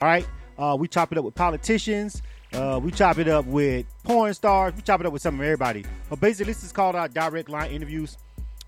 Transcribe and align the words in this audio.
All 0.00 0.08
right. 0.08 0.26
Uh, 0.58 0.76
we 0.78 0.88
chop 0.88 1.12
it 1.12 1.18
up 1.18 1.24
with 1.24 1.34
politicians. 1.34 2.22
Uh, 2.52 2.80
we 2.82 2.90
chop 2.90 3.18
it 3.18 3.28
up 3.28 3.46
with 3.46 3.86
porn 4.02 4.34
stars. 4.34 4.74
We 4.74 4.82
chop 4.82 5.00
it 5.00 5.06
up 5.06 5.12
with 5.12 5.22
some 5.22 5.34
of 5.34 5.40
everybody. 5.40 5.84
But 6.08 6.20
basically, 6.20 6.52
this 6.52 6.64
is 6.64 6.72
called 6.72 6.96
our 6.96 7.08
direct 7.08 7.48
line 7.48 7.70
interviews. 7.70 8.16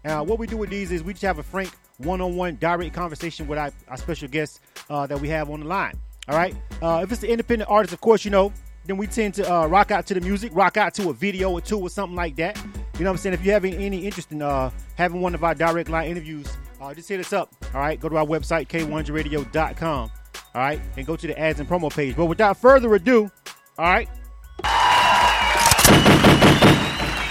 Uh, 0.04 0.22
what 0.24 0.38
we 0.38 0.46
do 0.46 0.56
with 0.56 0.70
these 0.70 0.92
is 0.92 1.02
we 1.02 1.12
just 1.12 1.22
have 1.22 1.38
a 1.38 1.42
frank 1.42 1.70
one-on-one 1.98 2.56
direct 2.56 2.94
conversation 2.94 3.46
with 3.46 3.58
our, 3.58 3.70
our 3.88 3.96
special 3.96 4.28
guests 4.28 4.60
uh, 4.90 5.06
that 5.06 5.20
we 5.20 5.28
have 5.28 5.48
on 5.50 5.60
the 5.60 5.66
line. 5.66 5.94
All 6.28 6.36
right. 6.36 6.54
Uh, 6.80 7.00
if 7.02 7.12
it's 7.12 7.22
an 7.22 7.30
independent 7.30 7.70
artist, 7.70 7.92
of 7.92 8.00
course, 8.00 8.24
you 8.24 8.30
know, 8.30 8.52
then 8.86 8.96
we 8.96 9.06
tend 9.06 9.34
to 9.34 9.52
uh, 9.52 9.66
rock 9.66 9.90
out 9.90 10.06
to 10.06 10.14
the 10.14 10.20
music, 10.20 10.52
rock 10.54 10.76
out 10.76 10.94
to 10.94 11.10
a 11.10 11.12
video 11.12 11.50
or 11.50 11.60
two 11.60 11.78
or 11.80 11.88
something 11.88 12.16
like 12.16 12.36
that. 12.36 12.56
You 12.98 13.04
know 13.04 13.10
what 13.10 13.14
I'm 13.14 13.16
saying? 13.18 13.34
If 13.34 13.44
you 13.44 13.52
have 13.52 13.64
any 13.64 14.04
interest 14.04 14.32
in 14.32 14.42
uh, 14.42 14.70
having 14.96 15.20
one 15.20 15.34
of 15.34 15.44
our 15.44 15.54
direct 15.54 15.88
line 15.88 16.10
interviews, 16.10 16.46
just 16.94 17.08
hit 17.08 17.20
us 17.20 17.32
up. 17.32 17.54
All 17.74 17.80
right. 17.80 17.98
Go 17.98 18.08
to 18.08 18.16
our 18.16 18.26
website, 18.26 18.68
k100radio.com. 18.68 20.10
All 20.54 20.62
right. 20.62 20.80
And 20.96 21.06
go 21.06 21.16
to 21.16 21.26
the 21.26 21.38
ads 21.38 21.60
and 21.60 21.68
promo 21.68 21.90
page. 21.94 22.16
But 22.16 22.26
without 22.26 22.56
further 22.56 22.94
ado, 22.94 23.30
all 23.78 23.84
right. 23.86 24.08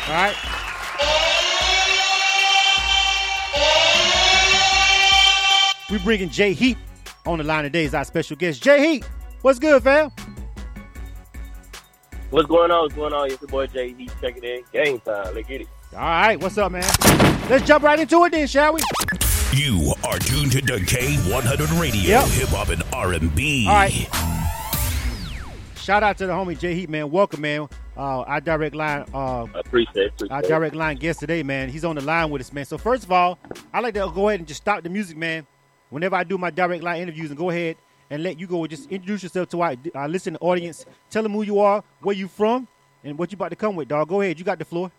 All 0.08 0.18
right. 0.18 0.36
We 5.90 5.98
bringing 6.00 6.30
Jay 6.30 6.54
Heat 6.54 6.78
on 7.26 7.38
the 7.38 7.44
line 7.44 7.64
today 7.64 7.86
as 7.86 7.94
our 7.94 8.06
special 8.06 8.38
guest. 8.38 8.64
Jay 8.64 8.94
Heat, 8.94 9.10
what's 9.42 9.60
good, 9.60 9.84
fam? 9.84 10.10
What's 12.30 12.48
going 12.48 12.72
on? 12.72 12.84
What's 12.84 12.96
going 12.96 13.14
on? 13.14 13.30
It's 13.30 13.42
your 13.42 13.50
boy 13.50 13.68
Jay 13.68 13.94
Heat 13.94 14.10
checking 14.22 14.44
in. 14.44 14.64
Game 14.72 15.00
time. 15.02 15.36
Let's 15.36 15.48
get 15.48 15.62
it. 15.62 15.68
All 15.94 16.00
right, 16.00 16.40
what's 16.40 16.58
up, 16.58 16.72
man? 16.72 16.84
Let's 17.50 17.68
jump 17.68 17.84
right 17.84 18.00
into 18.00 18.24
it 18.24 18.32
then, 18.32 18.48
shall 18.48 18.74
we? 18.74 18.80
You 19.54 19.94
are 20.06 20.18
tuned 20.18 20.54
to 20.54 20.62
K100 20.62 21.78
Radio, 21.80 22.02
Yep. 22.02 22.28
hip 22.30 22.48
hop 22.50 22.70
and 22.70 22.82
R&B. 22.94 23.68
All 23.68 23.74
right. 23.74 23.92
Shout 25.76 26.04
out 26.04 26.18
to 26.20 26.28
the 26.28 26.32
homie 26.32 26.58
Jay 26.58 26.74
Heat, 26.74 26.90
man. 26.90 27.12
Welcome, 27.12 27.42
man. 27.42 27.68
Uh, 27.98 28.22
our 28.22 28.40
direct 28.40 28.74
line, 28.76 29.04
uh, 29.14 29.44
I 29.44 29.60
appreciate. 29.60 30.12
Appreciate 30.14 30.32
our 30.32 30.42
direct 30.42 30.74
line 30.74 30.96
guest 30.96 31.20
today, 31.20 31.44
man. 31.44 31.68
He's 31.68 31.84
on 31.84 31.96
the 31.96 32.02
line 32.02 32.30
with 32.30 32.40
us, 32.42 32.54
man. 32.54 32.64
So 32.64 32.78
first 32.78 33.04
of 33.04 33.12
all, 33.12 33.38
I 33.74 33.82
like 33.82 33.94
to 33.96 34.10
go 34.16 34.30
ahead 34.30 34.40
and 34.40 34.48
just 34.48 34.62
stop 34.62 34.84
the 34.84 34.90
music, 34.90 35.18
man. 35.18 35.46
Whenever 35.90 36.16
I 36.16 36.24
do 36.24 36.38
my 36.38 36.50
direct 36.50 36.82
line 36.82 37.02
interviews, 37.02 37.30
and 37.32 37.38
go 37.38 37.50
ahead 37.50 37.76
and 38.10 38.24
let 38.24 38.40
you 38.40 38.48
go. 38.48 38.66
Just 38.68 38.90
introduce 38.90 39.24
yourself 39.24 39.50
to 39.50 39.62
our, 39.62 39.76
our 39.96 40.08
listening 40.08 40.38
audience. 40.40 40.86
Tell 41.10 41.24
them 41.24 41.34
who 41.34 41.42
you 41.42 41.60
are, 41.60 41.84
where 42.00 42.16
you 42.16 42.30
from, 42.30 42.70
and 43.04 43.18
what 43.18 43.34
you 43.34 43.36
about 43.36 43.50
to 43.50 43.58
come 43.58 43.76
with, 43.76 43.90
dog. 43.90 44.08
Go 44.08 44.22
ahead. 44.22 44.40
You 44.40 44.46
got 44.46 44.60
the 44.60 44.66
floor. 44.66 44.92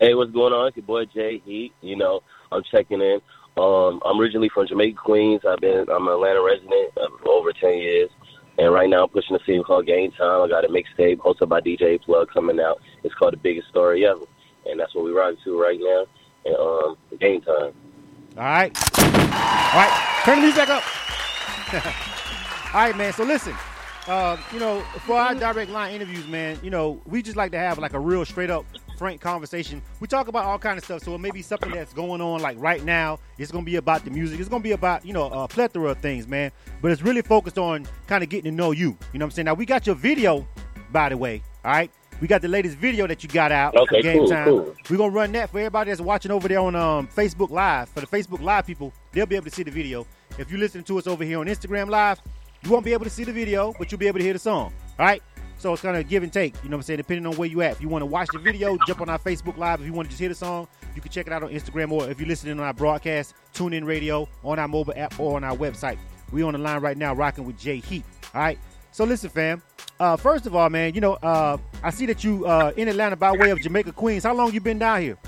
Hey, 0.00 0.14
what's 0.14 0.32
going 0.32 0.52
on? 0.52 0.68
It's 0.68 0.76
your 0.76 0.84
boy 0.84 1.04
Jay 1.06 1.40
Heat. 1.44 1.72
You 1.80 1.96
know, 1.96 2.22
I'm 2.52 2.62
checking 2.70 3.00
in. 3.00 3.20
Um, 3.56 4.00
I'm 4.04 4.20
originally 4.20 4.50
from 4.52 4.66
Jamaica, 4.66 4.98
Queens. 5.02 5.42
I've 5.48 5.60
been 5.60 5.86
I'm 5.88 6.06
an 6.06 6.14
Atlanta 6.14 6.42
resident 6.42 6.92
for 6.94 7.30
over 7.30 7.52
ten 7.52 7.78
years, 7.78 8.10
and 8.58 8.72
right 8.72 8.88
now 8.88 9.04
I'm 9.04 9.08
pushing 9.08 9.36
a 9.36 9.44
single 9.46 9.64
called 9.64 9.86
Game 9.86 10.12
Time. 10.12 10.42
I 10.42 10.48
got 10.48 10.64
a 10.64 10.68
mixtape 10.68 11.18
hosted 11.18 11.48
by 11.48 11.60
DJ 11.60 12.00
Plug 12.02 12.28
coming 12.32 12.60
out. 12.60 12.80
It's 13.02 13.14
called 13.14 13.32
The 13.32 13.38
Biggest 13.38 13.68
Story 13.68 14.06
Ever, 14.06 14.24
and 14.66 14.78
that's 14.78 14.94
what 14.94 15.04
we're 15.04 15.18
rocking 15.18 15.38
to 15.44 15.60
right 15.60 15.78
now. 15.80 16.04
And 16.44 16.56
um, 16.56 16.96
Game 17.18 17.40
Time. 17.40 17.72
All 18.36 18.44
right. 18.44 18.76
All 18.98 19.80
right. 19.80 20.20
Turn 20.24 20.36
the 20.36 20.42
music 20.42 20.66
back 20.66 20.68
up. 20.68 20.82
All 22.74 22.82
right, 22.82 22.96
man. 22.96 23.12
So 23.14 23.24
listen, 23.24 23.54
uh, 24.06 24.36
you 24.52 24.60
know, 24.60 24.82
for 25.06 25.16
our 25.16 25.34
direct 25.34 25.70
line 25.70 25.94
interviews, 25.94 26.26
man, 26.28 26.58
you 26.62 26.70
know, 26.70 27.00
we 27.06 27.22
just 27.22 27.36
like 27.36 27.52
to 27.52 27.58
have 27.58 27.78
like 27.78 27.94
a 27.94 27.98
real 27.98 28.24
straight 28.24 28.50
up, 28.50 28.66
frank 28.96 29.20
conversation. 29.20 29.82
We 30.00 30.08
talk 30.08 30.28
about 30.28 30.44
all 30.44 30.58
kind 30.58 30.78
of 30.78 30.84
stuff. 30.84 31.02
So 31.02 31.14
it 31.14 31.18
may 31.18 31.30
be 31.30 31.42
something 31.42 31.70
that's 31.70 31.92
going 31.92 32.20
on 32.20 32.40
like 32.40 32.56
right 32.58 32.84
now. 32.84 33.18
It's 33.38 33.52
gonna 33.52 33.64
be 33.64 33.76
about 33.76 34.04
the 34.04 34.10
music. 34.10 34.40
It's 34.40 34.48
gonna 34.48 34.62
be 34.62 34.72
about 34.72 35.04
you 35.04 35.12
know 35.12 35.30
a 35.30 35.46
plethora 35.48 35.90
of 35.90 35.98
things, 35.98 36.26
man. 36.26 36.50
But 36.82 36.90
it's 36.90 37.02
really 37.02 37.22
focused 37.22 37.58
on 37.58 37.86
kind 38.06 38.22
of 38.24 38.30
getting 38.30 38.50
to 38.50 38.56
know 38.56 38.72
you. 38.72 38.96
You 39.12 39.18
know 39.18 39.24
what 39.24 39.24
I'm 39.24 39.30
saying? 39.32 39.46
Now 39.46 39.54
we 39.54 39.66
got 39.66 39.86
your 39.86 39.96
video, 39.96 40.46
by 40.90 41.08
the 41.10 41.16
way. 41.16 41.42
All 41.64 41.72
right. 41.72 41.90
We 42.20 42.26
got 42.26 42.40
the 42.40 42.48
latest 42.48 42.78
video 42.78 43.06
that 43.06 43.22
you 43.22 43.28
got 43.28 43.52
out. 43.52 43.76
Okay, 43.76 44.00
game 44.00 44.18
cool, 44.20 44.28
time. 44.28 44.44
cool. 44.46 44.74
We're 44.88 44.96
gonna 44.96 45.12
run 45.12 45.32
that 45.32 45.50
for 45.50 45.58
everybody 45.58 45.90
that's 45.90 46.00
watching 46.00 46.30
over 46.30 46.48
there 46.48 46.60
on 46.60 46.74
um, 46.74 47.08
Facebook 47.08 47.50
Live. 47.50 47.90
For 47.90 48.00
the 48.00 48.06
Facebook 48.06 48.40
Live 48.40 48.66
people, 48.66 48.92
they'll 49.12 49.26
be 49.26 49.36
able 49.36 49.44
to 49.44 49.54
see 49.54 49.62
the 49.62 49.70
video. 49.70 50.06
If 50.38 50.50
you're 50.50 50.60
listening 50.60 50.84
to 50.84 50.98
us 50.98 51.06
over 51.06 51.24
here 51.24 51.38
on 51.40 51.46
Instagram 51.46 51.90
Live, 51.90 52.20
you 52.62 52.70
won't 52.70 52.84
be 52.84 52.94
able 52.94 53.04
to 53.04 53.10
see 53.10 53.24
the 53.24 53.32
video, 53.32 53.74
but 53.78 53.92
you'll 53.92 53.98
be 53.98 54.06
able 54.06 54.18
to 54.18 54.24
hear 54.24 54.32
the 54.32 54.38
song. 54.38 54.72
All 54.98 55.06
right. 55.06 55.22
So 55.58 55.72
it's 55.72 55.82
kind 55.82 55.96
of 55.96 56.08
give 56.08 56.22
and 56.22 56.32
take. 56.32 56.54
You 56.62 56.68
know 56.68 56.76
what 56.76 56.80
I'm 56.80 56.82
saying? 56.84 56.98
Depending 56.98 57.26
on 57.26 57.34
where 57.36 57.48
you 57.48 57.62
at. 57.62 57.72
If 57.72 57.80
you 57.80 57.88
want 57.88 58.02
to 58.02 58.06
watch 58.06 58.28
the 58.32 58.38
video, 58.38 58.76
jump 58.86 59.00
on 59.00 59.08
our 59.08 59.18
Facebook 59.18 59.56
Live. 59.56 59.80
If 59.80 59.86
you 59.86 59.92
want 59.92 60.06
to 60.06 60.10
just 60.10 60.20
hear 60.20 60.28
the 60.28 60.34
song, 60.34 60.68
you 60.94 61.00
can 61.00 61.10
check 61.10 61.26
it 61.26 61.32
out 61.32 61.42
on 61.42 61.50
Instagram. 61.50 61.92
Or 61.92 62.08
if 62.08 62.20
you're 62.20 62.28
listening 62.28 62.58
on 62.58 62.66
our 62.66 62.74
broadcast, 62.74 63.34
tune 63.54 63.72
in 63.72 63.84
radio 63.84 64.28
on 64.44 64.58
our 64.58 64.68
mobile 64.68 64.92
app 64.96 65.18
or 65.18 65.36
on 65.36 65.44
our 65.44 65.56
website. 65.56 65.98
We 66.32 66.42
on 66.42 66.52
the 66.52 66.58
line 66.58 66.80
right 66.80 66.96
now, 66.96 67.14
rocking 67.14 67.44
with 67.44 67.58
Jay 67.58 67.78
Heat. 67.78 68.04
All 68.34 68.40
right. 68.40 68.58
So 68.92 69.04
listen, 69.04 69.30
fam. 69.30 69.62
Uh, 69.98 70.16
first 70.16 70.46
of 70.46 70.54
all, 70.54 70.68
man, 70.68 70.94
you 70.94 71.00
know, 71.00 71.14
uh, 71.14 71.56
I 71.82 71.90
see 71.90 72.06
that 72.06 72.24
you 72.24 72.46
uh, 72.46 72.72
in 72.76 72.88
Atlanta 72.88 73.16
by 73.16 73.32
way 73.32 73.50
of 73.50 73.60
Jamaica, 73.60 73.92
Queens. 73.92 74.24
How 74.24 74.34
long 74.34 74.52
you 74.52 74.60
been 74.60 74.78
down 74.78 75.00
here? 75.00 75.18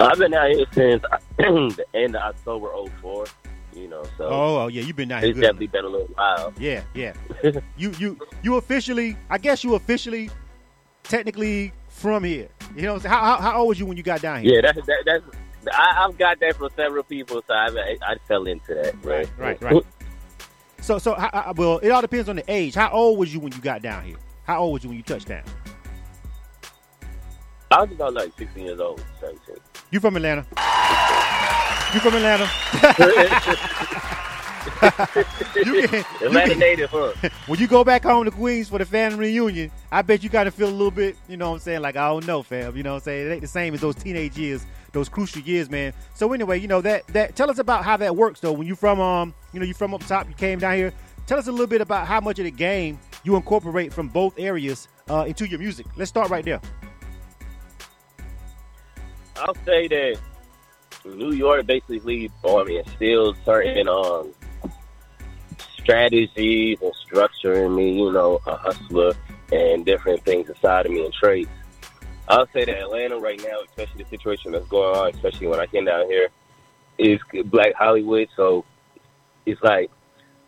I've 0.00 0.18
been 0.18 0.34
out 0.34 0.50
here 0.50 0.66
since 0.72 1.02
the 1.38 1.84
end 1.94 2.16
of 2.16 2.22
October 2.22 2.68
'04. 3.00 3.26
You 3.74 3.88
know, 3.88 4.02
so 4.18 4.24
Oh, 4.28 4.56
oh 4.62 4.66
yeah, 4.68 4.82
you've 4.82 4.96
been 4.96 5.08
down 5.08 5.22
here. 5.22 5.30
it's 5.30 5.40
definitely 5.40 5.66
been 5.68 5.84
a 5.84 5.88
little 5.88 6.06
while. 6.08 6.52
Yeah, 6.58 6.82
yeah. 6.94 7.14
you 7.76 7.92
you 7.98 8.18
you 8.42 8.56
officially, 8.56 9.16
I 9.30 9.38
guess 9.38 9.64
you 9.64 9.74
officially, 9.74 10.30
technically 11.04 11.72
from 11.88 12.24
here. 12.24 12.48
You 12.76 12.82
know, 12.82 12.94
what 12.94 12.96
I'm 12.96 13.00
saying? 13.02 13.12
how, 13.14 13.20
how 13.24 13.36
how 13.40 13.58
old 13.60 13.68
was 13.68 13.80
you 13.80 13.86
when 13.86 13.96
you 13.96 14.02
got 14.02 14.20
down 14.20 14.42
here? 14.42 14.56
Yeah, 14.56 14.60
that's 14.72 14.86
that, 14.86 15.02
that's. 15.06 15.24
I, 15.72 16.04
I've 16.04 16.18
got 16.18 16.40
that 16.40 16.56
from 16.56 16.70
several 16.76 17.04
people, 17.04 17.42
so 17.46 17.54
I 17.54 17.66
I, 17.68 17.96
I 18.02 18.16
fell 18.28 18.46
into 18.46 18.74
that. 18.74 18.94
Right, 19.04 19.28
Right, 19.38 19.60
right. 19.62 19.84
So 20.80 20.98
so 20.98 21.14
well, 21.56 21.78
it 21.78 21.90
all 21.90 22.00
depends 22.00 22.28
on 22.28 22.34
the 22.34 22.44
age. 22.48 22.74
How 22.74 22.90
old 22.90 23.16
was 23.16 23.32
you 23.32 23.38
when 23.38 23.52
you 23.52 23.60
got 23.60 23.82
down 23.82 24.02
here? 24.04 24.16
How 24.42 24.62
old 24.62 24.72
was 24.72 24.82
you 24.82 24.88
when 24.90 24.96
you 24.96 25.04
touched 25.04 25.28
down? 25.28 25.44
I 27.70 27.82
was 27.82 27.92
about 27.92 28.14
like 28.14 28.32
16 28.36 28.64
years 28.64 28.80
old, 28.80 29.00
17. 29.20 29.56
You 29.92 30.00
from 30.00 30.16
Atlanta? 30.16 30.44
You 31.92 32.00
from 32.00 32.14
Atlanta? 32.14 32.48
you 35.56 35.86
can, 35.86 36.04
you 36.20 36.26
Atlanta 36.26 36.50
can- 36.50 36.58
native, 36.58 36.90
huh? 36.90 37.12
when 37.46 37.60
you 37.60 37.66
go 37.66 37.84
back 37.84 38.02
home 38.04 38.24
to 38.24 38.30
Queens 38.30 38.68
for 38.70 38.78
the 38.78 38.86
family 38.86 39.18
reunion, 39.18 39.70
I 39.90 40.00
bet 40.02 40.22
you 40.22 40.30
got 40.30 40.44
to 40.44 40.50
feel 40.50 40.68
a 40.68 40.70
little 40.70 40.90
bit, 40.90 41.16
you 41.28 41.36
know 41.36 41.50
what 41.50 41.56
I'm 41.56 41.60
saying? 41.60 41.82
Like, 41.82 41.96
I 41.96 42.08
don't 42.08 42.26
know, 42.26 42.42
fam. 42.42 42.76
You 42.76 42.82
know 42.82 42.92
what 42.92 43.02
I'm 43.02 43.04
saying? 43.04 43.26
It 43.26 43.32
ain't 43.32 43.42
the 43.42 43.46
same 43.48 43.74
as 43.74 43.80
those 43.82 43.94
teenage 43.94 44.38
years, 44.38 44.64
those 44.92 45.08
crucial 45.10 45.42
years, 45.42 45.68
man. 45.68 45.92
So 46.14 46.32
anyway, 46.32 46.58
you 46.60 46.68
know, 46.68 46.80
that 46.80 47.06
that 47.08 47.36
tell 47.36 47.50
us 47.50 47.58
about 47.58 47.84
how 47.84 47.98
that 47.98 48.16
works 48.16 48.40
though. 48.40 48.52
When 48.52 48.66
you 48.66 48.74
from 48.74 48.98
um, 48.98 49.34
you 49.52 49.60
know, 49.60 49.66
you 49.66 49.74
from 49.74 49.92
up 49.92 50.04
top, 50.06 50.28
you 50.28 50.34
came 50.34 50.58
down 50.58 50.76
here. 50.76 50.92
Tell 51.26 51.38
us 51.38 51.46
a 51.46 51.52
little 51.52 51.66
bit 51.66 51.80
about 51.82 52.06
how 52.06 52.20
much 52.20 52.38
of 52.38 52.46
the 52.46 52.50
game 52.50 52.98
you 53.22 53.36
incorporate 53.36 53.92
from 53.92 54.08
both 54.08 54.38
areas 54.38 54.88
uh, 55.10 55.24
into 55.26 55.46
your 55.46 55.58
music. 55.58 55.86
Let's 55.96 56.08
start 56.08 56.30
right 56.30 56.44
there. 56.44 56.60
I'll 59.36 59.54
say 59.66 59.88
that 59.88 60.18
New 61.04 61.32
York 61.32 61.66
basically, 61.66 62.30
I 62.44 62.64
mean, 62.64 62.78
instills 62.78 63.36
certain 63.44 63.88
um, 63.88 64.32
strategies 65.72 66.78
and 66.80 66.92
structure 66.94 67.64
in 67.64 67.74
me, 67.74 67.98
you 67.98 68.12
know, 68.12 68.40
a 68.46 68.56
hustler 68.56 69.14
and 69.50 69.84
different 69.84 70.24
things 70.24 70.48
inside 70.48 70.86
of 70.86 70.92
me 70.92 71.04
and 71.04 71.12
traits. 71.12 71.50
I'll 72.28 72.46
say 72.52 72.64
that 72.64 72.78
Atlanta 72.78 73.18
right 73.18 73.40
now, 73.42 73.58
especially 73.68 74.04
the 74.04 74.10
situation 74.10 74.52
that's 74.52 74.66
going 74.68 74.96
on, 74.96 75.14
especially 75.14 75.48
when 75.48 75.60
I 75.60 75.66
came 75.66 75.84
down 75.84 76.06
here, 76.06 76.28
is 76.98 77.20
Black 77.46 77.74
Hollywood. 77.74 78.28
So 78.36 78.64
it's 79.44 79.60
like 79.62 79.90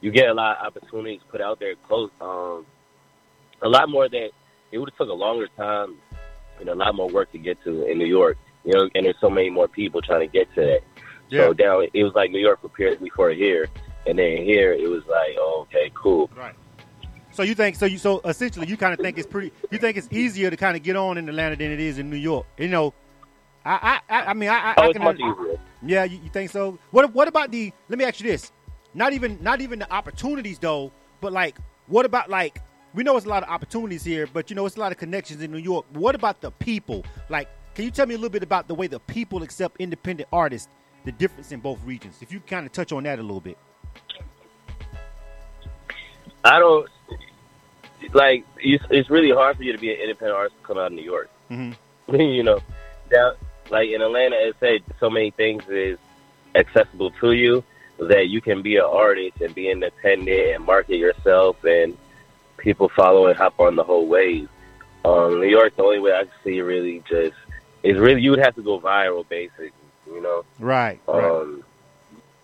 you 0.01 0.11
get 0.11 0.29
a 0.29 0.35
lot 0.35 0.59
of 0.59 0.67
opportunities 0.67 1.21
put 1.31 1.41
out 1.41 1.59
there 1.59 1.75
close. 1.87 2.11
Um, 2.21 2.65
a 3.63 3.69
lot 3.69 3.89
more 3.89 4.09
that 4.09 4.31
it 4.71 4.79
would 4.79 4.91
have 4.91 4.97
took 4.97 5.09
a 5.09 5.15
longer 5.15 5.49
time 5.57 5.97
and 6.61 6.69
a 6.69 6.75
lot 6.75 6.95
more 6.95 7.09
work 7.11 7.33
to 7.33 7.39
get 7.39 7.63
to 7.65 7.91
in 7.91 7.99
New 7.99 8.07
York. 8.07 8.39
You 8.65 8.73
know, 8.73 8.89
and 8.95 9.07
there's 9.07 9.17
so 9.21 9.31
many 9.31 9.51
more 9.51 9.69
people 9.69 10.01
trying 10.01 10.21
to 10.21 10.27
get 10.27 10.53
to 10.55 10.61
that. 10.61 10.81
So 11.31 11.53
down, 11.53 11.87
it 11.93 12.05
was 12.05 12.15
like 12.15 12.31
New 12.31 12.39
York 12.39 12.61
prepared 12.61 13.01
me 13.01 13.11
for 13.11 13.31
here, 13.31 13.67
and 14.07 14.19
then 14.19 14.39
here 14.39 14.73
it 14.73 14.89
was 14.89 15.03
like, 15.07 15.35
oh, 15.38 15.67
okay, 15.69 15.91
cool. 15.94 16.31
Right. 16.37 16.55
So 17.33 17.43
you 17.43 17.56
think 17.56 17.75
so? 17.75 17.87
You 17.87 17.99
so 17.99 18.21
essentially 18.25 18.69
you 18.69 18.77
kind 18.77 18.94
of 18.94 19.00
think 19.00 19.19
it's 19.19 19.27
pretty. 19.27 19.53
You 19.71 19.79
think 19.79 19.97
it's 19.97 20.09
easier 20.12 20.50
to 20.50 20.56
kind 20.56 20.77
of 20.77 20.85
get 20.85 20.94
on 20.94 21.19
in 21.19 21.29
Atlanta 21.29 21.56
than 21.56 21.73
it 21.73 21.81
is 21.81 21.99
in 21.99 22.09
New 22.09 22.17
York. 22.17 22.47
You 22.56 22.69
know, 22.69 22.94
I 23.65 24.00
I 24.09 24.17
I, 24.17 24.25
I 24.27 24.35
mean 24.35 24.49
I 24.49 24.55
I, 24.55 24.75
Oh, 24.77 24.91
I 24.91 24.93
can 24.93 25.03
much 25.03 25.17
easier. 25.17 25.59
Yeah, 25.83 26.05
you, 26.05 26.21
you 26.23 26.31
think 26.31 26.50
so? 26.50 26.79
What 26.93 27.12
what 27.12 27.27
about 27.27 27.50
the? 27.50 27.73
Let 27.88 27.99
me 27.99 28.05
ask 28.05 28.21
you 28.21 28.31
this: 28.31 28.53
not 28.94 29.12
even 29.12 29.38
not 29.43 29.61
even 29.61 29.81
the 29.81 29.93
opportunities 29.93 30.61
though, 30.61 30.93
but 31.21 31.33
like 31.33 31.59
what 31.88 32.06
about 32.06 32.31
like 32.31 32.61
we 32.94 33.03
know 33.03 33.17
it's 33.17 33.27
a 33.27 33.29
lot 33.29 33.43
of 33.43 33.49
opportunities 33.49 34.05
here, 34.05 34.29
but 34.33 34.49
you 34.49 34.56
know 34.56 34.65
it's 34.67 34.77
a 34.77 34.81
lot 34.81 34.93
of 34.93 34.99
connections 34.99 35.43
in 35.43 35.50
New 35.50 35.59
York. 35.59 35.85
What 35.93 36.15
about 36.15 36.41
the 36.41 36.53
people? 36.53 37.05
Like, 37.29 37.49
can 37.75 37.85
you 37.85 37.91
tell 37.91 38.06
me 38.06 38.15
a 38.15 38.19
little 38.19 38.31
bit 38.31 38.43
about 38.43 38.69
the 38.69 38.75
way 38.75 38.87
the 38.87 39.00
people 39.00 39.43
accept 39.43 39.81
independent 39.81 40.29
artists? 40.32 40.69
The 41.05 41.12
difference 41.12 41.53
in 41.53 41.61
both 41.61 41.85
regions. 41.85 42.19
If 42.23 42.32
you 42.32 42.41
kind 42.41 42.65
of 42.65 42.73
touch 42.73 42.91
on 42.93 43.03
that 43.03 43.19
a 43.19 43.23
little 43.23 43.41
bit. 43.41 43.59
I 46.43 46.59
don't 46.59 46.88
like. 48.12 48.44
It's, 48.59 48.85
it's 48.91 49.11
really 49.11 49.31
hard 49.31 49.56
for 49.56 49.65
you 49.65 49.73
to 49.73 49.79
be 49.79 49.93
an 49.93 50.00
independent 50.00 50.37
artist 50.37 50.56
to 50.61 50.67
come 50.67 50.79
out 50.79 50.87
of 50.87 50.93
New 50.93 51.03
York. 51.03 51.31
Mhm. 51.50 51.76
you 52.09 52.43
know, 52.43 52.61
down 53.11 53.35
like 53.71 53.91
in 53.91 54.00
Atlanta, 54.00 54.37
it 54.37 54.56
said 54.61 54.82
so 55.00 55.11
many 55.11 55.31
things 55.31 55.62
is 55.69 55.99
accessible 56.55 57.11
to 57.21 57.32
you 57.32 57.65
that 57.99 58.29
you 58.29 58.41
can 58.41 58.62
be 58.62 58.76
an 58.76 58.85
artist 58.85 59.41
and 59.41 59.55
be 59.55 59.71
independent 59.71 60.55
and 60.55 60.65
market 60.65 60.97
yourself 60.97 61.62
and 61.65 61.97
people 62.56 62.88
follow 62.88 63.26
and 63.26 63.37
hop 63.37 63.59
on 63.61 63.76
the 63.76 63.85
whole 63.85 64.06
wave. 64.06 64.49
Um, 65.05 65.41
New 65.41 65.49
York, 65.49 65.76
the 65.76 65.82
only 65.82 65.99
way 65.99 66.12
I 66.12 66.25
see 66.43 66.61
really 66.61 67.03
just 67.09 67.37
is 67.85 67.99
really 67.99 68.21
you 68.23 68.31
would 68.31 68.41
have 68.41 68.55
to 68.57 68.63
go 68.63 68.81
viral, 68.81 69.29
basically. 69.29 69.71
You 70.07 70.21
know, 70.21 70.45
Right. 70.59 71.01
right. 71.07 71.25
um, 71.25 71.63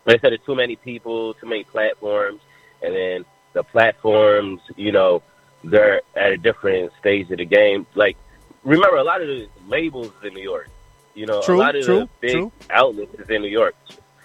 I 0.07 0.13
said, 0.13 0.21
there's 0.33 0.41
too 0.47 0.55
many 0.55 0.77
people, 0.77 1.35
too 1.35 1.47
many 1.47 1.65
platforms, 1.65 2.41
and 2.83 2.95
then 2.95 3.25
the 3.53 3.63
platforms, 3.63 4.61
you 4.77 4.93
know, 4.93 5.23
they're 5.63 6.01
at 6.17 6.33
a 6.33 6.37
different 6.37 6.93
stage 6.99 7.31
of 7.31 7.39
the 7.39 7.45
game. 7.45 7.87
Like, 7.95 8.17
remember, 8.65 8.97
a 8.97 9.05
lot 9.05 9.21
of 9.21 9.29
the 9.29 9.49
labels 9.67 10.13
in 10.25 10.35
New 10.35 10.43
York, 10.43 10.69
you 11.15 11.27
know, 11.27 11.43
True, 11.43 11.59
a 11.59 11.61
lot 11.61 11.77
of 11.77 11.85
true, 11.85 12.01
the 12.01 12.09
big 12.21 12.33
true. 12.33 12.53
outlets 12.71 13.15
is 13.21 13.29
in 13.29 13.43
New 13.43 13.49
York. 13.49 13.75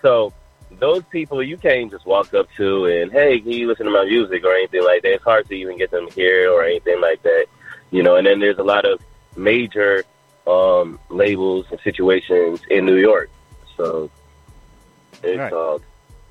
So 0.01 0.33
those 0.79 1.03
people 1.11 1.43
you 1.43 1.57
can't 1.57 1.91
just 1.91 2.05
walk 2.05 2.33
up 2.33 2.47
to 2.57 2.85
and 2.85 3.11
hey, 3.11 3.39
can 3.39 3.51
you 3.51 3.67
listen 3.67 3.85
to 3.85 3.91
my 3.91 4.05
music 4.05 4.43
or 4.43 4.53
anything 4.53 4.83
like 4.83 5.01
that. 5.03 5.13
It's 5.13 5.23
hard 5.23 5.47
to 5.49 5.53
even 5.55 5.77
get 5.77 5.91
them 5.91 6.07
here 6.15 6.51
or 6.51 6.63
anything 6.63 7.01
like 7.01 7.21
that, 7.23 7.45
you 7.91 8.01
know. 8.01 8.15
And 8.15 8.25
then 8.25 8.39
there's 8.39 8.57
a 8.57 8.63
lot 8.63 8.85
of 8.85 9.01
major 9.35 10.03
um, 10.47 10.99
labels 11.09 11.65
and 11.71 11.79
situations 11.81 12.61
in 12.69 12.85
New 12.85 12.97
York, 12.97 13.29
so 13.77 14.09
it's 15.23 15.37
Right. 15.37 15.53
uh, 15.53 15.79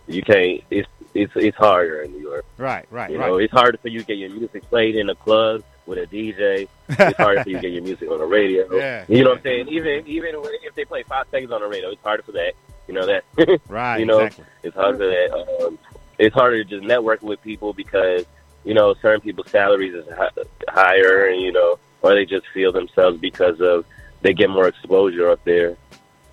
you 0.07 0.23
can't. 0.23 0.63
It's 0.71 0.89
it's 1.15 1.33
it's 1.37 1.57
harder 1.57 2.03
in 2.03 2.13
New 2.13 2.21
York. 2.21 2.45
Right. 2.59 2.87
Right. 2.91 3.11
You 3.11 3.19
right. 3.19 3.29
know, 3.29 3.37
it's 3.39 3.53
harder 3.53 3.79
for 3.79 3.89
you 3.89 4.01
to 4.01 4.07
get 4.07 4.19
your 4.19 4.31
music 4.31 4.63
played 4.69 4.97
in 4.97 5.09
a 5.11 5.15
club 5.15 5.63
with 5.87 5.99
a 5.99 6.07
DJ. 6.07 6.69
It's 6.89 7.17
harder 7.17 7.43
for 7.43 7.49
you 7.51 7.57
to 7.57 7.63
get 7.63 7.73
your 7.73 7.83
music 7.83 8.11
on 8.11 8.19
the 8.19 8.25
radio. 8.27 8.67
Yeah. 8.77 9.05
You 9.09 9.23
know 9.25 9.31
what 9.31 9.39
I'm 9.39 9.43
saying? 9.45 9.69
Even 9.69 10.07
even 10.07 10.35
if 10.63 10.75
they 10.75 10.85
play 10.85 11.03
five 11.05 11.27
seconds 11.31 11.53
on 11.53 11.61
the 11.61 11.69
radio, 11.69 11.91
it's 11.91 12.03
harder 12.03 12.23
for 12.23 12.33
that. 12.33 12.53
You 12.89 12.95
know 12.95 13.07
that. 13.07 13.25
Right. 13.69 13.99
you 13.99 14.07
know, 14.07 14.21
Exactly. 14.21 14.45
it's 14.65 14.77
harder 14.77 14.99
for 14.99 15.07
that. 15.07 15.65
Um, 15.67 15.79
it's 16.19 16.35
harder 16.35 16.63
to 16.63 16.69
just 16.71 16.85
network 16.85 17.23
with 17.23 17.41
people 17.43 17.73
because 17.73 18.25
you 18.65 18.75
know 18.75 18.95
certain 19.03 19.21
people's 19.21 19.51
salaries 19.51 19.95
is 19.95 20.07
hi- 20.17 20.31
higher, 20.69 21.27
and 21.29 21.41
you 21.41 21.53
know, 21.53 21.79
or 22.03 22.15
they 22.15 22.25
just 22.27 22.47
feel 22.53 22.73
themselves 22.73 23.19
because 23.19 23.61
of 23.61 23.85
they 24.25 24.33
get 24.35 24.51
more 24.51 24.67
exposure 24.67 25.31
up 25.31 25.45
there. 25.45 25.77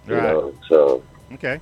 You 0.08 0.16
Right. 0.16 0.34
know, 0.34 0.56
so 0.68 1.04
Okay. 1.34 1.60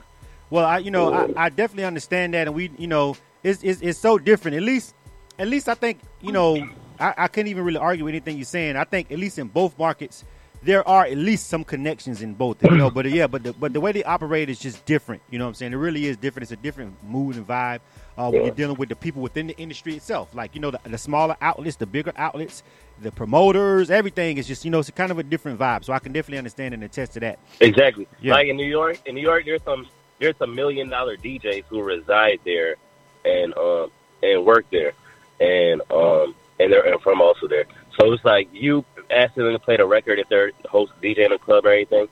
Well, 0.49 0.63
I 0.65 0.77
you 0.77 0.91
know 0.91 1.09
I, 1.09 1.27
I 1.35 1.49
definitely 1.49 1.83
understand 1.85 2.33
that, 2.33 2.47
and 2.47 2.55
we 2.55 2.71
you 2.77 2.87
know 2.87 3.17
it's, 3.43 3.61
it's 3.63 3.81
it's 3.81 3.99
so 3.99 4.17
different. 4.17 4.55
At 4.55 4.63
least 4.63 4.95
at 5.37 5.47
least 5.47 5.67
I 5.67 5.73
think 5.73 5.99
you 6.21 6.31
know 6.31 6.69
I, 6.99 7.13
I 7.17 7.27
can't 7.27 7.47
even 7.49 7.65
really 7.65 7.77
argue 7.77 8.05
with 8.05 8.13
anything 8.13 8.37
you're 8.37 8.45
saying. 8.45 8.77
I 8.77 8.85
think 8.85 9.11
at 9.11 9.19
least 9.19 9.37
in 9.37 9.47
both 9.49 9.77
markets 9.77 10.23
there 10.61 10.85
are 10.87 11.05
at 11.05 11.17
least 11.17 11.47
some 11.47 11.63
connections 11.63 12.21
in 12.21 12.33
both. 12.33 12.61
You 12.63 12.75
know, 12.75 12.89
but 12.89 13.09
yeah, 13.09 13.27
but 13.27 13.43
the, 13.43 13.53
but 13.53 13.73
the 13.73 13.79
way 13.79 13.91
they 13.91 14.03
operate 14.03 14.49
is 14.49 14.59
just 14.59 14.85
different. 14.85 15.21
You 15.29 15.39
know 15.39 15.45
what 15.45 15.49
I'm 15.49 15.55
saying? 15.55 15.73
It 15.73 15.77
really 15.77 16.05
is 16.05 16.17
different. 16.17 16.43
It's 16.43 16.51
a 16.51 16.57
different 16.57 17.01
mood 17.03 17.35
and 17.37 17.47
vibe 17.47 17.79
uh, 18.19 18.29
when 18.29 18.41
Yeah. 18.41 18.47
you're 18.47 18.55
dealing 18.55 18.75
with 18.77 18.89
the 18.89 18.95
people 18.95 19.21
within 19.21 19.47
the 19.47 19.57
industry 19.57 19.95
itself. 19.95 20.35
Like 20.35 20.53
you 20.53 20.61
know 20.61 20.71
the, 20.71 20.79
the 20.83 20.97
smaller 20.97 21.37
outlets, 21.41 21.77
the 21.77 21.85
bigger 21.85 22.11
outlets, 22.17 22.61
the 23.01 23.11
promoters, 23.11 23.89
everything 23.89 24.37
is 24.37 24.45
just 24.47 24.65
you 24.65 24.71
know 24.71 24.79
it's 24.79 24.89
kind 24.91 25.11
of 25.11 25.17
a 25.17 25.23
different 25.23 25.57
vibe. 25.59 25.85
So 25.85 25.93
I 25.93 25.99
can 25.99 26.11
definitely 26.11 26.37
understand 26.39 26.73
and 26.73 26.83
attest 26.83 27.13
to 27.13 27.21
that. 27.21 27.39
Exactly. 27.61 28.07
Yeah. 28.21 28.33
Like 28.33 28.47
in 28.47 28.57
New 28.57 28.67
York, 28.67 28.99
in 29.05 29.15
New 29.15 29.21
York, 29.21 29.45
there's 29.45 29.63
some 29.63 29.87
there's 30.19 30.35
some 30.37 30.53
million 30.53 30.89
dollar 30.89 31.15
DJs 31.15 31.63
who 31.69 31.81
reside 31.81 32.39
there 32.43 32.75
and 33.23 33.55
um 33.57 33.89
and 34.21 34.45
work 34.45 34.65
there, 34.69 34.91
and 35.39 35.81
um 35.89 36.35
and 36.59 36.71
they're 36.73 36.85
and 36.91 37.01
from 37.01 37.21
also 37.21 37.47
there. 37.47 37.65
So 37.97 38.11
it's 38.11 38.25
like 38.25 38.49
you 38.51 38.83
asking 39.09 39.43
them 39.43 39.53
to 39.53 39.59
play 39.59 39.77
the 39.77 39.85
record 39.85 40.19
if 40.19 40.27
they're 40.29 40.51
host 40.69 40.91
DJ 41.01 41.19
in 41.25 41.31
a 41.31 41.39
club 41.39 41.65
or 41.65 41.71
anything. 41.71 42.07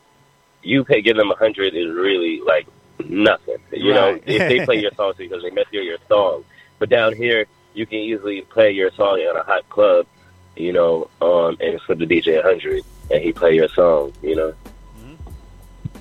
You 0.63 0.83
pay 0.83 1.01
give 1.01 1.15
them 1.17 1.31
a 1.31 1.35
hundred 1.35 1.75
is 1.75 1.93
really 1.93 2.41
like 2.41 2.65
nothing. 3.05 3.57
You 3.71 3.93
know, 3.93 4.19
if 4.25 4.37
they 4.37 4.65
play 4.65 4.81
your 4.81 4.91
songs 4.95 5.15
because 5.17 5.43
they 5.43 5.51
mess 5.51 5.65
hear 5.71 5.81
your 5.81 5.97
song. 6.07 6.43
But 6.79 6.89
down 6.89 7.15
here, 7.15 7.45
you 7.73 7.85
can 7.85 7.99
easily 7.99 8.41
play 8.41 8.71
your 8.71 8.91
song 8.91 9.19
in 9.19 9.35
a 9.35 9.43
hot 9.43 9.67
club. 9.69 10.07
You 10.55 10.73
know, 10.73 11.09
um, 11.21 11.57
and 11.59 11.79
flip 11.81 11.99
the 11.99 12.05
DJ 12.05 12.41
hundred, 12.41 12.83
and 13.11 13.21
he 13.21 13.31
play 13.31 13.55
your 13.55 13.69
song. 13.69 14.13
You 14.21 14.35
know. 14.35 14.53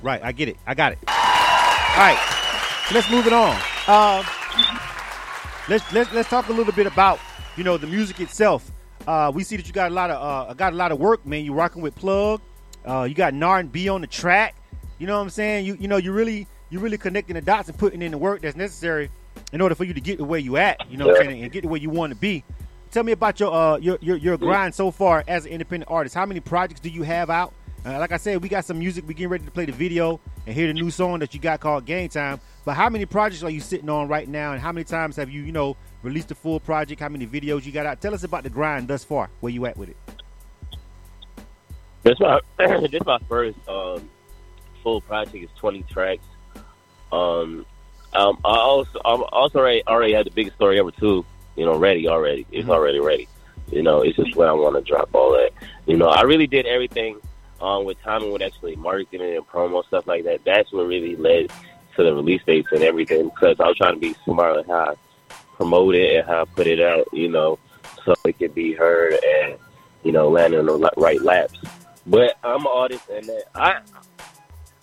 Right, 0.02 0.22
I 0.22 0.32
get 0.32 0.48
it. 0.48 0.56
I 0.66 0.74
got 0.74 0.92
it. 0.92 0.98
All 1.08 1.14
right, 2.02 2.84
so 2.88 2.94
let's 2.94 3.10
move 3.10 3.26
it 3.26 3.32
on. 3.32 3.54
Um, 3.88 4.24
let's 5.68 5.92
let's 5.92 6.12
let's 6.12 6.28
talk 6.28 6.48
a 6.48 6.52
little 6.52 6.72
bit 6.72 6.86
about 6.86 7.18
you 7.56 7.64
know 7.64 7.76
the 7.76 7.86
music 7.86 8.20
itself. 8.20 8.70
Uh, 9.06 9.30
we 9.34 9.44
see 9.44 9.56
that 9.56 9.66
you 9.66 9.72
got 9.72 9.90
a 9.90 9.94
lot 9.94 10.10
of 10.10 10.50
uh, 10.50 10.54
got 10.54 10.72
a 10.72 10.76
lot 10.76 10.92
of 10.92 10.98
work, 10.98 11.24
man. 11.26 11.44
You 11.44 11.54
rocking 11.54 11.82
with 11.82 11.94
Plug. 11.94 12.40
Uh, 12.86 13.02
you 13.02 13.14
got 13.14 13.34
Nard 13.34 13.64
and 13.66 13.72
B 13.72 13.88
on 13.88 14.00
the 14.00 14.06
track. 14.06 14.54
You 14.98 15.06
know 15.06 15.16
what 15.16 15.22
I'm 15.22 15.30
saying? 15.30 15.66
You 15.66 15.76
you 15.78 15.88
know 15.88 15.96
you 15.96 16.12
really 16.12 16.46
you 16.70 16.80
really 16.80 16.98
connecting 16.98 17.34
the 17.34 17.40
dots 17.40 17.68
and 17.68 17.78
putting 17.78 18.02
in 18.02 18.10
the 18.10 18.18
work 18.18 18.42
that's 18.42 18.56
necessary 18.56 19.10
in 19.52 19.60
order 19.60 19.74
for 19.74 19.84
you 19.84 19.94
to 19.94 20.00
get 20.00 20.18
to 20.18 20.24
where 20.24 20.40
you 20.40 20.56
at. 20.56 20.90
You 20.90 20.96
know 20.96 21.06
what 21.06 21.20
I'm 21.20 21.26
saying? 21.26 21.42
And 21.42 21.52
get 21.52 21.62
to 21.62 21.68
where 21.68 21.80
you 21.80 21.90
want 21.90 22.12
to 22.12 22.18
be. 22.18 22.44
Tell 22.90 23.02
me 23.02 23.12
about 23.12 23.38
your 23.40 23.52
uh 23.52 23.76
your 23.78 23.98
your, 24.00 24.16
your 24.16 24.38
grind 24.38 24.74
so 24.74 24.90
far 24.90 25.22
as 25.28 25.44
an 25.44 25.52
independent 25.52 25.90
artist. 25.90 26.14
How 26.14 26.26
many 26.26 26.40
projects 26.40 26.80
do 26.80 26.88
you 26.88 27.02
have 27.02 27.30
out? 27.30 27.52
Uh, 27.84 27.98
like 28.00 28.10
I 28.10 28.16
said, 28.16 28.42
we 28.42 28.48
got 28.48 28.64
some 28.64 28.80
music. 28.80 29.06
We 29.06 29.14
getting 29.14 29.28
ready 29.28 29.44
to 29.44 29.50
play 29.50 29.64
the 29.64 29.72
video 29.72 30.18
and 30.44 30.54
hear 30.54 30.66
the 30.66 30.72
new 30.72 30.90
song 30.90 31.20
that 31.20 31.34
you 31.34 31.40
got 31.40 31.60
called 31.60 31.84
Game 31.84 32.08
Time. 32.08 32.40
But 32.64 32.74
how 32.74 32.88
many 32.88 33.06
projects 33.06 33.44
are 33.44 33.50
you 33.50 33.60
sitting 33.60 33.88
on 33.88 34.08
right 34.08 34.28
now? 34.28 34.52
And 34.52 34.60
how 34.60 34.72
many 34.72 34.82
times 34.82 35.14
have 35.16 35.30
you, 35.30 35.42
you 35.42 35.52
know, 35.52 35.76
released 36.02 36.32
a 36.32 36.34
full 36.34 36.58
project? 36.58 37.00
How 37.00 37.08
many 37.08 37.28
videos 37.28 37.64
you 37.64 37.70
got 37.70 37.86
out? 37.86 38.00
Tell 38.00 38.12
us 38.12 38.24
about 38.24 38.42
the 38.42 38.50
grind 38.50 38.88
thus 38.88 39.04
far. 39.04 39.30
Where 39.38 39.52
you 39.52 39.66
at 39.66 39.76
with 39.76 39.90
it? 39.90 39.96
This 42.02 42.18
my 42.18 42.40
this 42.58 43.04
my 43.04 43.18
first 43.28 43.58
um, 43.68 44.08
full 44.82 45.00
project 45.00 45.36
is 45.36 45.50
twenty 45.56 45.82
tracks. 45.84 46.24
Um, 47.12 47.66
um, 48.12 48.38
I 48.44 48.56
also 48.56 49.00
I'm 49.04 49.22
also 49.32 49.58
already 49.58 49.82
already 49.86 50.12
had 50.14 50.26
the 50.26 50.30
biggest 50.30 50.56
story 50.56 50.78
ever 50.78 50.90
too. 50.90 51.24
You 51.56 51.64
know, 51.64 51.76
ready 51.78 52.08
already. 52.08 52.46
It's 52.52 52.68
Mhm. 52.68 52.72
already 52.72 53.00
ready. 53.00 53.28
You 53.70 53.82
know, 53.82 54.02
it's 54.02 54.16
just 54.16 54.36
where 54.36 54.48
I 54.48 54.52
want 54.52 54.76
to 54.76 54.82
drop 54.82 55.08
all 55.14 55.32
that. 55.32 55.50
You 55.86 55.96
know, 55.96 56.08
I 56.08 56.22
really 56.22 56.46
did 56.46 56.66
everything 56.66 57.20
um, 57.60 57.84
with 57.84 58.00
timing 58.02 58.32
with 58.32 58.42
actually 58.42 58.76
marketing 58.76 59.36
and 59.36 59.46
promo 59.46 59.84
stuff 59.86 60.06
like 60.06 60.24
that. 60.24 60.44
That's 60.44 60.72
what 60.72 60.86
really 60.86 61.16
led 61.16 61.50
to 61.96 62.02
the 62.02 62.14
release 62.14 62.42
dates 62.46 62.68
and 62.72 62.82
everything 62.82 63.30
because 63.30 63.58
I 63.58 63.68
was 63.68 63.76
trying 63.76 63.94
to 63.94 64.00
be 64.00 64.14
smart 64.24 64.56
with 64.56 64.66
how 64.66 64.92
I 64.92 65.34
promote 65.56 65.94
it 65.94 66.18
and 66.18 66.26
how 66.26 66.42
I 66.42 66.44
put 66.44 66.66
it 66.66 66.80
out. 66.80 67.08
You 67.12 67.28
know, 67.28 67.58
so 68.04 68.14
it 68.24 68.38
could 68.38 68.54
be 68.54 68.72
heard 68.72 69.18
and 69.24 69.56
you 70.02 70.12
know 70.12 70.28
land 70.28 70.54
on 70.54 70.66
the 70.66 70.90
right 70.96 71.20
laps. 71.20 71.58
But 72.06 72.36
I'm 72.44 72.60
an 72.60 72.66
artist, 72.70 73.08
and 73.08 73.28
I 73.54 73.80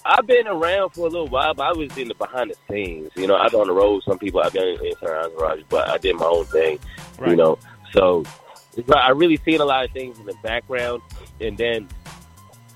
I've 0.06 0.28
been 0.28 0.48
around 0.48 0.92
for 0.92 1.08
a 1.08 1.10
little 1.10 1.28
while, 1.28 1.54
but 1.54 1.64
I 1.64 1.72
was 1.72 1.96
in 1.98 2.10
the 2.10 2.16
behind 2.16 2.52
the 2.52 2.56
scenes. 2.70 3.12
You 3.16 3.28
know, 3.28 3.36
I've 3.36 3.54
on 3.54 3.68
the 3.68 3.74
road. 3.74 4.04
Some 4.04 4.20
people 4.20 4.42
I've 4.42 4.54
been 4.54 4.68
in 4.68 4.80
Entourage 4.80 5.32
Garage, 5.38 5.64
but 5.70 5.88
I 5.88 5.98
did 5.98 6.16
my 6.16 6.26
own 6.26 6.46
thing. 6.46 6.80
You 7.26 7.36
know, 7.36 7.58
so 7.94 8.26
I 8.94 9.12
really 9.12 9.38
seen 9.38 9.62
a 9.62 9.66
lot 9.66 9.86
of 9.86 9.92
things 9.92 10.20
in 10.20 10.26
the 10.26 10.36
background, 10.44 11.02
and 11.40 11.58
then 11.58 11.88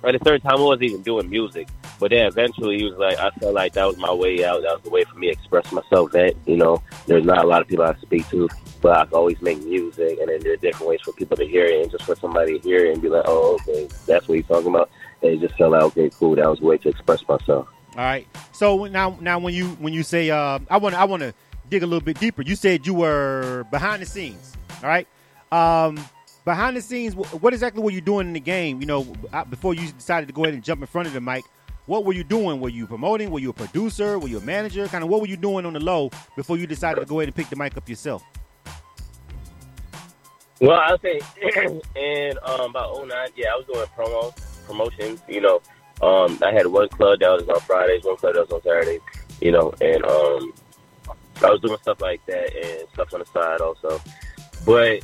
at 0.04 0.14
the 0.14 0.20
third 0.20 0.42
time 0.42 0.58
I 0.58 0.62
wasn't 0.62 0.84
even 0.84 1.02
doing 1.02 1.30
music. 1.30 1.68
But 2.00 2.12
then 2.12 2.28
eventually, 2.28 2.78
he 2.78 2.84
was 2.86 2.98
like, 2.98 3.18
I 3.18 3.32
felt 3.32 3.56
like 3.56 3.74
that 3.74 3.86
was 3.86 3.98
my 3.98 4.14
way 4.14 4.46
out. 4.46 4.62
That 4.62 4.74
was 4.74 4.84
the 4.84 4.92
way 4.92 5.04
for 5.04 5.18
me 5.18 5.28
to 5.28 5.34
express 5.34 5.72
myself. 5.72 6.12
That 6.12 6.36
you 6.46 6.56
know, 6.56 6.82
there's 7.08 7.26
not 7.26 7.44
a 7.44 7.48
lot 7.48 7.62
of 7.62 7.68
people 7.68 7.86
I 7.86 7.96
speak 7.96 8.30
to, 8.30 8.48
but 8.82 8.96
I 8.96 9.06
can 9.06 9.16
always 9.16 9.42
make 9.42 9.62
music, 9.64 10.20
and 10.20 10.30
then 10.30 10.40
there 10.42 10.54
are 10.54 10.58
different 10.58 10.88
ways 10.88 11.02
for 11.04 11.12
people 11.14 11.36
to 11.38 11.46
hear 11.46 11.66
it, 11.66 11.82
and 11.82 11.92
just 11.92 12.06
for 12.06 12.16
somebody 12.16 12.60
to 12.60 12.64
hear 12.66 12.86
it 12.86 12.94
and 12.94 13.02
be 13.02 13.10
like, 13.10 13.26
oh, 13.26 13.56
okay, 13.56 13.90
that's 14.06 14.28
what 14.28 14.36
he's 14.36 14.46
talking 14.46 14.70
about. 14.70 14.92
And 15.22 15.32
it 15.32 15.40
just 15.40 15.56
felt 15.58 15.72
like, 15.72 15.84
okay, 15.84 16.10
cool. 16.10 16.36
That 16.36 16.50
was 16.50 16.60
a 16.62 16.64
way 16.64 16.78
to 16.78 16.90
express 16.90 17.28
myself. 17.28 17.68
All 17.98 18.04
right. 18.04 18.28
So 18.52 18.86
now, 18.86 19.18
now 19.22 19.40
when 19.40 19.54
you 19.54 19.70
when 19.80 19.94
you 19.94 20.04
say, 20.04 20.30
uh, 20.30 20.60
I 20.70 20.78
want 20.78 20.96
I 20.96 21.06
want 21.06 21.22
to 21.24 21.34
dig 21.70 21.84
a 21.84 21.88
little 21.88 22.04
bit 22.04 22.20
deeper. 22.20 22.42
You 22.42 22.56
said 22.56 22.86
you 22.86 22.94
were 22.94 23.66
behind 23.72 24.02
the 24.02 24.06
scenes. 24.06 24.54
All 24.84 24.90
right. 24.90 25.08
Um, 25.52 26.00
behind 26.46 26.78
the 26.78 26.82
scenes, 26.82 27.16
what 27.16 27.54
exactly 27.54 27.82
were 27.82 27.92
you 27.92 28.02
doing 28.02 28.28
in 28.28 28.34
the 28.34 28.40
game? 28.40 28.80
You 28.80 28.88
know, 28.88 29.14
uh, 29.34 29.46
before 29.46 29.74
you 29.74 29.92
decided 29.92 30.28
to 30.28 30.34
go 30.34 30.44
ahead 30.44 30.54
and 30.54 30.64
jump 30.64 30.82
in 30.82 30.88
front 30.88 31.08
of 31.08 31.14
the 31.14 31.22
mic, 31.22 31.44
what 31.88 32.06
were 32.06 32.14
you 32.14 32.24
doing? 32.24 32.60
Were 32.60 32.70
you 32.70 32.86
promoting? 32.86 33.32
Were 33.32 33.40
you 33.40 33.50
a 33.50 33.54
producer? 33.54 34.20
Were 34.20 34.28
you 34.28 34.38
a 34.38 34.42
manager? 34.42 34.88
Kind 34.88 35.04
of 35.04 35.10
what 35.10 35.22
were 35.22 35.28
you 35.28 35.38
doing 35.38 35.66
on 35.66 35.74
the 35.74 35.80
low 35.80 36.12
before 36.36 36.58
you 36.58 36.68
decided 36.68 37.00
to 37.00 37.06
go 37.06 37.20
ahead 37.20 37.30
and 37.30 37.36
pick 37.36 37.50
the 37.50 37.56
mic 37.56 37.76
up 37.78 37.88
yourself? 37.90 38.24
Well, 40.60 40.80
I'll 40.80 41.00
say 41.00 41.20
in 41.96 42.38
um, 42.44 42.72
about 42.72 43.08
09, 43.08 43.10
yeah, 43.36 43.48
I 43.54 43.56
was 43.56 43.66
doing 43.72 43.86
promo 43.96 44.34
promotions. 44.68 45.22
You 45.28 45.42
know, 45.42 45.62
um, 46.02 46.40
I 46.44 46.52
had 46.52 46.68
one 46.68 46.90
club 46.90 47.20
that 47.20 47.30
was 47.30 47.48
on 47.48 47.60
Fridays, 47.62 48.04
one 48.04 48.18
club 48.18 48.36
that 48.36 48.42
was 48.42 48.52
on 48.52 48.62
Saturdays. 48.62 49.02
You 49.42 49.52
know, 49.52 49.74
and 49.82 50.04
um, 50.06 50.54
I 51.44 51.50
was 51.50 51.62
doing 51.62 51.78
stuff 51.82 52.02
like 52.02 52.26
that 52.26 52.56
and 52.56 52.90
stuff 52.94 53.14
on 53.14 53.20
the 53.20 53.26
side 53.28 53.62
also. 53.62 54.02
But 54.66 55.04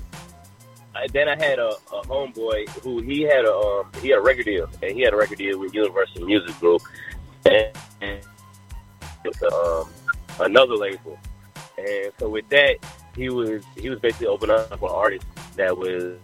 I, 0.95 1.07
then 1.11 1.27
I 1.27 1.35
had 1.35 1.59
a, 1.59 1.69
a 1.69 2.01
homeboy 2.03 2.69
who 2.81 3.01
he 3.01 3.21
had 3.21 3.45
a 3.45 3.53
um, 3.53 3.91
he 4.01 4.09
had 4.09 4.19
a 4.19 4.21
record 4.21 4.45
deal, 4.45 4.69
and 4.81 4.91
he 4.91 5.01
had 5.01 5.13
a 5.13 5.17
record 5.17 5.37
deal 5.37 5.59
with 5.59 5.73
Universal 5.73 6.25
Music 6.25 6.59
Group, 6.59 6.81
and, 7.45 8.19
with 9.23 9.43
um, 9.43 9.89
another 10.39 10.75
label. 10.75 11.17
And 11.77 12.11
so 12.19 12.29
with 12.29 12.47
that, 12.49 12.77
he 13.15 13.29
was 13.29 13.63
he 13.75 13.89
was 13.89 13.99
basically 13.99 14.27
opening 14.27 14.55
up 14.55 14.79
for 14.79 14.89
artists 14.89 15.27
that 15.55 15.75
was 15.75 16.17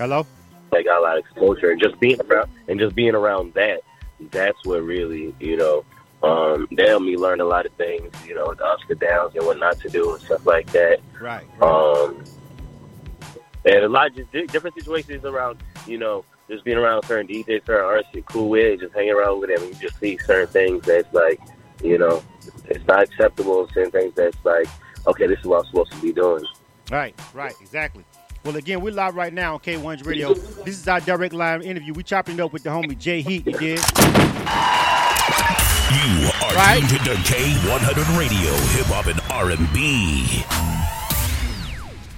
Hello. 0.00 0.26
that 0.70 0.82
got 0.86 0.98
a 0.98 1.02
lot 1.02 1.18
of 1.18 1.24
exposure 1.26 1.72
and 1.72 1.78
just 1.78 2.00
being 2.00 2.18
around 2.22 2.48
and 2.68 2.80
just 2.80 2.94
being 2.94 3.14
around 3.14 3.52
that 3.52 3.82
that's 4.30 4.56
what 4.64 4.82
really 4.82 5.34
you 5.40 5.58
know 5.58 5.84
Um, 6.22 6.68
they 6.72 6.86
helped 6.88 7.04
me 7.04 7.16
learn 7.18 7.40
a 7.40 7.44
lot 7.44 7.66
of 7.66 7.72
things, 7.74 8.10
you 8.26 8.34
know, 8.34 8.52
the 8.54 8.64
ups 8.64 8.82
and 8.88 8.98
downs 9.00 9.34
and 9.34 9.44
what 9.44 9.58
not 9.58 9.78
to 9.80 9.88
do 9.88 10.14
and 10.14 10.22
stuff 10.22 10.44
like 10.46 10.70
that. 10.72 11.00
Right. 11.20 11.46
right. 11.58 11.62
Um, 11.62 12.24
and 13.64 13.84
a 13.84 13.88
lot 13.88 14.18
of 14.18 14.30
di- 14.30 14.46
different 14.46 14.76
situations 14.76 15.24
around, 15.24 15.62
you 15.86 15.96
know, 15.98 16.24
just 16.48 16.64
being 16.64 16.76
around 16.76 17.04
certain 17.06 17.26
DJs, 17.26 17.64
certain 17.66 17.84
artists 17.86 18.12
you're 18.12 18.22
cool 18.24 18.50
with, 18.50 18.80
just 18.80 18.94
hanging 18.94 19.12
around 19.12 19.40
with 19.40 19.48
them, 19.48 19.62
and 19.62 19.74
you 19.74 19.80
just 19.80 19.98
see 19.98 20.18
certain 20.18 20.48
things 20.48 20.84
that's 20.84 21.12
like, 21.14 21.40
you 21.82 21.96
know, 21.96 22.22
it's 22.68 22.86
not 22.86 23.02
acceptable, 23.02 23.66
certain 23.72 23.90
things 23.90 24.14
that's 24.14 24.36
like, 24.44 24.66
okay, 25.06 25.26
this 25.26 25.38
is 25.38 25.46
what 25.46 25.60
I'm 25.60 25.66
supposed 25.70 25.92
to 25.92 26.00
be 26.02 26.12
doing. 26.12 26.44
Right, 26.90 27.14
right, 27.32 27.54
exactly. 27.62 28.04
Well, 28.44 28.56
again, 28.56 28.80
we're 28.80 28.92
live 28.94 29.16
right 29.16 29.32
now 29.32 29.54
on 29.54 29.60
K1's 29.60 30.04
Radio. 30.04 30.32
This 30.32 30.78
is 30.80 30.88
our 30.88 31.00
direct 31.00 31.34
live 31.34 31.62
interview. 31.62 31.92
We 31.92 32.02
chopping 32.02 32.36
it 32.36 32.40
up 32.40 32.52
with 32.54 32.62
the 32.62 32.70
homie 32.70 32.96
Jay 32.98 33.20
Heat. 33.20 33.46
You 33.46 33.52
did. 33.52 33.78
You 35.90 36.30
are 36.42 36.54
Right. 36.54 36.80
tuned 36.88 37.04
to 37.04 37.14
K100 37.16 38.18
Radio, 38.18 38.52
hip 38.72 38.86
hop 38.86 39.06
and 39.06 39.20
R&B. 39.30 40.42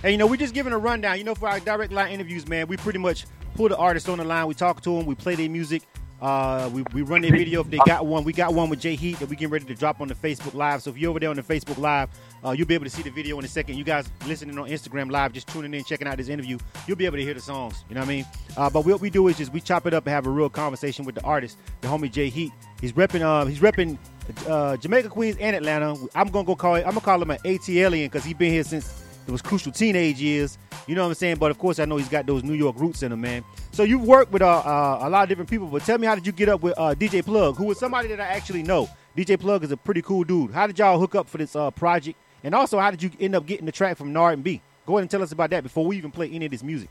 Hey, 0.03 0.13
you 0.13 0.17
know, 0.17 0.27
we're 0.27 0.37
just 0.37 0.55
giving 0.55 0.73
a 0.73 0.79
rundown. 0.79 1.19
You 1.19 1.25
know, 1.25 1.35
for 1.35 1.49
our 1.49 1.59
direct 1.59 1.93
line 1.93 2.13
interviews, 2.13 2.47
man, 2.47 2.69
we 2.69 2.77
pretty 2.77 2.99
much 3.01 3.27
pull 3.57 3.69
the 3.69 3.77
artist 3.77 4.09
on 4.09 4.19
the 4.19 4.25
line. 4.25 4.47
We 4.47 4.55
talk 4.55 4.81
to 4.83 4.97
them. 4.97 5.07
We 5.07 5.17
play 5.17 5.35
their 5.35 5.49
music. 5.49 5.83
Uh, 6.23 6.71
we, 6.73 6.85
we 6.95 7.03
run 7.03 7.21
their 7.21 7.33
video 7.33 7.61
if 7.61 7.69
they 7.69 7.79
got 7.85 8.07
one. 8.07 8.23
We 8.23 8.33
got 8.33 8.55
one 8.55 8.71
with 8.71 8.81
Jay 8.81 8.95
Heat 8.95 9.19
that 9.19 9.29
we 9.29 9.35
getting 9.35 9.51
ready 9.51 9.65
to 9.65 9.75
drop 9.75 10.01
on 10.01 10.07
the 10.07 10.15
Facebook 10.15 10.55
Live. 10.55 10.81
So 10.81 10.91
if 10.91 10.97
you're 10.97 11.11
over 11.11 11.19
there 11.19 11.31
on 11.31 11.35
the 11.35 11.43
Facebook 11.43 11.79
Live, 11.79 12.11
uh, 12.45 12.53
you'll 12.53 12.69
be 12.69 12.75
able 12.75 12.85
to 12.85 12.91
see 12.91 13.03
the 13.03 13.11
video 13.11 13.37
in 13.41 13.45
a 13.45 13.49
second. 13.49 13.77
You 13.77 13.83
guys 13.83 14.09
listening 14.25 14.57
on 14.57 14.69
Instagram 14.69 15.11
Live, 15.11 15.33
just 15.33 15.49
tuning 15.49 15.75
in, 15.75 15.83
checking 15.83 16.07
out 16.07 16.19
this 16.19 16.29
interview, 16.29 16.59
you'll 16.87 16.97
be 16.97 17.07
able 17.07 17.17
to 17.17 17.25
hear 17.25 17.35
the 17.35 17.41
songs. 17.41 17.85
You 17.89 17.97
know 17.97 18.03
what 18.03 18.07
I 18.09 18.13
mean? 18.13 18.27
Uh, 18.57 18.71
but 18.71 18.87
what 18.87 19.01
we 19.01 19.11
do 19.11 19.27
is 19.27 19.37
just 19.37 19.53
we 19.53 19.61
chop 19.61 19.85
it 19.85 19.95
up 19.95 20.07
and 20.07 20.13
have 20.13 20.29
a 20.29 20.31
real 20.31 20.49
conversation 20.49 21.05
with 21.05 21.17
the 21.17 21.23
artist, 21.25 21.59
the 21.81 21.89
homie 21.89 22.11
Jay 22.11 22.29
Heat. 22.29 22.53
He's 22.81 22.93
repping. 22.93 23.23
Uh, 23.23 23.45
he's 23.47 23.59
repping 23.59 23.99
uh, 24.47 24.77
Jamaica, 24.77 25.09
Queens, 25.09 25.37
and 25.41 25.57
Atlanta. 25.57 25.97
I'm 26.15 26.29
gonna 26.29 26.47
go 26.47 26.55
call 26.55 26.77
it. 26.77 26.81
I'm 26.87 26.91
gonna 26.91 27.01
call 27.01 27.21
him 27.21 27.33
an 27.33 27.39
AT 27.45 27.69
alien 27.69 28.09
because 28.09 28.25
he's 28.25 28.35
been 28.35 28.53
here 28.53 28.63
since 28.63 29.02
it 29.27 29.31
was 29.31 29.43
crucial 29.43 29.73
teenage 29.73 30.21
years. 30.21 30.59
You 30.87 30.95
know 30.95 31.03
what 31.03 31.09
I'm 31.09 31.15
saying? 31.15 31.37
But 31.37 31.51
of 31.51 31.59
course, 31.59 31.79
I 31.79 31.85
know 31.85 31.97
he's 31.97 32.09
got 32.09 32.27
those 32.27 32.43
New 32.43 32.55
York 32.55 32.77
roots 32.79 33.03
in 33.03 33.13
him, 33.13 33.21
man. 33.21 33.45
So 33.71 33.83
you've 33.83 34.05
worked 34.05 34.33
with 34.33 34.43
uh, 34.43 34.59
uh, 34.59 34.99
a 35.03 35.11
lot 35.11 35.23
of 35.23 35.29
different 35.29 35.51
people. 35.51 35.69
But 35.69 35.83
tell 35.85 35.99
me, 35.99 36.07
how 36.07 36.15
did 36.15 36.27
you 36.27 36.33
get 36.33 36.49
up 36.49 36.63
with 36.63 36.79
uh, 36.79 36.95
DJ 36.95 37.25
Plug, 37.25 37.57
who 37.57 37.65
was 37.65 37.79
somebody 37.79 38.09
that 38.09 38.21
I 38.21 38.27
actually 38.27 38.63
know? 38.63 38.89
DJ 39.17 39.39
Plug 39.39 39.63
is 39.65 39.71
a 39.71 39.77
pretty 39.77 40.03
cool 40.03 40.25
dude. 40.25 40.51
How 40.51 40.67
did 40.67 40.79
y'all 40.79 40.99
hook 40.99 41.15
up 41.15 41.29
for 41.29 41.39
this 41.39 41.55
uh, 41.55 41.71
project? 41.71 42.19
And 42.45 42.55
also, 42.55 42.79
how 42.79 42.91
did 42.91 43.03
you 43.03 43.11
end 43.21 43.35
up 43.35 43.47
getting 43.47 43.67
the 43.67 43.73
track 43.73 43.97
from 43.97 44.13
Nard 44.13 44.35
and 44.35 44.45
B? 44.45 44.61
Go 44.87 44.95
ahead 44.95 45.03
and 45.03 45.11
tell 45.11 45.23
us 45.23 45.33
about 45.33 45.51
that 45.51 45.63
before 45.63 45.87
we 45.87 45.97
even 45.97 46.11
play 46.11 46.29
any 46.31 46.47
of 46.47 46.51
this 46.51 46.63
music. 46.63 46.89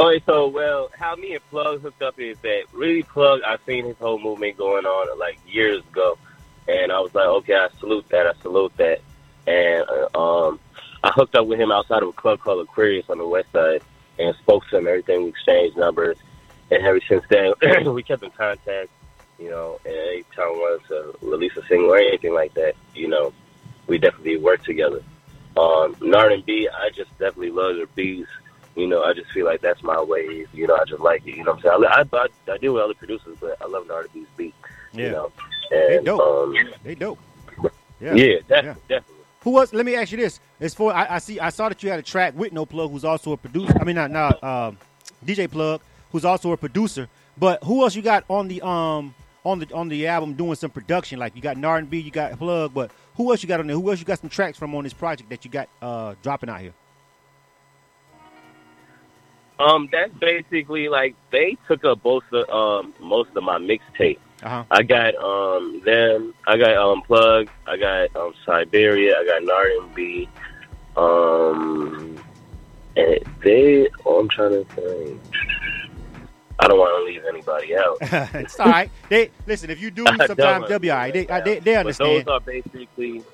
Okay, 0.00 0.22
so 0.26 0.48
well, 0.48 0.90
how 0.98 1.14
me 1.14 1.34
and 1.34 1.50
Plug 1.50 1.80
hooked 1.80 2.02
up 2.02 2.18
is 2.18 2.36
that 2.38 2.64
really 2.72 3.02
Plug. 3.04 3.42
I've 3.46 3.60
seen 3.64 3.84
his 3.84 3.96
whole 3.96 4.18
movement 4.18 4.56
going 4.56 4.86
on 4.86 5.18
like 5.18 5.38
years 5.46 5.82
ago, 5.92 6.18
and 6.68 6.92
I 6.92 7.00
was 7.00 7.14
like, 7.14 7.26
okay, 7.26 7.54
I 7.54 7.68
salute 7.78 8.08
that. 8.10 8.26
I 8.26 8.32
salute 8.42 8.72
that, 8.76 9.00
and 9.46 9.84
uh, 9.88 10.46
um, 10.48 10.60
I 11.02 11.10
hooked 11.10 11.34
up 11.34 11.46
with 11.46 11.60
him 11.60 11.70
outside 11.70 12.02
of 12.02 12.08
a 12.08 12.12
club 12.12 12.40
called 12.40 12.60
Aquarius 12.66 13.08
on 13.08 13.18
the 13.18 13.26
west 13.26 13.52
side, 13.52 13.82
and 14.18 14.34
spoke 14.36 14.66
to 14.68 14.78
him. 14.78 14.86
Everything 14.86 15.24
we 15.24 15.30
exchanged 15.30 15.76
numbers, 15.76 16.16
and 16.70 16.82
ever 16.84 17.00
since 17.08 17.24
then 17.28 17.54
we 17.92 18.02
kept 18.02 18.22
in 18.22 18.30
contact. 18.30 18.90
You 19.38 19.50
know, 19.50 19.80
and 19.84 19.94
every 19.94 20.24
time 20.36 20.52
we 20.52 20.58
wanted 20.58 20.88
to 20.88 21.26
release 21.26 21.56
a 21.56 21.66
single 21.66 21.92
or 21.92 21.98
anything 21.98 22.34
like 22.34 22.54
that, 22.54 22.74
you 22.94 23.08
know, 23.08 23.32
we 23.86 23.98
definitely 23.98 24.36
worked 24.36 24.64
together. 24.64 25.02
Um, 25.56 25.96
Nard 26.00 26.32
and 26.32 26.46
B, 26.46 26.68
I 26.68 26.90
just 26.90 27.10
definitely 27.18 27.50
love 27.50 27.76
their 27.76 27.86
beats. 27.86 28.30
You 28.76 28.88
know, 28.88 29.04
I 29.04 29.12
just 29.12 29.30
feel 29.30 29.46
like 29.46 29.60
that's 29.60 29.82
my 29.82 30.00
wave. 30.02 30.48
You 30.52 30.66
know, 30.66 30.76
I 30.76 30.84
just 30.84 31.00
like 31.00 31.26
it. 31.26 31.36
You 31.36 31.44
know 31.44 31.52
what 31.52 31.64
I'm 31.66 31.80
saying? 31.80 32.06
I, 32.12 32.16
I, 32.16 32.26
I, 32.50 32.52
I 32.54 32.58
deal 32.58 32.74
with 32.74 32.82
other 32.82 32.94
producers, 32.94 33.36
but 33.40 33.60
I 33.60 33.66
love 33.66 33.86
Nard 33.86 34.06
and 34.06 34.14
B's 34.14 34.26
beat. 34.36 34.54
Yeah. 34.92 35.06
You 35.06 35.10
know, 35.12 35.32
They 35.88 36.00
dope. 36.04 36.20
um, 36.20 36.54
They 36.82 36.94
dope. 36.94 37.18
yeah, 38.00 38.38
definitely, 38.48 38.82
definitely. 38.88 39.14
Who 39.42 39.50
was? 39.50 39.72
Let 39.74 39.84
me 39.84 39.94
ask 39.94 40.10
you 40.12 40.18
this: 40.18 40.40
As 40.60 40.74
for 40.74 40.92
I, 40.92 41.16
I 41.16 41.18
see, 41.18 41.38
I 41.38 41.50
saw 41.50 41.68
that 41.68 41.82
you 41.82 41.90
had 41.90 41.98
a 41.98 42.02
track 42.02 42.34
with 42.36 42.52
No 42.52 42.64
Plug, 42.64 42.90
who's 42.90 43.04
also 43.04 43.32
a 43.32 43.36
producer. 43.36 43.74
I 43.78 43.84
mean, 43.84 43.96
not 43.96 44.10
not 44.10 44.42
um, 44.42 44.78
DJ 45.24 45.50
Plug, 45.50 45.80
who's 46.12 46.24
also 46.24 46.52
a 46.52 46.56
producer. 46.56 47.08
But 47.36 47.62
who 47.64 47.82
else 47.82 47.94
you 47.94 48.02
got 48.02 48.24
on 48.30 48.48
the 48.48 48.64
um 48.66 49.14
on 49.44 49.58
the 49.58 49.70
on 49.74 49.88
the 49.88 50.06
album 50.06 50.34
doing 50.34 50.54
some 50.54 50.70
production? 50.70 51.18
Like 51.18 51.36
you 51.36 51.42
got 51.42 51.56
Nard 51.58 51.80
and 51.82 51.90
B, 51.90 51.98
you 51.98 52.10
got 52.10 52.38
Plug, 52.38 52.72
but 52.72 52.90
who 53.16 53.30
else 53.30 53.42
you 53.42 53.48
got 53.48 53.60
on 53.60 53.66
there? 53.66 53.76
Who 53.76 53.90
else 53.90 53.98
you 53.98 54.06
got 54.06 54.20
some 54.20 54.30
tracks 54.30 54.56
from 54.56 54.74
on 54.74 54.84
this 54.84 54.92
project 54.94 55.28
that 55.30 55.44
you 55.44 55.50
got 55.50 55.68
uh 55.82 56.14
dropping 56.22 56.48
out 56.48 56.60
here? 56.60 56.72
Um, 59.58 59.88
that's 59.92 60.12
basically 60.14 60.88
like 60.88 61.14
they 61.30 61.56
took 61.68 61.84
up 61.84 62.02
both 62.02 62.24
of 62.32 62.48
um 62.50 62.94
most 63.00 63.30
of 63.36 63.42
my 63.44 63.58
mixtape. 63.58 64.18
Uh 64.44 64.48
huh. 64.48 64.64
I 64.70 64.82
got 64.82 65.14
um 65.16 65.80
them. 65.84 66.34
I 66.46 66.58
got 66.58 66.76
um 66.76 67.00
plug. 67.02 67.48
I 67.66 67.78
got 67.78 68.14
um 68.14 68.34
Siberia. 68.44 69.16
I 69.18 69.24
got 69.24 69.42
Nard 69.42 69.94
B. 69.94 70.28
Um, 70.96 72.22
and 72.94 73.18
they. 73.42 73.88
Oh, 74.04 74.20
I'm 74.20 74.28
trying 74.28 74.50
to 74.50 74.64
think. 74.74 75.20
I 76.60 76.68
don't 76.68 76.78
want 76.78 77.00
to 77.00 77.12
leave 77.12 77.24
anybody 77.26 77.74
out. 77.74 77.96
it's 78.34 78.60
all 78.60 78.68
right. 78.68 78.90
They 79.08 79.30
listen. 79.46 79.70
If 79.70 79.80
you 79.80 79.90
do, 79.90 80.04
sometimes 80.26 80.68
they'll 80.68 80.78
be 80.78 80.90
all 80.90 80.98
right. 80.98 81.12
They 81.12 81.24
they, 81.24 81.58
they 81.60 81.76
understand. 81.76 82.26
But 82.26 82.26
those 82.26 82.26
are 82.26 82.40
basically. 82.40 83.24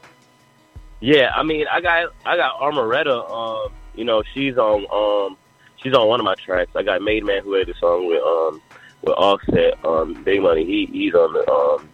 Yeah, 1.01 1.31
I 1.35 1.43
mean, 1.43 1.67
I 1.73 1.81
got 1.81 2.13
I 2.25 2.37
got 2.37 2.61
Armoretta. 2.61 3.25
Um, 3.25 3.73
you 3.95 4.05
know, 4.05 4.23
she's 4.33 4.57
on 4.57 4.87
um 4.93 5.37
she's 5.83 5.95
on 5.95 6.07
one 6.07 6.21
of 6.21 6.25
my 6.25 6.37
tracks. 6.37 6.71
I 6.77 6.85
got 6.85 7.03
Made 7.03 7.25
Man 7.25 7.43
who 7.43 7.55
had 7.55 7.67
the 7.67 7.75
song 7.81 8.07
with 8.07 8.23
um 8.23 8.63
with 9.03 9.15
Offset. 9.17 9.83
Um, 9.85 10.23
Big 10.25 10.43
Money. 10.43 10.65
He 10.65 10.87
he's 10.93 11.15
on 11.15 11.33
the 11.33 11.51
um 11.51 11.89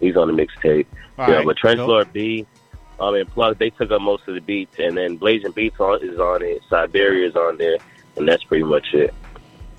he's 0.00 0.16
on 0.16 0.34
the 0.34 0.34
mixtape. 0.34 0.86
Yeah, 1.18 1.36
right, 1.36 1.46
but 1.46 1.56
Trench. 1.56 1.78
Lord 1.78 2.12
B, 2.12 2.46
um, 3.00 3.14
and 3.14 3.28
Plug, 3.28 3.58
they 3.58 3.70
took 3.70 3.90
up 3.90 4.00
most 4.00 4.26
of 4.28 4.34
the 4.34 4.40
beats, 4.40 4.76
and 4.78 4.96
then 4.96 5.16
Blazing 5.16 5.52
Beats 5.52 5.78
on, 5.78 6.02
is 6.02 6.18
on 6.18 6.42
it, 6.42 6.62
Siberia 6.68 7.28
is 7.28 7.36
on 7.36 7.58
there, 7.58 7.76
and 8.16 8.28
that's 8.28 8.44
pretty 8.44 8.64
much 8.64 8.86
it. 8.94 9.12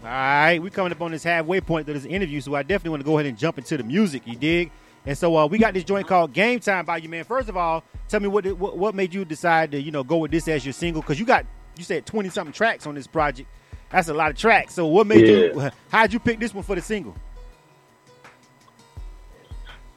All 0.03 0.10
right, 0.10 0.60
we're 0.62 0.70
coming 0.70 0.92
up 0.92 1.01
on 1.01 1.12
this 1.12 1.24
halfway 1.24 1.62
point 1.62 1.88
to 1.88 1.94
this 1.94 2.06
interview, 2.06 2.42
so 2.42 2.53
I 2.56 2.63
definitely 2.63 2.89
want 2.89 3.01
to 3.01 3.06
go 3.06 3.18
ahead 3.18 3.25
and 3.27 3.38
jump 3.38 3.58
into 3.58 3.77
the 3.77 3.84
music. 3.84 4.27
You 4.27 4.36
dig? 4.36 4.72
And 5.06 5.18
so 5.18 5.38
uh, 5.38 5.48
we 5.48 5.58
got 5.58 5.74
this 5.74 5.84
joint 5.84 6.08
called 6.08 6.34
Game 6.34 6.60
Time 6.60 6.86
by 6.86 6.98
you, 6.98 7.10
man. 7.10 7.24
First 7.24 7.50
of 7.50 7.58
all, 7.58 7.84
tell 8.08 8.20
me 8.20 8.27
what 8.27 8.46
what, 8.58 8.77
what 8.77 8.96
made 8.96 9.13
you 9.13 9.25
decide 9.25 9.72
to 9.72 9.82
you 9.82 9.92
know 9.92 10.03
go 10.03 10.18
with 10.18 10.32
this 10.32 10.48
as 10.48 10.65
your 10.65 10.74
single? 10.74 11.01
Because 11.01 11.20
you 11.20 11.25
got 11.25 11.46
you 11.77 11.84
said 11.84 12.06
twenty 12.06 12.30
something 12.30 12.53
tracks 12.53 12.86
on 12.88 12.96
this 12.96 13.08
project. 13.08 13.50
That's 13.94 14.08
a 14.08 14.14
lot 14.14 14.32
of 14.32 14.38
tracks. 14.38 14.74
So 14.74 14.88
what 14.88 15.06
made 15.06 15.28
you? 15.28 15.70
How'd 15.92 16.12
you 16.12 16.20
pick 16.20 16.40
this 16.40 16.52
one 16.52 16.64
for 16.64 16.76
the 16.76 16.82
single? 16.82 17.16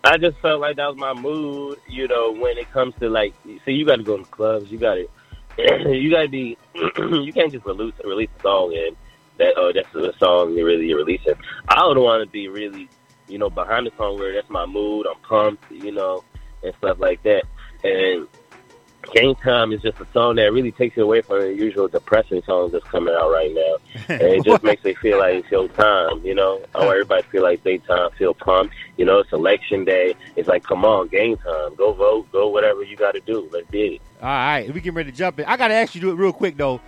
I 0.04 0.18
just 0.18 0.36
felt 0.38 0.60
like 0.60 0.76
that 0.76 0.86
was 0.86 0.98
my 0.98 1.14
mood, 1.14 1.80
you 1.88 2.06
know, 2.06 2.30
when 2.30 2.58
it 2.58 2.70
comes 2.72 2.94
to 3.00 3.08
like, 3.08 3.34
see, 3.64 3.72
you 3.72 3.86
got 3.86 3.96
to 3.96 4.02
go 4.02 4.18
to 4.18 4.24
clubs, 4.24 4.70
you 4.70 4.76
got 4.78 4.96
to, 4.96 5.08
you 5.90 6.10
got 6.10 6.22
to 6.22 6.28
be, 6.28 6.58
you 6.74 7.32
can't 7.32 7.50
just 7.50 7.64
release 7.64 7.94
release 8.04 8.28
a 8.38 8.42
song 8.42 8.76
and 8.76 8.94
that 9.38 9.54
oh 9.56 9.72
that's 9.74 9.90
the 9.92 10.14
song 10.18 10.52
you 10.52 10.64
really 10.66 10.86
you're 10.86 10.98
releasing. 10.98 11.34
I 11.68 11.86
would 11.86 11.96
want 11.96 12.22
to 12.22 12.30
be 12.30 12.48
really, 12.48 12.90
you 13.28 13.38
know, 13.38 13.48
behind 13.48 13.86
the 13.86 13.92
song 13.96 14.18
where 14.18 14.34
that's 14.34 14.50
my 14.50 14.66
mood, 14.66 15.06
I'm 15.06 15.18
pumped, 15.22 15.72
you 15.72 15.90
know, 15.90 16.22
and 16.62 16.74
stuff 16.76 16.98
like 17.00 17.22
that. 17.22 17.44
And 17.82 18.28
Game 19.12 19.34
Time 19.36 19.72
is 19.72 19.80
just 19.82 20.00
a 20.00 20.06
song 20.12 20.36
that 20.36 20.52
really 20.52 20.72
takes 20.72 20.96
you 20.96 21.04
away 21.04 21.22
from 21.22 21.40
the 21.40 21.54
usual 21.54 21.88
depressing 21.88 22.42
songs 22.42 22.72
that's 22.72 22.84
coming 22.84 23.14
out 23.14 23.30
right 23.30 23.52
now. 23.54 23.76
And 24.08 24.22
it 24.22 24.44
just 24.44 24.62
makes 24.62 24.84
it 24.84 24.98
feel 24.98 25.18
like 25.18 25.36
it's 25.36 25.50
your 25.50 25.68
time, 25.68 26.20
you 26.24 26.34
know. 26.34 26.60
I 26.74 26.78
want 26.78 26.90
everybody 26.90 27.22
to 27.22 27.28
feel 27.28 27.42
like 27.42 27.62
they 27.62 27.78
time, 27.78 28.10
feel 28.18 28.34
pumped. 28.34 28.74
You 28.96 29.04
know, 29.04 29.18
it's 29.18 29.32
election 29.32 29.84
day. 29.84 30.14
It's 30.36 30.48
like, 30.48 30.64
come 30.64 30.84
on, 30.84 31.08
game 31.08 31.36
time. 31.38 31.74
Go 31.76 31.92
vote. 31.92 32.30
Go 32.32 32.48
whatever 32.48 32.82
you 32.82 32.96
got 32.96 33.12
to 33.12 33.20
do. 33.20 33.48
Let's 33.52 33.68
do 33.70 33.78
it. 33.78 34.02
All 34.20 34.28
right, 34.28 34.66
we 34.66 34.80
getting 34.80 34.94
ready 34.94 35.10
to 35.10 35.16
jump 35.16 35.38
in. 35.38 35.46
I 35.46 35.56
got 35.56 35.68
to 35.68 35.74
ask 35.74 35.94
you 35.94 36.00
to 36.02 36.06
do 36.08 36.12
it 36.12 36.16
real 36.16 36.32
quick 36.32 36.56
though, 36.56 36.80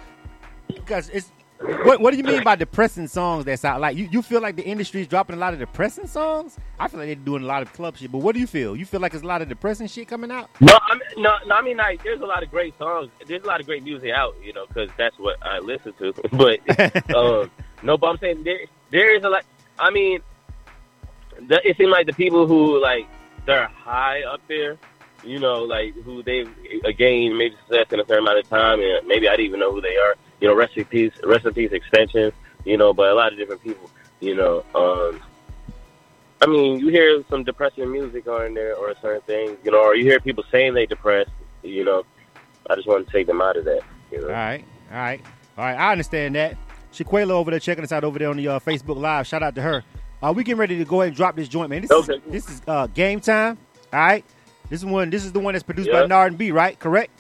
because 0.69 1.09
it's. 1.11 1.31
What, 1.61 2.01
what 2.01 2.13
do 2.13 2.17
you 2.17 2.23
mean 2.23 2.45
by 2.45 2.55
depressing 2.55 3.09
songs 3.09 3.45
that's 3.45 3.65
out? 3.65 3.81
Like 3.81 3.97
you, 3.97 4.09
you 4.13 4.23
feel 4.23 4.41
like 4.41 4.55
the 4.55 4.65
industry 4.65 5.01
is 5.01 5.09
dropping 5.09 5.35
a 5.37 5.39
lot 5.39 5.53
of 5.53 5.59
depressing 5.59 6.07
songs? 6.07 6.57
I 6.79 6.87
feel 6.87 7.01
like 7.01 7.09
they're 7.09 7.17
doing 7.17 7.43
a 7.43 7.47
lot 7.47 7.63
of 7.63 7.73
club 7.73 7.97
shit. 7.97 8.13
But 8.13 8.19
what 8.19 8.35
do 8.35 8.41
you 8.41 8.47
feel? 8.47 8.77
You 8.77 8.87
feel 8.87 9.01
like 9.01 9.13
there's 9.13 9.25
a 9.25 9.27
lot 9.27 9.43
of 9.43 9.49
depressing 9.49 9.89
shit 9.89 10.07
coming 10.07 10.31
out? 10.31 10.51
No, 10.61 10.79
I 10.81 10.95
mean, 10.95 11.23
no, 11.23 11.35
no, 11.47 11.57
I 11.57 11.63
mean, 11.63 11.77
like, 11.77 12.03
there's 12.05 12.21
a 12.21 12.27
lot 12.27 12.45
of 12.45 12.51
great 12.51 12.79
songs. 12.79 13.11
There's 13.27 13.43
a 13.43 13.47
lot 13.47 13.59
of 13.61 13.67
great 13.67 13.83
music 13.83 14.13
out, 14.13 14.37
you 14.43 14.53
know, 14.53 14.67
because 14.67 14.91
that's 14.97 15.19
what 15.19 15.37
I 15.43 15.59
listen 15.59 15.93
to. 15.95 16.13
but 16.33 17.15
um, 17.15 17.51
no, 17.83 17.97
but 17.97 18.07
I'm 18.07 18.19
saying 18.19 18.45
there, 18.45 18.61
there 18.91 19.17
is 19.17 19.25
a 19.25 19.29
lot. 19.29 19.45
I 19.81 19.91
mean, 19.91 20.21
the, 21.49 21.67
it 21.69 21.77
seems 21.77 21.91
like 21.91 22.07
the 22.07 22.13
people 22.13 22.47
who 22.47 22.81
like 22.81 23.07
they're 23.47 23.67
high 23.67 24.23
up 24.23 24.41
there, 24.47 24.77
you 25.25 25.41
know, 25.41 25.65
like 25.65 25.95
who 26.05 26.23
they've 26.23 26.49
gained 26.97 27.37
maybe 27.37 27.57
success 27.57 27.87
in 27.93 28.01
a 28.01 28.05
certain 28.05 28.25
amount 28.25 28.39
of 28.39 28.49
time, 28.49 28.81
and 28.81 29.07
maybe 29.09 29.29
I 29.29 29.33
didn't 29.33 29.47
even 29.47 29.61
know 29.61 29.73
who 29.73 29.81
they 29.81 29.97
are. 29.97 30.15
You 30.41 30.49
know, 30.49 30.55
rest 30.55 30.77
in 30.77 30.85
peace, 30.85 31.13
rest 31.25 31.47
in 31.47 31.55
peace, 31.55 31.71
XXXTentacion. 31.71 32.33
You 32.65 32.77
know, 32.77 32.93
but 32.93 33.11
a 33.11 33.15
lot 33.15 33.33
of 33.33 33.39
different 33.39 33.63
people. 33.63 33.91
You 34.21 34.35
know, 34.35 34.65
um, 34.75 35.21
I 36.41 36.47
mean, 36.47 36.79
you 36.81 36.89
hear 36.89 37.23
some 37.31 37.45
depressing 37.45 37.91
music 37.91 38.27
on 38.29 38.55
there 38.55 38.75
or 38.77 38.95
certain 39.01 39.21
things, 39.23 39.57
you 39.65 39.71
know, 39.71 39.79
or 39.81 39.95
you 39.97 40.05
hear 40.05 40.21
people 40.21 40.45
saying 40.51 40.75
they 40.75 40.87
depressed. 40.87 41.31
You 41.63 41.85
know, 41.85 42.05
I 42.69 42.75
just 42.77 42.87
want 42.87 43.07
to 43.07 43.13
take 43.13 43.27
them 43.27 43.41
out 43.41 43.57
of 43.57 43.65
that. 43.65 43.83
You 44.11 44.21
know. 44.21 44.27
All 44.29 44.33
right, 44.33 44.65
all 44.91 44.97
right, 44.99 45.21
all 45.57 45.65
right. 45.65 45.75
I 45.79 45.93
understand 45.93 46.35
that. 46.35 46.57
Shaquela 46.93 47.31
over 47.31 47.51
there 47.51 47.61
checking 47.61 47.85
us 47.85 47.93
out 47.93 48.03
over 48.03 48.19
there 48.19 48.31
on 48.31 48.37
the 48.39 48.49
uh, 48.49 48.59
Facebook 48.61 48.97
Live. 48.97 49.27
Shout 49.27 49.43
out 49.43 49.55
to 49.57 49.63
her. 49.63 49.85
Uh, 50.23 50.33
we 50.35 50.43
getting 50.43 50.59
ready 50.59 50.79
to 50.79 50.85
go 50.85 51.01
ahead 51.03 51.09
and 51.09 51.17
drop 51.17 51.37
this 51.37 51.47
joint, 51.49 51.71
man. 51.71 51.83
This 51.83 51.91
Okay. 51.93 52.15
is 52.15 52.23
this 52.29 52.49
is 52.51 52.63
uh, 52.67 52.87
game 52.89 53.21
time. 53.21 53.59
All 53.93 54.01
right. 54.01 54.25
This 54.69 54.81
is 54.81 54.87
one. 54.87 55.11
This 55.11 55.25
is 55.25 55.33
the 55.33 55.39
one 55.39 55.53
that's 55.55 55.63
produced 55.63 55.91
by 55.91 56.01
Yeah. 56.01 56.07
Nard 56.07 56.33
and 56.33 56.39
B, 56.39 56.51
right? 56.51 56.79
Correct. 56.79 57.11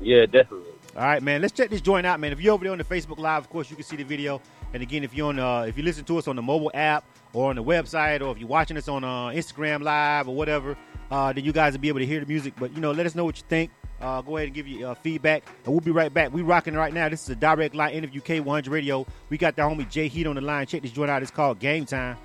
Yeah, 0.00 0.26
definitely. 0.26 0.67
All 0.96 1.04
right, 1.04 1.22
man. 1.22 1.42
Let's 1.42 1.52
check 1.52 1.70
this 1.70 1.80
joint 1.80 2.06
out, 2.06 2.18
man. 2.18 2.32
If 2.32 2.40
you're 2.40 2.54
over 2.54 2.64
there 2.64 2.72
on 2.72 2.78
the 2.78 2.84
Facebook 2.84 3.18
Live, 3.18 3.44
of 3.44 3.50
course, 3.50 3.70
you 3.70 3.76
can 3.76 3.84
see 3.84 3.96
the 3.96 4.04
video. 4.04 4.40
And 4.72 4.82
again, 4.82 5.04
if 5.04 5.14
you're 5.14 5.28
on, 5.28 5.38
uh, 5.38 5.62
if 5.62 5.76
you 5.76 5.84
listen 5.84 6.04
to 6.04 6.18
us 6.18 6.28
on 6.28 6.36
the 6.36 6.42
mobile 6.42 6.70
app 6.74 7.04
or 7.32 7.50
on 7.50 7.56
the 7.56 7.62
website, 7.62 8.20
or 8.20 8.32
if 8.32 8.38
you're 8.38 8.48
watching 8.48 8.76
us 8.76 8.88
on 8.88 9.04
uh, 9.04 9.28
Instagram 9.28 9.82
Live 9.82 10.28
or 10.28 10.34
whatever, 10.34 10.76
uh, 11.10 11.32
then 11.32 11.44
you 11.44 11.52
guys 11.52 11.72
will 11.72 11.80
be 11.80 11.88
able 11.88 12.00
to 12.00 12.06
hear 12.06 12.20
the 12.20 12.26
music. 12.26 12.54
But 12.58 12.74
you 12.74 12.80
know, 12.80 12.92
let 12.92 13.06
us 13.06 13.14
know 13.14 13.24
what 13.24 13.38
you 13.38 13.44
think. 13.48 13.70
Uh, 14.00 14.22
go 14.22 14.36
ahead 14.36 14.46
and 14.46 14.54
give 14.54 14.68
you 14.68 14.86
uh, 14.86 14.94
feedback, 14.94 15.44
and 15.64 15.74
we'll 15.74 15.80
be 15.80 15.90
right 15.90 16.12
back. 16.12 16.32
We 16.32 16.42
rocking 16.42 16.74
right 16.74 16.92
now. 16.92 17.08
This 17.08 17.22
is 17.22 17.30
a 17.30 17.36
direct 17.36 17.74
line 17.74 17.92
interview, 17.92 18.20
K100 18.20 18.70
Radio. 18.70 19.06
We 19.28 19.38
got 19.38 19.56
the 19.56 19.62
homie 19.62 19.88
Jay 19.88 20.08
Heat 20.08 20.26
on 20.26 20.36
the 20.36 20.40
line. 20.40 20.66
Check 20.66 20.82
this 20.82 20.92
joint 20.92 21.10
out. 21.10 21.22
It's 21.22 21.30
called 21.30 21.58
Game 21.58 21.84
Time. 21.84 22.16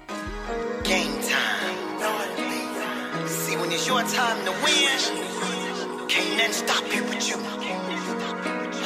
Game 0.83 1.19
time. 1.21 3.27
See, 3.27 3.55
when 3.57 3.71
it's 3.71 3.87
your 3.87 4.01
time 4.03 4.45
to 4.45 4.51
win, 4.51 6.07
can't 6.07 6.37
nothing 6.37 6.53
stop 6.53 6.83
you 6.93 7.01
but 7.03 7.27
you. 7.27 7.62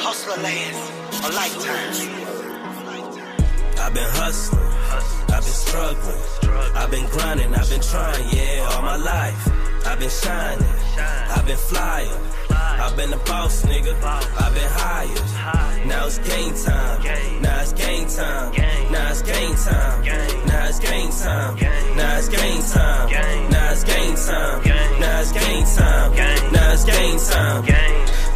Hustler 0.00 0.42
lands 0.42 0.78
a 1.24 1.28
lifetime. 1.32 1.94
I've 3.80 3.94
been 3.94 4.08
hustling, 4.14 4.60
I've 5.34 5.44
been 5.44 5.58
struggling, 5.66 6.76
I've 6.76 6.90
been 6.90 7.06
grinding, 7.06 7.54
I've 7.54 7.68
been 7.68 7.80
trying, 7.80 8.28
yeah, 8.34 8.68
all 8.70 8.82
my 8.82 8.96
life. 8.96 9.48
I've 9.86 9.98
been 9.98 10.10
shining, 10.10 10.66
I've 10.98 11.46
been 11.46 11.56
flying, 11.56 12.10
I've 12.50 12.96
been 12.96 13.10
the 13.10 13.16
boss, 13.18 13.62
nigga, 13.62 13.94
I've 14.02 14.54
been 14.54 14.70
hired. 14.70 15.86
Now 15.86 16.06
it's 16.06 16.18
game 16.18 16.54
time, 16.54 17.42
now 17.42 17.62
it's 17.62 17.72
game 17.72 18.06
time, 18.08 18.52
now 18.92 19.10
it's 19.10 19.22
game 19.22 19.54
time, 19.56 20.04
now 20.46 20.68
it's 20.68 20.78
game 20.80 21.10
time, 21.10 21.56
now 21.96 22.18
it's 22.18 22.28
game 22.28 22.62
time, 22.62 23.10
now 23.50 23.72
it's 23.72 23.84
game 23.84 24.14
time, 24.14 24.62
now 25.00 25.20
it's 25.20 25.32
game 25.32 25.64
time, 25.64 26.52
now 26.52 26.72
it's 26.72 26.84
game 26.84 27.18
time. 27.18 27.64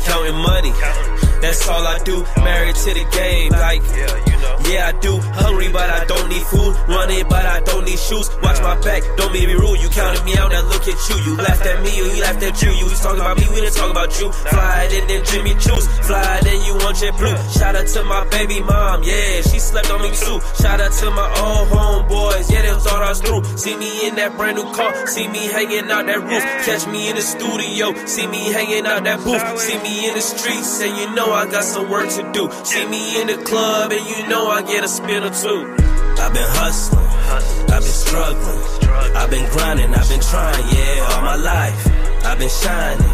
Counting 0.04 0.34
money. 0.34 1.01
That's 1.42 1.68
all 1.68 1.84
I 1.84 1.98
do. 2.04 2.24
Married 2.36 2.76
to 2.76 2.94
the 2.94 3.04
game, 3.10 3.50
like 3.50 3.82
yeah, 3.96 4.31
I 4.70 4.92
do. 5.00 5.18
Hungry, 5.34 5.68
but 5.72 5.88
I 5.88 6.04
don't 6.04 6.28
need 6.28 6.42
food. 6.46 6.76
Running, 6.88 7.26
but 7.28 7.44
I 7.44 7.60
don't 7.60 7.84
need 7.84 7.98
shoes. 7.98 8.30
Watch 8.42 8.60
my 8.62 8.78
back, 8.80 9.02
don't 9.16 9.32
make 9.32 9.46
me 9.46 9.54
rude. 9.54 9.80
You 9.80 9.88
counted 9.88 10.24
me 10.24 10.36
out, 10.36 10.50
now 10.52 10.62
look 10.68 10.86
at 10.86 10.98
you. 11.08 11.16
You 11.26 11.36
laughed 11.36 11.66
at 11.66 11.82
me, 11.82 11.90
he 11.90 12.20
laughed 12.20 12.42
at 12.42 12.62
you. 12.62 12.70
You 12.70 12.84
was 12.84 13.00
talking 13.00 13.20
about 13.20 13.38
me, 13.38 13.46
we 13.50 13.60
didn't 13.60 13.74
talk 13.74 13.90
about 13.90 14.12
you. 14.20 14.30
Fly 14.32 14.88
it 14.88 14.92
and 15.00 15.10
then 15.10 15.24
Jimmy 15.24 15.54
Juice. 15.54 15.86
Fly 16.06 16.40
it 16.42 16.62
you 16.66 16.74
want 16.84 17.00
your 17.02 17.12
blue. 17.14 17.36
Shout 17.52 17.76
out 17.76 17.86
to 17.86 18.04
my 18.04 18.24
baby 18.28 18.60
mom, 18.60 19.02
yeah, 19.02 19.42
she 19.42 19.58
slept 19.58 19.90
on 19.90 20.02
me 20.02 20.10
too. 20.10 20.38
Shout 20.60 20.80
out 20.80 20.92
to 20.92 21.10
my 21.10 21.28
old 21.42 21.68
homeboys, 21.68 22.50
yeah, 22.50 22.62
they 22.62 22.74
thought 22.80 23.02
I 23.02 23.08
was 23.10 23.20
through. 23.20 23.44
See 23.56 23.76
me 23.76 24.06
in 24.06 24.14
that 24.16 24.36
brand 24.36 24.56
new 24.56 24.68
car, 24.72 25.06
see 25.06 25.28
me 25.28 25.46
hanging 25.46 25.90
out 25.90 26.06
that 26.06 26.20
roof. 26.20 26.44
Catch 26.64 26.86
me 26.86 27.08
in 27.10 27.16
the 27.16 27.22
studio, 27.22 27.94
see 28.06 28.26
me 28.26 28.52
hanging 28.52 28.86
out 28.86 29.04
that 29.04 29.18
booth. 29.24 29.42
See 29.58 29.78
me 29.82 30.08
in 30.08 30.14
the 30.14 30.20
streets, 30.20 30.80
and 30.82 30.96
you 30.96 31.14
know 31.14 31.32
I 31.32 31.50
got 31.50 31.64
some 31.64 31.90
work 31.90 32.08
to 32.10 32.22
do. 32.32 32.50
See 32.64 32.86
me 32.86 33.20
in 33.20 33.26
the 33.26 33.38
club, 33.44 33.92
and 33.92 34.04
you 34.06 34.28
know 34.28 34.48
I 34.52 34.60
get 34.60 34.84
a 34.84 34.88
spit 34.88 35.22
or 35.24 35.30
two. 35.30 35.64
I've 36.20 36.34
been 36.34 36.50
hustling, 36.60 37.08
I've 37.72 37.80
been 37.80 37.96
struggling, 38.04 39.16
I've 39.16 39.30
been 39.30 39.48
grinding, 39.48 39.94
I've 39.94 40.06
been 40.10 40.20
trying, 40.20 40.62
yeah, 40.68 41.08
all 41.08 41.22
my 41.22 41.36
life. 41.36 41.86
I've 42.22 42.38
been 42.38 42.50
shining, 42.50 43.08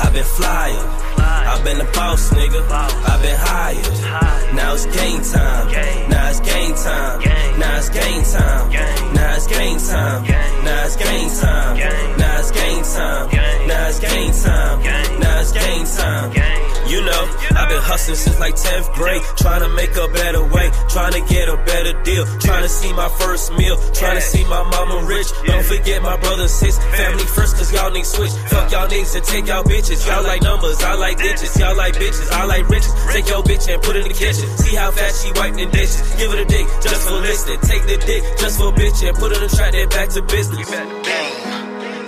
I've 0.00 0.12
been 0.14 0.24
flying, 0.24 0.80
I've 1.20 1.62
been 1.64 1.80
a 1.82 1.84
boss, 1.92 2.30
nigga, 2.30 2.64
I've 2.70 3.20
been 3.20 3.36
hired. 3.38 4.56
Now 4.56 4.72
it's 4.72 4.86
game 4.86 5.20
time, 5.20 5.68
now 6.08 6.30
it's 6.30 6.40
game 6.40 6.74
time, 6.74 7.20
now 7.60 7.76
it's 7.76 7.90
game 7.90 8.24
time, 8.24 8.72
now 8.72 9.36
it's 9.36 9.46
game 9.46 9.78
time, 9.78 10.26
now 10.64 10.86
it's 10.86 10.96
game 10.96 11.28
time, 11.28 11.76
now 12.16 12.38
it's 12.38 12.50
game 12.50 12.82
time, 12.82 13.28
now 13.68 13.88
it's 13.88 14.00
game 14.00 14.32
time, 14.32 14.82
now 15.20 15.40
it's 15.40 15.52
game 15.52 15.84
time. 15.84 16.69
You 16.90 16.98
know, 17.06 17.22
I've 17.54 17.70
been 17.70 17.78
hustling 17.78 18.18
since 18.18 18.40
like 18.42 18.58
10th 18.58 18.90
grade, 18.98 19.22
trying 19.38 19.62
to 19.62 19.70
make 19.78 19.94
a 19.94 20.10
better 20.10 20.42
way, 20.42 20.74
trying 20.90 21.14
to 21.14 21.22
get 21.30 21.46
a 21.46 21.54
better 21.62 21.94
deal, 22.02 22.26
trying 22.42 22.66
to 22.66 22.68
see 22.68 22.92
my 22.92 23.06
first 23.22 23.54
meal, 23.54 23.78
trying 23.94 24.18
to 24.18 24.20
see 24.20 24.42
my 24.50 24.58
mama 24.66 25.06
rich. 25.06 25.30
Don't 25.46 25.62
forget 25.62 26.02
my 26.02 26.18
brother 26.18 26.48
sis, 26.48 26.82
family 26.98 27.22
first, 27.30 27.54
cause 27.54 27.72
y'all 27.72 27.94
need 27.94 28.02
switch. 28.02 28.34
Fuck 28.50 28.72
y'all 28.72 28.90
niggas 28.90 29.14
and 29.14 29.22
take 29.22 29.46
y'all 29.46 29.62
bitches. 29.62 30.02
Y'all 30.02 30.24
like 30.24 30.42
numbers, 30.42 30.82
I 30.82 30.94
like 30.94 31.18
digits. 31.18 31.56
Y'all 31.60 31.76
like 31.76 31.94
bitches, 31.94 32.26
I 32.32 32.44
like 32.46 32.68
riches. 32.68 32.90
Take 33.14 33.28
your 33.28 33.44
bitch 33.46 33.72
and 33.72 33.80
put 33.80 33.94
it 33.94 34.02
in 34.02 34.08
the 34.10 34.18
kitchen. 34.18 34.50
See 34.58 34.74
how 34.74 34.90
fast 34.90 35.24
she 35.24 35.30
wipe 35.38 35.54
the 35.54 35.66
dishes. 35.70 36.02
Give 36.18 36.34
it 36.34 36.42
a 36.42 36.44
dick 36.44 36.66
just 36.82 37.06
for 37.06 37.22
listening. 37.22 37.60
Take 37.70 37.86
the 37.86 38.02
dick 38.02 38.22
just 38.42 38.58
for 38.58 38.74
bitch 38.74 38.98
and 39.06 39.16
put 39.16 39.30
it 39.30 39.38
in 39.38 39.46
the 39.46 39.54
track, 39.54 39.78
then 39.78 39.88
back 39.90 40.08
to 40.10 40.22
business. 40.22 40.68
Game. 40.68 40.82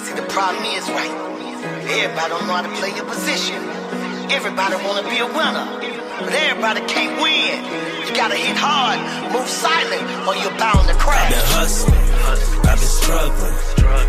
See, 0.03 0.14
the 0.18 0.27
problem 0.27 0.64
is, 0.75 0.90
right? 0.90 1.14
Everybody 1.87 2.29
don't 2.35 2.47
know 2.51 2.55
how 2.59 2.62
to 2.62 2.75
play 2.83 2.90
your 2.97 3.07
position. 3.07 4.01
Everybody 4.33 4.77
wanna 4.85 5.03
be 5.09 5.18
a 5.18 5.27
winner, 5.27 5.66
but 6.18 6.33
everybody 6.33 6.81
can't 6.88 7.21
win. 7.21 7.62
You 8.07 8.14
gotta 8.16 8.35
hit 8.35 8.57
hard, 8.57 8.99
move 9.31 9.47
silent, 9.47 10.03
or 10.27 10.35
you're 10.35 10.57
bound 10.59 10.88
to 10.88 10.95
crash. 10.95 11.21
I've 11.21 11.37
been 11.37 11.49
hustling, 11.59 12.07
I've 12.64 12.81
been 12.81 12.95
struggling, 13.01 13.57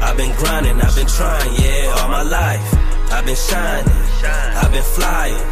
I've 0.02 0.18
been 0.18 0.36
grinding, 0.38 0.82
I've 0.82 0.96
been 0.96 1.08
trying, 1.08 1.54
yeah, 1.62 1.96
all 2.00 2.08
my 2.08 2.24
life. 2.24 2.66
I've 3.12 3.26
been 3.26 3.36
shining, 3.36 3.94
I've 4.24 4.72
been 4.72 4.82
flying, 4.96 5.44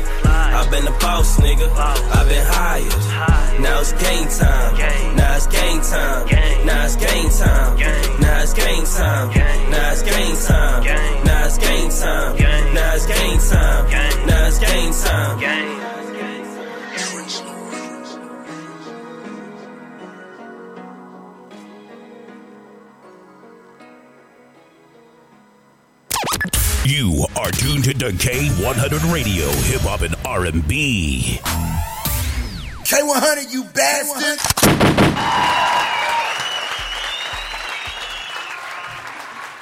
I've 0.53 0.69
been 0.69 0.85
the 0.85 0.91
boss, 0.99 1.39
nigga. 1.39 1.69
I've 1.75 2.27
been 2.27 2.45
hired. 2.45 3.61
Now 3.61 3.79
it's 3.79 3.93
game 3.93 4.27
time. 4.27 5.15
Now 5.15 5.35
it's 5.35 5.47
game 5.47 5.81
time. 5.81 6.65
Now 6.65 6.85
it's 6.85 6.95
game 6.95 7.29
time. 7.29 7.77
Now 8.21 8.43
it's 8.43 8.53
game 8.53 8.83
time. 8.85 9.29
Now 9.71 9.91
it's 9.91 10.03
game 10.03 10.35
time. 10.35 10.83
Now 11.23 11.45
it's 11.45 11.57
game 11.57 11.89
time. 11.89 12.37
Now 12.73 12.95
it's 12.95 13.05
game 13.07 13.39
time. 13.39 14.27
Now 14.27 14.47
it's 14.47 14.59
game 14.59 14.91
time. 14.93 15.90
You 26.91 27.25
are 27.37 27.49
tuned 27.51 27.85
to 27.85 27.93
K100 27.93 29.13
Radio, 29.13 29.47
Hip 29.47 29.79
Hop 29.83 30.01
and 30.01 30.13
R&B. 30.25 31.39
K100, 32.83 33.53
you 33.53 33.63
bastard! 33.63 34.37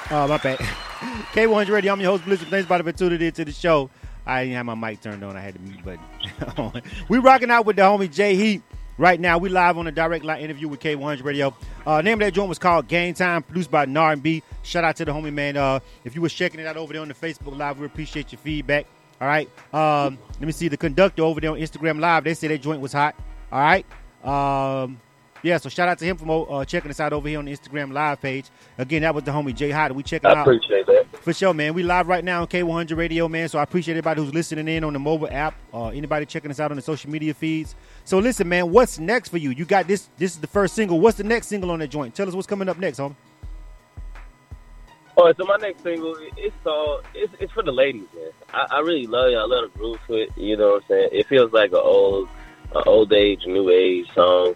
Oh, 0.09 0.27
my 0.27 0.37
bad. 0.37 0.57
K100 1.35 1.69
Radio, 1.69 1.93
I'm 1.93 2.01
your 2.01 2.09
host, 2.09 2.25
Blizzard. 2.25 2.47
Thanks 2.47 2.67
for 2.67 2.91
tuning 2.91 3.21
in 3.21 3.31
to 3.33 3.45
the 3.45 3.51
show. 3.51 3.91
I 4.25 4.45
didn't 4.45 4.55
have 4.55 4.65
my 4.65 4.73
mic 4.73 4.99
turned 5.01 5.23
on. 5.23 5.37
I 5.37 5.41
had 5.41 5.53
the 5.53 5.59
mute 5.59 5.85
button. 5.85 6.81
we 7.09 7.19
rocking 7.19 7.51
out 7.51 7.63
with 7.63 7.75
the 7.75 7.83
homie 7.83 8.11
Jay 8.11 8.35
Heat 8.35 8.63
right 8.99 9.19
now. 9.19 9.37
We 9.37 9.49
live 9.49 9.77
on 9.77 9.87
a 9.87 9.91
direct 9.91 10.23
line 10.23 10.41
interview 10.41 10.67
with 10.67 10.81
K100 10.81 11.23
Radio. 11.23 11.55
Uh, 11.87 12.01
name 12.01 12.15
of 12.15 12.19
that 12.19 12.33
joint 12.33 12.49
was 12.49 12.59
called 12.59 12.87
Game 12.87 13.15
Time, 13.15 13.41
produced 13.41 13.71
by 13.71 13.85
Nard 13.85 14.13
and 14.13 14.23
B. 14.23 14.43
Shout 14.61 14.83
out 14.83 14.97
to 14.97 15.05
the 15.05 15.11
homie, 15.11 15.33
man. 15.33 15.57
Uh, 15.57 15.79
if 16.03 16.13
you 16.13 16.21
was 16.21 16.33
checking 16.33 16.59
it 16.59 16.67
out 16.67 16.77
over 16.77 16.93
there 16.93 17.01
on 17.01 17.07
the 17.07 17.13
Facebook 17.13 17.57
Live, 17.57 17.79
we 17.79 17.85
appreciate 17.85 18.31
your 18.31 18.39
feedback. 18.39 18.85
All 19.19 19.27
right. 19.27 19.49
Um, 19.73 20.19
let 20.33 20.41
me 20.41 20.51
see 20.51 20.67
the 20.67 20.77
conductor 20.77 21.23
over 21.23 21.41
there 21.41 21.51
on 21.51 21.57
Instagram 21.57 21.99
Live. 21.99 22.25
They 22.25 22.33
said 22.33 22.51
that 22.51 22.61
joint 22.61 22.81
was 22.81 22.93
hot. 22.93 23.15
All 23.51 23.59
right. 23.59 23.85
Um, 24.23 24.99
yeah, 25.43 25.57
so 25.57 25.69
shout 25.69 25.87
out 25.87 25.97
to 25.99 26.05
him 26.05 26.17
for 26.17 26.47
uh, 26.49 26.65
checking 26.65 26.91
us 26.91 26.99
out 26.99 27.13
over 27.13 27.27
here 27.27 27.39
on 27.39 27.45
the 27.45 27.55
Instagram 27.55 27.93
Live 27.93 28.21
page. 28.21 28.45
Again, 28.77 29.01
that 29.03 29.15
was 29.15 29.23
the 29.23 29.31
homie 29.31 29.55
Jay 29.55 29.71
Hot. 29.71 29.93
We 29.95 30.03
checking 30.03 30.29
I 30.29 30.33
out 30.33 30.47
appreciate 30.47 30.85
that. 30.87 31.05
for 31.21 31.33
sure, 31.33 31.53
man. 31.53 31.73
We 31.73 31.83
live 31.83 32.07
right 32.07 32.23
now 32.23 32.41
on 32.41 32.47
K100 32.47 32.97
Radio, 32.97 33.27
man. 33.27 33.49
So 33.49 33.59
I 33.59 33.63
appreciate 33.63 33.93
everybody 33.93 34.21
who's 34.21 34.33
listening 34.33 34.67
in 34.67 34.83
on 34.83 34.93
the 34.93 34.99
mobile 34.99 35.29
app. 35.31 35.55
Uh, 35.73 35.87
anybody 35.87 36.25
checking 36.25 36.51
us 36.51 36.59
out 36.59 36.71
on 36.71 36.77
the 36.77 36.83
social 36.83 37.09
media 37.09 37.33
feeds. 37.33 37.75
So 38.05 38.19
listen, 38.19 38.47
man. 38.49 38.71
What's 38.71 38.99
next 38.99 39.29
for 39.29 39.37
you? 39.37 39.51
You 39.51 39.65
got 39.65 39.87
this. 39.87 40.09
This 40.17 40.31
is 40.31 40.39
the 40.39 40.47
first 40.47 40.75
single. 40.75 40.99
What's 40.99 41.17
the 41.17 41.23
next 41.23 41.47
single 41.47 41.71
on 41.71 41.79
that 41.79 41.87
joint? 41.89 42.15
Tell 42.15 42.27
us 42.27 42.33
what's 42.33 42.47
coming 42.47 42.69
up 42.69 42.77
next, 42.77 42.99
homie. 42.99 43.15
Oh, 45.21 45.33
so 45.33 45.43
my 45.43 45.57
next 45.57 45.83
single, 45.83 46.15
it's 46.37 46.55
all 46.65 47.01
it's, 47.13 47.33
it's 47.41 47.51
for 47.51 47.61
the 47.61 47.73
ladies, 47.73 48.07
man. 48.15 48.31
I, 48.53 48.77
I 48.77 48.79
really 48.79 49.05
love 49.05 49.27
it. 49.27 49.35
I 49.35 49.43
love 49.43 49.69
the 49.73 49.77
groove 49.77 49.99
to 50.07 50.13
it. 50.13 50.29
You 50.37 50.55
know 50.55 50.73
what 50.73 50.83
I'm 50.83 50.87
saying? 50.87 51.09
It 51.11 51.27
feels 51.27 51.51
like 51.51 51.71
an 51.71 51.81
old, 51.83 52.29
an 52.73 52.83
old 52.85 53.11
age, 53.11 53.41
new 53.45 53.69
age 53.69 54.07
song, 54.15 54.55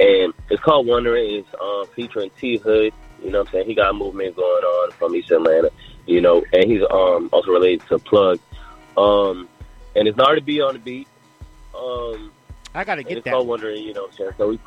and 0.00 0.32
it's 0.50 0.62
called 0.62 0.86
Wondering. 0.86 1.36
It's 1.36 1.48
um, 1.60 1.86
featuring 1.94 2.30
T 2.38 2.58
Hood. 2.58 2.92
You 3.22 3.30
know 3.30 3.40
what 3.40 3.48
I'm 3.48 3.52
saying? 3.52 3.66
He 3.66 3.74
got 3.74 3.90
a 3.90 3.94
movement 3.94 4.36
going 4.36 4.64
on 4.64 4.92
from 4.92 5.14
East 5.14 5.30
Atlanta. 5.30 5.70
You 6.06 6.20
know, 6.20 6.44
and 6.52 6.70
he's 6.70 6.82
um 6.90 7.30
also 7.32 7.50
related 7.50 7.86
to 7.88 7.98
Plug. 7.98 8.38
Um, 8.96 9.48
and 9.96 10.06
it's 10.08 10.16
not 10.16 10.34
to 10.34 10.40
be 10.40 10.60
on 10.60 10.74
the 10.74 10.78
beat. 10.78 11.08
Um, 11.76 12.32
I 12.74 12.84
gotta 12.84 13.02
get 13.02 13.18
it's 13.18 13.24
that. 13.24 13.30
It's 13.30 13.34
called 13.34 13.48
Wondering. 13.48 13.82
You 13.82 13.94
know 13.94 14.02
what 14.02 14.12
I'm 14.12 14.16
saying? 14.16 14.30
So 14.36 14.48
we, 14.50 14.58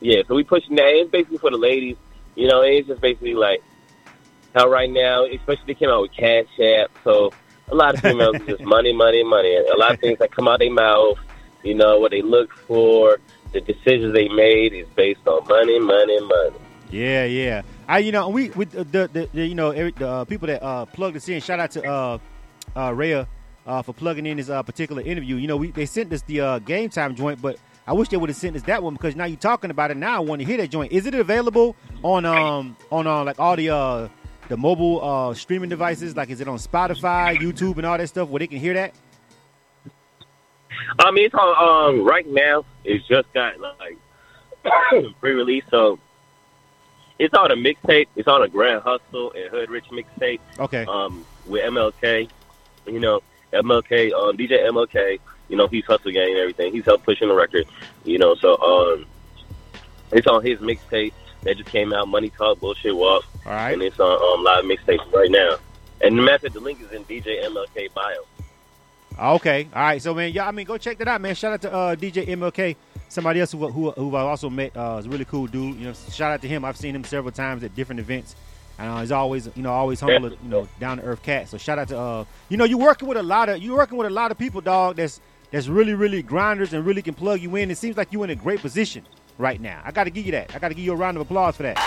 yeah, 0.00 0.22
so 0.26 0.34
we 0.34 0.44
pushing 0.44 0.76
that. 0.76 0.86
It's 0.86 1.10
basically 1.10 1.38
for 1.38 1.50
the 1.50 1.56
ladies. 1.56 1.96
You 2.34 2.48
know, 2.48 2.62
it's 2.62 2.88
just 2.88 3.00
basically 3.00 3.34
like 3.34 3.62
how 4.54 4.68
right 4.68 4.90
now, 4.90 5.24
especially 5.24 5.64
they 5.66 5.74
came 5.74 5.90
out 5.90 6.02
with 6.02 6.12
Cash 6.12 6.46
App, 6.60 6.90
so 7.04 7.32
a 7.68 7.74
lot 7.74 7.94
of 7.94 8.00
females 8.00 8.36
is 8.36 8.46
just 8.46 8.62
money, 8.64 8.92
money, 8.92 9.22
money. 9.24 9.56
A 9.56 9.76
lot 9.76 9.94
of 9.94 10.00
things 10.00 10.18
that 10.18 10.30
come 10.30 10.48
out 10.48 10.58
their 10.60 10.72
mouth 10.72 11.18
You 11.62 11.74
know 11.74 11.98
what 11.98 12.10
they 12.10 12.22
look 12.22 12.52
for. 12.52 13.18
The 13.54 13.60
decisions 13.60 14.12
they 14.12 14.28
made 14.28 14.72
is 14.72 14.86
based 14.96 15.26
on 15.26 15.46
money, 15.46 15.78
money, 15.78 16.20
money. 16.20 16.56
Yeah, 16.90 17.24
yeah. 17.24 17.62
I, 17.86 17.98
you 17.98 18.10
know, 18.10 18.28
we 18.28 18.50
with 18.50 18.72
the, 18.72 18.84
the, 18.84 19.28
the 19.32 19.46
you 19.46 19.54
know 19.54 19.70
every, 19.70 19.92
the 19.92 20.08
uh, 20.08 20.24
people 20.24 20.48
that 20.48 20.60
uh, 20.60 20.86
plugged 20.86 21.16
us 21.16 21.28
in. 21.28 21.40
Shout 21.40 21.60
out 21.60 21.70
to 21.70 21.88
uh, 21.88 22.18
uh, 22.74 22.92
Rhea 22.92 23.28
uh, 23.66 23.82
for 23.82 23.92
plugging 23.92 24.26
in 24.26 24.36
this 24.38 24.48
uh, 24.50 24.62
particular 24.64 25.02
interview. 25.02 25.36
You 25.36 25.46
know, 25.46 25.56
we 25.56 25.70
they 25.70 25.86
sent 25.86 26.12
us 26.12 26.22
the 26.22 26.40
uh, 26.40 26.58
game 26.58 26.88
time 26.88 27.14
joint, 27.14 27.40
but 27.40 27.56
I 27.86 27.92
wish 27.92 28.08
they 28.08 28.16
would 28.16 28.28
have 28.28 28.36
sent 28.36 28.56
us 28.56 28.62
that 28.62 28.82
one 28.82 28.94
because 28.94 29.14
now 29.14 29.24
you're 29.24 29.36
talking 29.36 29.70
about 29.70 29.90
it. 29.90 29.96
Now 29.96 30.16
I 30.16 30.20
want 30.20 30.40
to 30.40 30.46
hear 30.46 30.56
that 30.56 30.68
joint. 30.70 30.92
Is 30.92 31.06
it 31.06 31.14
available 31.14 31.76
on 32.02 32.24
um 32.24 32.76
on 32.90 33.06
uh, 33.06 33.22
like 33.22 33.38
all 33.38 33.56
the 33.56 33.70
uh 33.70 34.08
the 34.48 34.56
mobile 34.56 35.02
uh 35.02 35.34
streaming 35.34 35.68
devices? 35.70 36.16
Like, 36.16 36.30
is 36.30 36.40
it 36.40 36.48
on 36.48 36.58
Spotify, 36.58 37.36
YouTube, 37.36 37.76
and 37.76 37.86
all 37.86 37.98
that 37.98 38.08
stuff 38.08 38.28
where 38.28 38.40
they 38.40 38.46
can 38.46 38.58
hear 38.58 38.74
that? 38.74 38.94
I 40.98 41.10
mean, 41.10 41.26
it's 41.26 41.34
on 41.34 41.94
um, 41.98 42.04
right 42.04 42.26
now. 42.26 42.64
It's 42.84 43.06
just 43.06 43.32
got 43.32 43.54
like 43.60 43.98
pre-release, 45.20 45.64
so 45.70 45.98
it's 47.18 47.34
on 47.34 47.50
a 47.50 47.56
mixtape. 47.56 48.08
It's 48.16 48.28
on 48.28 48.42
a 48.42 48.48
Grand 48.48 48.82
Hustle 48.82 49.32
and 49.32 49.50
Hood 49.50 49.70
Rich 49.70 49.86
mixtape. 49.90 50.40
Okay. 50.58 50.84
Um, 50.86 51.24
with 51.46 51.62
MLK, 51.64 52.28
you 52.86 53.00
know, 53.00 53.22
MLK, 53.52 54.12
um, 54.12 54.36
DJ 54.36 54.60
MLK. 54.68 55.18
You 55.48 55.56
know, 55.56 55.66
he's 55.66 55.84
Hustle 55.84 56.10
Gang 56.10 56.30
and 56.30 56.38
everything. 56.38 56.72
He's 56.72 56.84
helped 56.86 57.04
pushing 57.04 57.28
the 57.28 57.34
record. 57.34 57.66
You 58.04 58.18
know, 58.18 58.34
so 58.34 58.56
um, 58.62 59.06
it's 60.12 60.26
on 60.26 60.42
his 60.44 60.58
mixtape 60.60 61.12
that 61.42 61.56
just 61.58 61.68
came 61.70 61.92
out. 61.92 62.08
Money 62.08 62.30
Talk, 62.30 62.60
Bullshit 62.60 62.96
Walk, 62.96 63.24
All 63.46 63.52
right. 63.52 63.72
and 63.72 63.82
it's 63.82 64.00
on 64.00 64.38
um, 64.38 64.44
live 64.44 64.64
mixtape 64.64 65.12
right 65.12 65.30
now. 65.30 65.56
And 66.00 66.18
the 66.18 66.22
method, 66.22 66.52
the 66.54 66.60
link 66.60 66.80
is 66.80 66.90
in 66.92 67.04
DJ 67.04 67.44
MLK 67.44 67.92
bio. 67.94 68.24
Okay, 69.18 69.68
all 69.72 69.82
right. 69.82 70.02
So 70.02 70.12
man, 70.12 70.32
yeah, 70.32 70.48
I 70.48 70.50
mean, 70.50 70.66
go 70.66 70.76
check 70.76 70.98
that 70.98 71.06
out, 71.06 71.20
man. 71.20 71.34
Shout 71.34 71.52
out 71.52 71.62
to 71.62 71.72
uh, 71.72 71.94
DJ 71.94 72.26
MLK, 72.26 72.74
somebody 73.08 73.40
else 73.40 73.52
who 73.52 73.68
who, 73.68 73.92
who 73.92 74.16
I 74.16 74.22
also 74.22 74.50
met. 74.50 74.76
Uh, 74.76 74.96
is 74.98 75.06
a 75.06 75.08
really 75.08 75.24
cool 75.24 75.46
dude. 75.46 75.76
You 75.76 75.86
know, 75.86 75.92
shout 76.10 76.32
out 76.32 76.42
to 76.42 76.48
him. 76.48 76.64
I've 76.64 76.76
seen 76.76 76.96
him 76.96 77.04
several 77.04 77.30
times 77.30 77.62
at 77.62 77.76
different 77.76 78.00
events, 78.00 78.34
and 78.78 78.90
uh, 78.90 79.00
he's 79.00 79.12
always 79.12 79.48
you 79.54 79.62
know 79.62 79.72
always 79.72 80.00
humble, 80.00 80.30
you 80.30 80.48
know, 80.48 80.66
down 80.80 80.98
to 80.98 81.04
earth 81.04 81.22
cat. 81.22 81.48
So 81.48 81.58
shout 81.58 81.78
out 81.78 81.88
to 81.88 81.98
uh, 81.98 82.24
you 82.48 82.56
know, 82.56 82.64
you're 82.64 82.78
working 82.78 83.06
with 83.06 83.16
a 83.16 83.22
lot 83.22 83.48
of 83.48 83.62
you're 83.62 83.76
working 83.76 83.98
with 83.98 84.08
a 84.08 84.10
lot 84.10 84.32
of 84.32 84.38
people, 84.38 84.60
dog. 84.60 84.96
That's 84.96 85.20
that's 85.52 85.68
really 85.68 85.94
really 85.94 86.20
grinders 86.20 86.72
and 86.72 86.84
really 86.84 87.02
can 87.02 87.14
plug 87.14 87.40
you 87.40 87.54
in. 87.54 87.70
It 87.70 87.78
seems 87.78 87.96
like 87.96 88.12
you're 88.12 88.24
in 88.24 88.30
a 88.30 88.34
great 88.36 88.60
position 88.60 89.04
right 89.38 89.60
now. 89.60 89.80
I 89.84 89.92
got 89.92 90.04
to 90.04 90.10
give 90.10 90.26
you 90.26 90.32
that. 90.32 90.52
I 90.56 90.58
got 90.58 90.68
to 90.68 90.74
give 90.74 90.84
you 90.84 90.92
a 90.92 90.96
round 90.96 91.16
of 91.16 91.20
applause 91.20 91.56
for 91.56 91.62
that. 91.62 91.78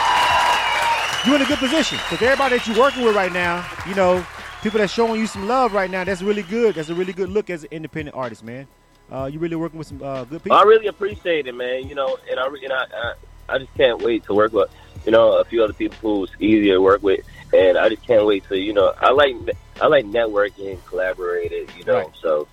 You're 1.26 1.36
in 1.36 1.42
a 1.42 1.46
good 1.46 1.60
position 1.60 1.98
because 2.10 2.22
everybody 2.22 2.58
that 2.58 2.68
you're 2.68 2.80
working 2.80 3.04
with 3.04 3.16
right 3.16 3.34
now, 3.34 3.68
you 3.86 3.96
know, 3.96 4.26
people 4.62 4.80
that's 4.80 4.93
showing 4.93 5.20
you 5.20 5.28
some 5.28 5.48
love 5.48 5.74
right 5.74 5.89
now. 5.89 6.04
That's 6.04 6.22
really 6.22 6.43
good. 6.43 6.76
That's 6.76 6.89
a 6.89 6.96
really 6.96 7.13
good 7.13 7.30
look 7.30 7.50
as 7.50 7.63
an 7.63 7.70
independent 7.72 8.15
artist, 8.15 8.43
man. 8.43 8.67
Uh, 9.12 9.30
you 9.32 9.39
really 9.39 9.56
working 9.56 9.78
with 9.78 9.88
some 9.88 10.02
uh, 10.04 10.24
good 10.26 10.43
people. 10.43 10.58
I 10.58 10.63
really 10.63 10.88
appreciate 10.88 11.48
it, 11.48 11.56
man. 11.56 11.88
You 11.88 11.96
know, 11.96 12.17
and 12.30 12.39
I, 12.39 12.46
and 12.48 12.74
I, 12.74 12.86
I, 12.93 13.13
I 13.56 13.58
just 13.60 13.74
can't 13.76 14.02
wait 14.02 14.24
to 14.26 14.34
work 14.34 14.52
with, 14.52 14.70
you 15.06 15.12
know, 15.12 15.38
a 15.39 15.46
few 15.46 15.63
other 15.63 15.74
people 15.74 15.98
who's 16.28 16.32
easier 16.39 16.74
to 16.76 16.82
work 16.82 17.02
with, 17.04 17.22
and 17.54 17.78
I 17.78 17.88
just 17.89 18.06
can't 18.06 18.26
wait 18.26 18.43
to, 18.50 18.58
you 18.58 18.74
know, 18.74 18.93
I 19.00 19.12
like, 19.12 19.36
I 19.82 19.88
like 19.88 20.06
networking, 20.06 20.84
collaborating, 20.86 21.67
you 21.78 21.86
know, 21.86 22.00
Right. 22.00 22.10
so 22.22 22.48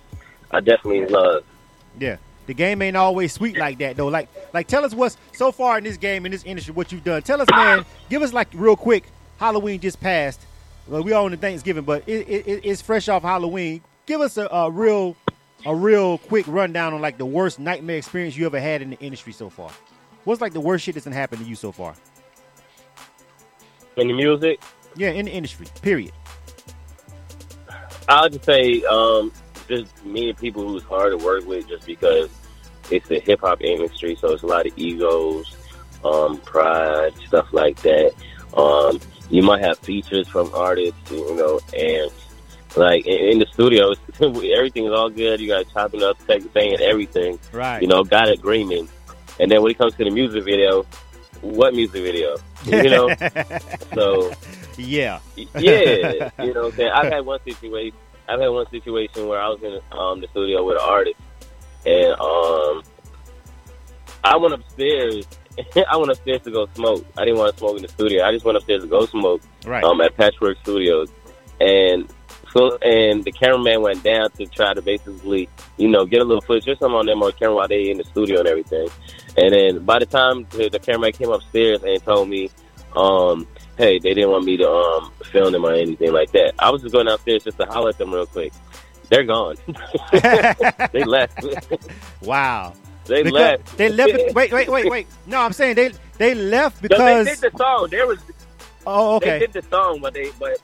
I 0.51 0.61
definitely 0.61 1.05
love. 1.07 1.43
Yeah. 1.99 2.17
The 2.47 2.53
game 2.53 2.81
ain't 2.83 2.95
always 2.95 3.33
sweet 3.33 3.57
like 3.57 3.79
that 3.79 3.97
though. 3.97 4.07
Like 4.07 4.29
like 4.53 4.67
tell 4.67 4.85
us 4.85 4.93
what's 4.93 5.17
so 5.33 5.51
far 5.51 5.79
in 5.79 5.83
this 5.83 5.97
game 5.97 6.27
in 6.27 6.31
this 6.31 6.43
industry 6.43 6.75
what 6.75 6.91
you've 6.91 7.03
done. 7.03 7.23
Tell 7.23 7.41
us, 7.41 7.47
man. 7.49 7.83
Give 8.07 8.21
us 8.21 8.33
like 8.33 8.49
real 8.53 8.75
quick. 8.75 9.05
Halloween 9.39 9.79
just 9.79 9.99
passed. 9.99 10.39
Well, 10.87 11.03
we 11.03 11.13
all 11.13 11.27
in 11.27 11.37
Thanksgiving, 11.37 11.83
but 11.83 12.03
it, 12.07 12.27
it, 12.27 12.47
it- 12.47 12.61
it's 12.65 12.81
fresh 12.81 13.07
off 13.09 13.23
Halloween. 13.23 13.81
Give 14.05 14.21
us 14.21 14.37
a, 14.37 14.47
a 14.47 14.69
real 14.69 15.15
a 15.65 15.75
real 15.75 16.19
quick 16.19 16.45
rundown 16.47 16.93
on 16.93 17.01
like 17.01 17.17
the 17.17 17.25
worst 17.25 17.57
nightmare 17.59 17.97
experience 17.97 18.37
you 18.37 18.45
ever 18.45 18.59
had 18.59 18.83
in 18.83 18.91
the 18.91 18.99
industry 18.99 19.33
so 19.33 19.49
far. 19.49 19.71
What's 20.23 20.41
like 20.41 20.53
the 20.53 20.59
worst 20.59 20.83
shit 20.85 20.93
that's 20.93 21.07
happened 21.07 21.41
to 21.41 21.47
you 21.47 21.55
so 21.55 21.71
far? 21.71 21.95
In 23.97 24.07
the 24.09 24.13
music, 24.13 24.61
Yeah, 24.95 25.09
in 25.09 25.25
the 25.25 25.31
industry. 25.31 25.65
Period. 25.81 26.11
I'll 28.07 28.29
just 28.29 28.45
say, 28.45 28.83
um, 28.83 29.31
just 29.67 30.05
meeting 30.05 30.35
people 30.35 30.67
who's 30.67 30.83
hard 30.83 31.17
to 31.17 31.25
work 31.25 31.45
with, 31.47 31.67
just 31.67 31.87
because 31.87 32.29
it's 32.91 33.07
the 33.07 33.19
hip 33.19 33.41
hop 33.41 33.61
industry, 33.61 34.15
so 34.19 34.33
it's 34.33 34.43
a 34.43 34.47
lot 34.47 34.67
of 34.67 34.77
egos, 34.77 35.55
um, 36.03 36.37
pride, 36.41 37.13
stuff 37.25 37.47
like 37.51 37.81
that. 37.81 38.13
Um, 38.55 38.99
you 39.29 39.41
might 39.41 39.61
have 39.61 39.77
features 39.79 40.27
from 40.27 40.51
artists, 40.53 40.99
you 41.11 41.35
know, 41.35 41.59
and 41.77 42.11
like 42.75 43.05
in, 43.05 43.39
the 43.39 43.45
studio, 43.53 43.91
it's, 43.91 44.01
everything 44.21 44.85
is 44.85 44.91
all 44.91 45.09
good. 45.09 45.39
You 45.39 45.47
got 45.47 45.65
chopping 45.71 46.03
up, 46.03 46.17
saying 46.27 46.77
everything, 46.81 47.39
Right. 47.51 47.81
you 47.81 47.87
know, 47.87 48.03
got 48.03 48.29
agreement. 48.29 48.89
And 49.39 49.49
then 49.51 49.61
when 49.61 49.71
it 49.71 49.77
comes 49.77 49.93
to 49.95 50.03
the 50.03 50.09
music 50.09 50.43
video, 50.43 50.85
what 51.41 51.73
music 51.73 52.01
video? 52.03 52.37
You 52.65 52.89
know, 52.89 53.09
so 53.93 54.31
yeah. 54.77 55.19
yeah, 55.35 55.45
you 56.39 56.53
know 56.53 56.63
what 56.63 56.65
I'm 56.65 56.71
saying? 56.73 56.91
I've 56.93 57.11
had 57.11 57.25
one 57.25 57.39
situation. 57.43 57.97
I've 58.27 58.39
had 58.39 58.47
one 58.47 58.69
situation 58.69 59.27
where 59.27 59.39
I 59.39 59.49
was 59.49 59.61
in 59.61 59.79
um, 59.97 60.19
the 60.21 60.27
studio 60.29 60.65
with 60.65 60.77
an 60.77 60.83
artist, 60.83 61.19
and 61.85 62.13
um, 62.19 62.83
I 64.23 64.35
went 64.37 64.53
upstairs. 64.53 65.27
I 65.89 65.97
went 65.97 66.11
upstairs 66.11 66.41
to 66.43 66.51
go 66.51 66.67
smoke. 66.75 67.05
I 67.17 67.25
didn't 67.25 67.39
want 67.39 67.53
to 67.53 67.59
smoke 67.59 67.75
in 67.77 67.81
the 67.83 67.87
studio. 67.89 68.23
I 68.23 68.31
just 68.31 68.45
went 68.45 68.57
upstairs 68.57 68.81
to 68.83 68.87
go 68.87 69.05
smoke 69.05 69.41
Right. 69.65 69.83
um, 69.83 70.01
at 70.01 70.15
Patchwerk 70.17 70.57
Studios, 70.61 71.09
and 71.61 72.11
so 72.51 72.77
and 72.77 73.23
the 73.23 73.31
cameraman 73.31 73.81
went 73.81 74.03
down 74.03 74.31
to 74.31 74.45
try 74.47 74.73
to 74.73 74.81
basically, 74.81 75.49
you 75.77 75.87
know, 75.89 76.05
get 76.05 76.21
a 76.21 76.23
little 76.23 76.41
footage 76.41 76.67
or 76.67 76.75
something 76.75 76.95
on 76.95 77.05
them 77.05 77.21
on 77.23 77.31
camera 77.33 77.55
while 77.55 77.67
they 77.67 77.89
in 77.89 77.97
the 77.97 78.03
studio 78.05 78.39
and 78.39 78.47
everything. 78.47 78.87
And 79.37 79.53
then 79.53 79.83
by 79.85 79.99
the 79.99 80.05
time 80.05 80.45
the, 80.51 80.69
the 80.69 80.79
cameraman 80.79 81.11
came 81.13 81.29
upstairs 81.31 81.83
and 81.83 82.01
told 82.03 82.29
me, 82.29 82.49
um, 82.95 83.45
hey, 83.77 83.99
they 83.99 84.13
didn't 84.13 84.29
want 84.31 84.45
me 84.45 84.55
to 84.57 84.69
um 84.69 85.11
film 85.31 85.51
them 85.51 85.65
or 85.65 85.73
anything 85.73 86.13
like 86.13 86.31
that. 86.31 86.53
I 86.59 86.69
was 86.69 86.81
just 86.81 86.93
going 86.93 87.07
downstairs 87.07 87.43
just 87.43 87.57
to 87.59 87.65
holler 87.65 87.89
at 87.89 87.97
them 87.97 88.13
real 88.13 88.25
quick. 88.25 88.53
They're 89.09 89.23
gone. 89.23 89.55
they 90.93 91.03
left. 91.03 91.43
wow. 92.23 92.73
They 93.07 93.23
Because 93.23 93.33
left. 93.33 93.77
they 93.77 93.89
left. 93.89 94.09
it- 94.11 94.35
Wait, 94.35 94.51
wait, 94.51 94.69
wait, 94.69 94.89
wait. 94.89 95.07
No, 95.27 95.39
I'm 95.39 95.53
saying 95.53 95.75
they 95.75 95.91
they 96.17 96.33
left 96.35 96.81
Because 96.81 97.25
they 97.25 97.35
did 97.35 97.51
the 97.51 97.57
song. 97.57 97.87
There 97.89 98.07
was 98.07 98.19
oh, 98.87 99.15
okay. 99.15 99.39
they 99.39 99.47
did 99.47 99.53
the 99.53 99.61
song, 99.69 99.99
but 100.01 100.13
they 100.13 100.29
but 100.39 100.57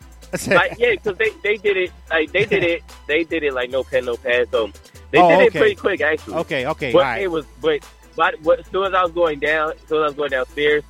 like 0.48 0.76
yeah, 0.80 0.92
because 0.92 1.18
they 1.18 1.30
they 1.44 1.58
did 1.58 1.78
it 1.78 1.92
like 2.10 2.32
they 2.32 2.46
did 2.46 2.64
it 2.64 2.84
they 3.08 3.24
did 3.24 3.44
it 3.44 3.54
like 3.54 3.70
no 3.70 3.84
pen 3.84 4.06
no 4.06 4.16
pad. 4.18 4.48
So 4.52 4.72
they 5.12 5.20
Oh, 5.20 5.30
did 5.40 5.48
it 5.48 5.52
pretty 5.58 5.76
quick 5.76 6.02
actually. 6.02 6.36
okay, 6.36 6.66
okay, 6.68 6.92
But 6.94 7.02
right. 7.02 7.22
it 7.22 7.28
was 7.32 7.46
but 7.62 7.80
but 8.16 8.40
what, 8.42 8.60
as 8.60 8.68
soon 8.68 8.84
as 8.86 8.94
I 8.94 9.04
was 9.04 9.12
going 9.14 9.40
down, 9.40 9.72
as 9.72 9.80
soon 9.88 10.00
as 10.00 10.04
I 10.04 10.08
was 10.08 10.16
going 10.16 10.32
downstairs, 10.32 10.84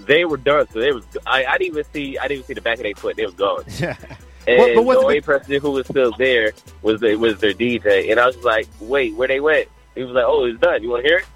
they 0.00 0.24
were 0.26 0.36
done. 0.36 0.66
So 0.72 0.80
they 0.80 0.92
was 0.92 1.04
I, 1.26 1.44
I 1.46 1.52
didn't 1.58 1.72
even 1.74 1.84
see 1.92 2.18
I 2.18 2.22
didn't 2.28 2.32
even 2.40 2.46
see 2.46 2.54
the 2.54 2.60
back 2.60 2.76
of 2.78 2.82
their 2.84 2.94
foot. 2.94 3.16
They 3.16 3.24
was 3.26 3.34
gone. 3.34 3.64
And 4.46 4.58
What- 4.58 4.74
but 4.76 4.84
the 4.84 4.90
the 4.92 4.98
only 5.04 5.20
person 5.20 5.60
who 5.60 5.70
was 5.72 5.86
still 5.86 6.12
there 6.16 6.52
was 6.80 7.00
the, 7.02 7.16
was 7.16 7.38
their 7.38 7.52
DJ, 7.52 8.10
and 8.10 8.18
I 8.18 8.24
was 8.24 8.36
like, 8.42 8.66
"Wait, 8.80 9.14
where 9.14 9.28
they 9.28 9.40
went?" 9.40 9.68
He 9.98 10.04
was 10.04 10.14
like, 10.14 10.24
"Oh, 10.26 10.44
it's 10.44 10.60
done. 10.60 10.82
You 10.82 10.90
want 10.90 11.04
to 11.04 11.08
hear 11.08 11.18
it?" 11.18 11.26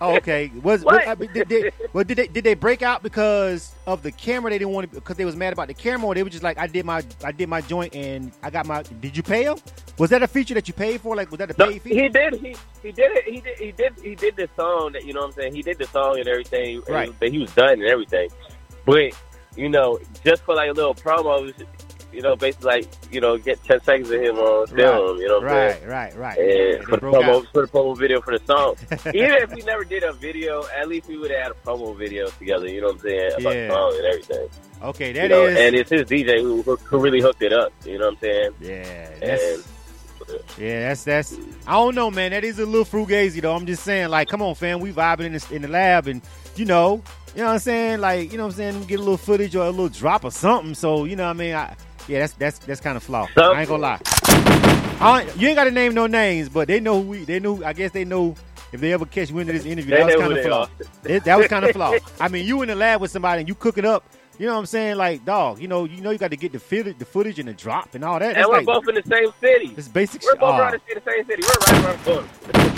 oh, 0.00 0.16
okay. 0.16 0.50
Was 0.62 0.82
What? 0.82 1.06
I 1.06 1.14
mean, 1.14 1.30
did 1.32 1.48
they, 1.48 1.70
well, 1.92 2.02
did 2.02 2.16
they 2.16 2.26
did 2.26 2.42
they 2.42 2.54
break 2.54 2.82
out 2.82 3.02
because 3.02 3.74
of 3.86 4.02
the 4.02 4.10
camera? 4.10 4.50
They 4.50 4.58
didn't 4.58 4.72
want 4.72 4.90
to 4.90 4.94
because 4.96 5.16
they 5.16 5.24
was 5.24 5.36
mad 5.36 5.52
about 5.52 5.68
the 5.68 5.74
camera, 5.74 6.06
or 6.08 6.14
they 6.14 6.22
were 6.22 6.30
just 6.30 6.42
like, 6.42 6.58
I 6.58 6.66
did 6.66 6.84
my 6.84 7.02
I 7.22 7.32
did 7.32 7.48
my 7.48 7.60
joint 7.60 7.94
and 7.94 8.32
I 8.42 8.50
got 8.50 8.66
my. 8.66 8.82
Did 8.82 9.16
you 9.16 9.22
pay 9.22 9.44
him? 9.44 9.58
Was 9.98 10.10
that 10.10 10.22
a 10.22 10.26
feature 10.26 10.54
that 10.54 10.66
you 10.68 10.74
paid 10.74 11.00
for? 11.00 11.14
Like, 11.14 11.30
was 11.30 11.38
that 11.38 11.50
a 11.50 11.54
No, 11.58 11.70
paid 11.70 11.82
feature? 11.82 12.02
he 12.02 12.08
did. 12.08 12.34
He 12.34 12.56
he 12.82 12.92
did 12.92 13.12
it. 13.12 13.24
He 13.24 13.40
did. 13.40 13.58
He 13.58 13.72
did. 13.72 13.92
He 14.02 14.14
did 14.14 14.36
the 14.36 14.48
song. 14.56 14.92
That 14.92 15.04
you 15.04 15.12
know 15.12 15.20
what 15.20 15.26
I'm 15.26 15.32
saying. 15.32 15.54
He 15.54 15.62
did 15.62 15.78
the 15.78 15.86
song 15.86 16.18
and 16.18 16.26
everything. 16.28 16.76
and 16.78 16.88
Right. 16.88 17.12
But 17.20 17.30
he 17.30 17.38
was 17.38 17.52
done 17.54 17.74
and 17.74 17.84
everything. 17.84 18.30
But 18.84 19.12
you 19.56 19.68
know, 19.68 19.98
just 20.24 20.42
for 20.44 20.54
like 20.54 20.70
a 20.70 20.72
little 20.72 20.94
promo, 20.94 21.52
you 22.18 22.24
know, 22.24 22.34
basically 22.34 22.66
like 22.66 22.88
you 23.12 23.20
know, 23.20 23.38
get 23.38 23.62
ten 23.62 23.80
seconds 23.84 24.10
of 24.10 24.20
him 24.20 24.36
on 24.38 24.66
film. 24.66 25.18
You 25.18 25.28
know 25.28 25.38
what 25.38 25.48
I'm 25.52 25.70
saying? 25.74 25.88
right, 25.88 26.12
right, 26.16 26.36
right. 26.36 26.38
And 26.38 26.84
for 26.84 26.96
the 26.96 27.06
promo, 27.06 27.36
out. 27.36 27.46
for 27.52 27.62
the 27.64 27.68
promo 27.72 27.96
video 27.96 28.20
for 28.20 28.36
the 28.36 28.44
song. 28.44 28.74
Even 29.14 29.34
if 29.34 29.52
we 29.54 29.62
never 29.62 29.84
did 29.84 30.02
a 30.02 30.12
video, 30.14 30.64
at 30.76 30.88
least 30.88 31.06
we 31.06 31.16
would 31.16 31.30
have 31.30 31.40
had 31.44 31.52
a 31.52 31.54
promo 31.54 31.96
video 31.96 32.26
together. 32.30 32.66
You 32.68 32.80
know 32.80 32.88
what 32.88 32.94
I'm 32.96 33.00
saying 33.02 33.30
about 33.38 33.54
Yeah. 33.54 33.66
the 33.68 33.72
song 33.72 33.94
and 33.98 34.06
everything. 34.06 34.48
Okay, 34.82 35.06
you 35.08 35.14
that 35.14 35.28
know, 35.30 35.44
is. 35.46 35.58
and 35.58 35.76
it's 35.76 35.90
his 35.90 36.02
DJ 36.06 36.40
who, 36.40 36.62
who 36.62 36.98
really 36.98 37.20
hooked 37.20 37.42
it 37.42 37.52
up. 37.52 37.72
You 37.86 37.98
know 37.98 38.06
what 38.06 38.14
I'm 38.14 38.20
saying? 38.20 38.50
yeah, 38.60 39.10
And 39.22 39.64
yeah, 40.58 40.88
that's 40.88 41.04
that's. 41.04 41.38
I 41.68 41.74
don't 41.74 41.94
know, 41.94 42.10
man. 42.10 42.32
That 42.32 42.42
is 42.42 42.58
a 42.58 42.66
little 42.66 42.84
frugazy 42.84 43.40
though. 43.40 43.54
I'm 43.54 43.64
just 43.66 43.84
saying, 43.84 44.08
like, 44.08 44.28
come 44.28 44.42
on, 44.42 44.56
fam. 44.56 44.80
We 44.80 44.92
vibing 44.92 45.20
in 45.26 45.32
the 45.34 45.48
in 45.54 45.62
the 45.62 45.68
lab, 45.68 46.06
and 46.08 46.20
you 46.56 46.64
know, 46.64 47.00
you 47.34 47.40
know 47.42 47.46
what 47.46 47.52
I'm 47.54 47.58
saying. 47.60 48.00
Like, 48.00 48.32
you 48.32 48.38
know 48.38 48.44
what 48.46 48.54
I'm 48.54 48.56
saying. 48.56 48.84
Get 48.84 48.96
a 48.96 49.02
little 49.02 49.16
footage 49.16 49.54
or 49.56 49.64
a 49.66 49.70
little 49.70 49.88
drop 49.88 50.24
or 50.24 50.30
something. 50.30 50.74
So 50.74 51.04
you 51.04 51.14
know 51.16 51.24
what 51.24 51.30
I 51.30 51.34
mean. 51.34 51.54
I, 51.54 51.76
yeah, 52.08 52.20
that's 52.20 52.32
that's 52.34 52.58
that's 52.60 52.80
kind 52.80 52.96
of 52.96 53.02
flaw. 53.02 53.26
I 53.36 53.60
ain't 53.60 53.68
gonna 53.68 53.82
lie. 53.82 54.00
Ain't- 55.00 55.36
you 55.36 55.46
ain't 55.48 55.56
got 55.56 55.64
to 55.64 55.70
name 55.70 55.94
no 55.94 56.06
names, 56.06 56.48
but 56.48 56.66
they 56.68 56.80
know 56.80 57.00
who 57.02 57.08
we. 57.10 57.24
They 57.24 57.38
knew. 57.38 57.62
I 57.62 57.72
guess 57.72 57.92
they 57.92 58.04
know 58.04 58.34
if 58.72 58.80
they 58.80 58.92
ever 58.92 59.06
catch 59.06 59.30
wind 59.30 59.48
of 59.48 59.54
this 59.56 59.64
interview. 59.64 59.94
That 59.96 60.06
was 60.06 60.14
kind 60.16 60.32
of 60.32 60.38
they 60.38 60.44
flaw. 60.44 60.68
It- 61.04 61.24
that 61.24 61.38
was 61.38 61.46
kind 61.48 61.64
of 61.64 61.70
flaw. 61.74 61.94
I 62.20 62.28
mean, 62.28 62.46
you 62.46 62.62
in 62.62 62.68
the 62.68 62.74
lab 62.74 63.00
with 63.00 63.10
somebody 63.10 63.40
and 63.40 63.48
you 63.48 63.54
cooking 63.54 63.84
up. 63.84 64.04
You 64.38 64.46
know 64.46 64.52
what 64.54 64.60
I'm 64.60 64.66
saying? 64.66 64.96
Like, 64.96 65.24
dog. 65.24 65.60
You 65.60 65.66
know, 65.68 65.84
you 65.84 66.00
know, 66.00 66.10
you 66.10 66.18
got 66.18 66.30
to 66.30 66.36
get 66.36 66.52
the 66.52 66.60
footage, 66.60 66.98
the 66.98 67.04
footage 67.04 67.38
and 67.40 67.48
the 67.48 67.54
drop 67.54 67.94
and 67.94 68.04
all 68.04 68.18
that. 68.20 68.28
and 68.28 68.36
That's 68.36 68.48
we're 68.48 68.56
like 68.58 68.66
both 68.66 68.88
in 68.88 68.94
the 68.94 69.02
same 69.02 69.32
city. 69.40 69.74
it's 69.76 69.88
basic 69.88 70.22
We're 70.22 70.36
both 70.36 70.54
Aw. 70.54 70.58
around 70.60 70.80
the 70.86 71.02
same 71.04 71.26
city. 71.26 71.42
We're 71.42 71.74
right 71.76 71.84
around 71.84 71.98
the 72.04 72.12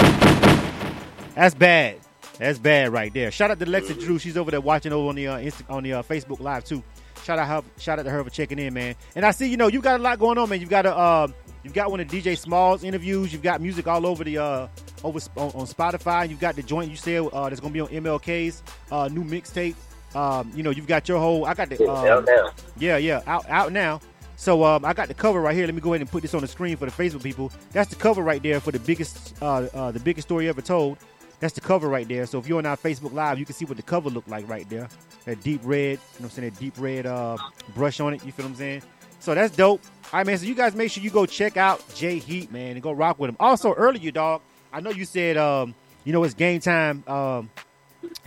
corner. 0.07 1.35
That's 1.35 1.55
bad. 1.55 1.97
That's 2.39 2.59
bad 2.59 2.93
right 2.93 3.13
there. 3.13 3.31
Shout 3.31 3.51
out 3.51 3.59
to 3.59 3.67
Lexa 3.67 3.99
Drew. 4.01 4.19
She's 4.19 4.37
over 4.39 4.51
there 4.51 4.61
watching 4.63 4.93
over 4.93 5.09
on 5.11 5.15
the 5.15 5.27
uh, 5.29 5.39
Insta- 5.39 5.69
on 5.71 5.83
the 5.83 5.93
uh, 5.95 6.03
Facebook 6.03 6.41
Live 6.41 6.65
too. 6.65 6.83
Shout 7.25 7.39
out 7.39 7.47
her, 7.49 7.63
shout 7.79 7.99
out 7.99 8.05
to 8.05 8.11
her 8.11 8.25
for 8.25 8.31
checking 8.31 8.59
in, 8.59 8.73
man. 8.75 8.95
And 9.15 9.25
I 9.27 9.31
see 9.31 9.49
you 9.49 9.57
know 9.57 9.69
you 9.69 9.81
got 9.81 10.01
a 10.01 10.03
lot 10.03 10.19
going 10.19 10.39
on, 10.39 10.49
man. 10.49 10.61
You've 10.61 10.71
got 10.71 10.87
a 10.87 10.95
uh, 10.97 11.29
you've 11.63 11.75
got 11.75 11.91
one 11.91 12.01
of 12.01 12.09
DJ 12.09 12.37
Smalls 12.39 12.83
interviews. 12.85 13.33
You've 13.33 13.43
got 13.43 13.61
music 13.61 13.87
all 13.87 14.07
over 14.07 14.25
the 14.25 14.39
uh, 14.39 14.69
over 15.05 15.19
on, 15.37 15.51
on 15.51 15.67
Spotify. 15.67 16.29
You've 16.29 16.41
got 16.41 16.57
the 16.57 16.63
joint 16.63 16.91
you 16.91 16.97
said 16.97 17.23
uh, 17.33 17.49
that's 17.49 17.61
gonna 17.61 17.73
be 17.73 17.81
on 17.81 17.89
MLK's 17.89 18.63
uh, 18.91 19.09
new 19.09 19.25
mixtape. 19.25 19.75
Um, 20.15 20.51
you 20.55 20.63
know 20.63 20.71
you've 20.71 20.87
got 20.89 21.09
your 21.09 21.19
whole. 21.19 21.45
I 21.45 21.55
got 21.55 21.69
the 21.69 21.77
Yeah, 21.79 21.91
uh, 21.91 22.21
now. 22.21 22.51
yeah, 22.79 22.97
yeah, 22.97 23.23
out 23.27 23.49
out 23.49 23.73
now. 23.73 24.01
So 24.37 24.65
um, 24.65 24.87
I 24.87 24.95
got 24.95 25.09
the 25.09 25.15
cover 25.15 25.39
right 25.39 25.55
here. 25.55 25.67
Let 25.67 25.75
me 25.75 25.83
go 25.83 25.93
ahead 25.93 26.01
and 26.01 26.11
put 26.11 26.23
this 26.23 26.33
on 26.33 26.41
the 26.41 26.49
screen 26.49 26.77
for 26.79 26.87
the 26.87 26.91
Facebook 26.93 27.23
people. 27.23 27.53
That's 27.73 27.91
the 27.91 27.97
cover 27.97 28.23
right 28.23 28.43
there 28.43 28.59
for 28.59 28.73
the 28.73 28.79
biggest 28.79 29.35
uh, 29.43 29.69
uh, 29.75 29.91
the 29.91 30.01
biggest 30.01 30.27
story 30.29 30.49
ever 30.49 30.63
told. 30.63 30.97
That's 31.41 31.55
the 31.55 31.61
cover 31.61 31.89
right 31.89 32.07
there. 32.07 32.27
So 32.27 32.39
if 32.39 32.47
you're 32.47 32.59
on 32.59 32.67
our 32.67 32.77
Facebook 32.77 33.13
Live, 33.13 33.39
you 33.39 33.47
can 33.47 33.55
see 33.55 33.65
what 33.65 33.77
the 33.77 33.83
cover 33.83 34.11
looked 34.11 34.29
like 34.29 34.49
right 34.49 34.69
there. 34.69 34.89
That 35.25 35.43
deep 35.43 35.63
red, 35.65 35.93
you 35.93 35.97
know 35.97 35.99
what 36.19 36.25
I'm 36.25 36.31
saying, 36.31 36.51
that 36.51 36.61
deep 36.61 36.75
red 36.77 37.07
uh, 37.07 37.37
brush 37.75 37.99
on 38.01 38.15
it. 38.15 38.25
You 38.25 38.33
feel 38.33 38.45
what 38.45 38.51
I'm 38.51 38.57
saying? 38.57 38.83
So 39.21 39.35
that's 39.35 39.55
dope. 39.57 39.81
All 40.13 40.19
right, 40.19 40.27
man. 40.27 40.39
So 40.39 40.47
you 40.47 40.55
guys 40.55 40.75
make 40.75 40.91
sure 40.91 41.03
you 41.03 41.11
go 41.11 41.27
check 41.27 41.57
out 41.57 41.83
Jay 41.95 42.19
Heat, 42.19 42.53
man, 42.53 42.73
and 42.73 42.83
go 42.83 42.93
rock 42.93 43.19
with 43.19 43.31
him. 43.31 43.37
Also, 43.41 43.73
earlier, 43.75 44.11
dog, 44.11 44.43
I 44.73 44.81
know 44.81 44.91
you 44.91 45.05
said, 45.05 45.37
um, 45.37 45.75
you 46.05 46.13
know, 46.13 46.23
it's 46.25 46.35
game 46.35 46.61
time. 46.61 47.05
Um, 47.07 47.51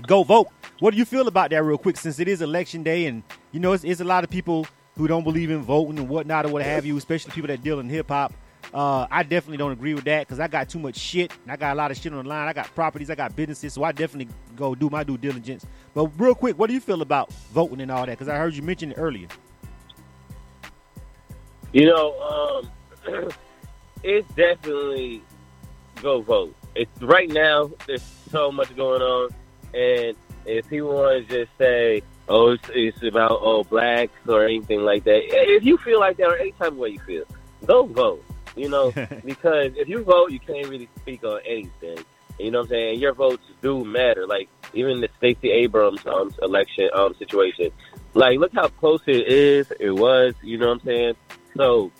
go 0.08 0.24
vote. 0.24 0.50
What 0.80 0.92
do 0.92 0.98
you 0.98 1.06
feel 1.06 1.28
about 1.28 1.52
that, 1.52 1.64
real 1.64 1.78
quick? 1.78 1.98
Since 1.98 2.20
it 2.20 2.28
is 2.28 2.42
election 2.42 2.84
day, 2.84 3.06
and 3.06 3.24
you 3.52 3.60
know, 3.60 3.74
it's, 3.74 3.84
it's 3.84 4.02
a 4.02 4.06
lot 4.06 4.24
of 4.24 4.30
people 4.30 4.68
who 4.98 5.08
don't 5.08 5.24
believe 5.24 5.50
in 5.52 5.62
voting 5.62 6.00
and 6.00 6.10
whatnot 6.10 6.46
or 6.46 6.50
what 6.50 6.64
have 6.64 6.86
you, 6.86 6.98
especially 6.98 7.32
people 7.32 7.48
that 7.48 7.64
deal 7.64 7.80
in 7.80 7.90
hip 7.90 8.10
hop. 8.10 8.34
Uh, 8.74 9.06
I 9.12 9.22
definitely 9.22 9.58
don't 9.58 9.72
agree 9.72 9.94
with 9.94 10.06
that 10.06 10.22
because 10.22 10.40
I 10.40 10.48
got 10.48 10.68
too 10.68 10.80
much 10.80 10.98
shit. 10.98 11.32
I 11.48 11.56
got 11.56 11.74
a 11.74 11.76
lot 11.76 11.92
of 11.92 11.98
shit 11.98 12.12
on 12.12 12.24
the 12.24 12.30
line. 12.30 12.48
I 12.48 12.54
got 12.54 12.74
properties. 12.74 13.12
I 13.12 13.16
got 13.16 13.36
businesses, 13.36 13.74
so 13.74 13.84
I 13.84 13.92
definitely 13.92 14.34
go 14.56 14.74
do 14.74 14.90
my 14.90 15.04
due 15.04 15.18
diligence. 15.18 15.66
But 15.94 16.08
real 16.18 16.34
quick, 16.34 16.58
what 16.58 16.68
do 16.68 16.74
you 16.74 16.80
feel 16.80 17.04
about 17.04 17.32
voting 17.54 17.82
and 17.82 17.92
all 17.92 18.06
that? 18.06 18.14
Because 18.14 18.28
I 18.28 18.38
heard 18.38 18.56
you 18.56 18.64
mention 18.64 18.92
it 18.92 18.96
earlier. 18.98 19.28
You 21.72 21.86
know, 21.86 22.64
um, 23.06 23.30
it's 24.04 24.28
definitely 24.34 25.22
go 26.02 26.22
vote. 26.22 26.56
It's 26.76 27.02
right 27.02 27.30
now. 27.30 27.70
There's 27.86 28.04
so 28.32 28.52
much 28.52 28.76
going 28.76 29.04
on, 29.04 29.30
and 29.76 30.18
if 30.48 30.68
people 30.68 30.96
want 30.96 31.28
to 31.28 31.46
just 31.46 31.56
say, 31.60 32.02
"Oh, 32.28 32.52
it's, 32.52 32.70
it's 32.74 33.04
about 33.04 33.38
oh 33.40 33.64
blacks" 33.66 34.14
or 34.28 34.46
anything 34.46 34.82
like 34.82 35.04
that, 35.04 35.22
if 35.24 35.64
you 35.64 35.78
feel 35.78 36.00
like 36.00 36.18
that 36.18 36.28
or 36.28 36.38
any 36.38 36.54
type 36.54 36.70
of 36.70 36.78
way 36.78 36.90
you 36.90 37.00
feel, 37.02 37.26
go 37.68 37.86
vote. 37.86 38.24
You 38.56 38.70
know, 38.70 38.92
because 39.26 39.74
if 39.76 39.88
you 39.88 40.04
vote, 40.04 40.32
you 40.32 40.40
can't 40.40 40.68
really 40.68 40.90
speak 41.02 41.24
on 41.24 41.40
anything. 41.46 41.98
You 42.40 42.52
know 42.52 42.60
what 42.60 42.66
I'm 42.66 42.70
saying? 42.70 43.00
Your 43.00 43.14
votes 43.14 43.44
do 43.62 43.84
matter. 43.86 44.26
Like 44.28 44.50
even 44.74 45.02
the 45.02 45.10
Stacey 45.18 45.52
Abrams 45.52 46.06
um, 46.06 46.34
election 46.42 46.90
um, 46.94 47.14
situation. 47.16 47.70
Like, 48.16 48.40
look 48.40 48.54
how 48.54 48.68
close 48.68 49.02
it 49.08 49.28
is. 49.28 49.72
It 49.80 49.92
was. 49.92 50.34
You 50.42 50.58
know 50.58 50.68
what 50.68 50.82
I'm 50.82 50.86
saying? 50.86 51.16
So 51.56 51.92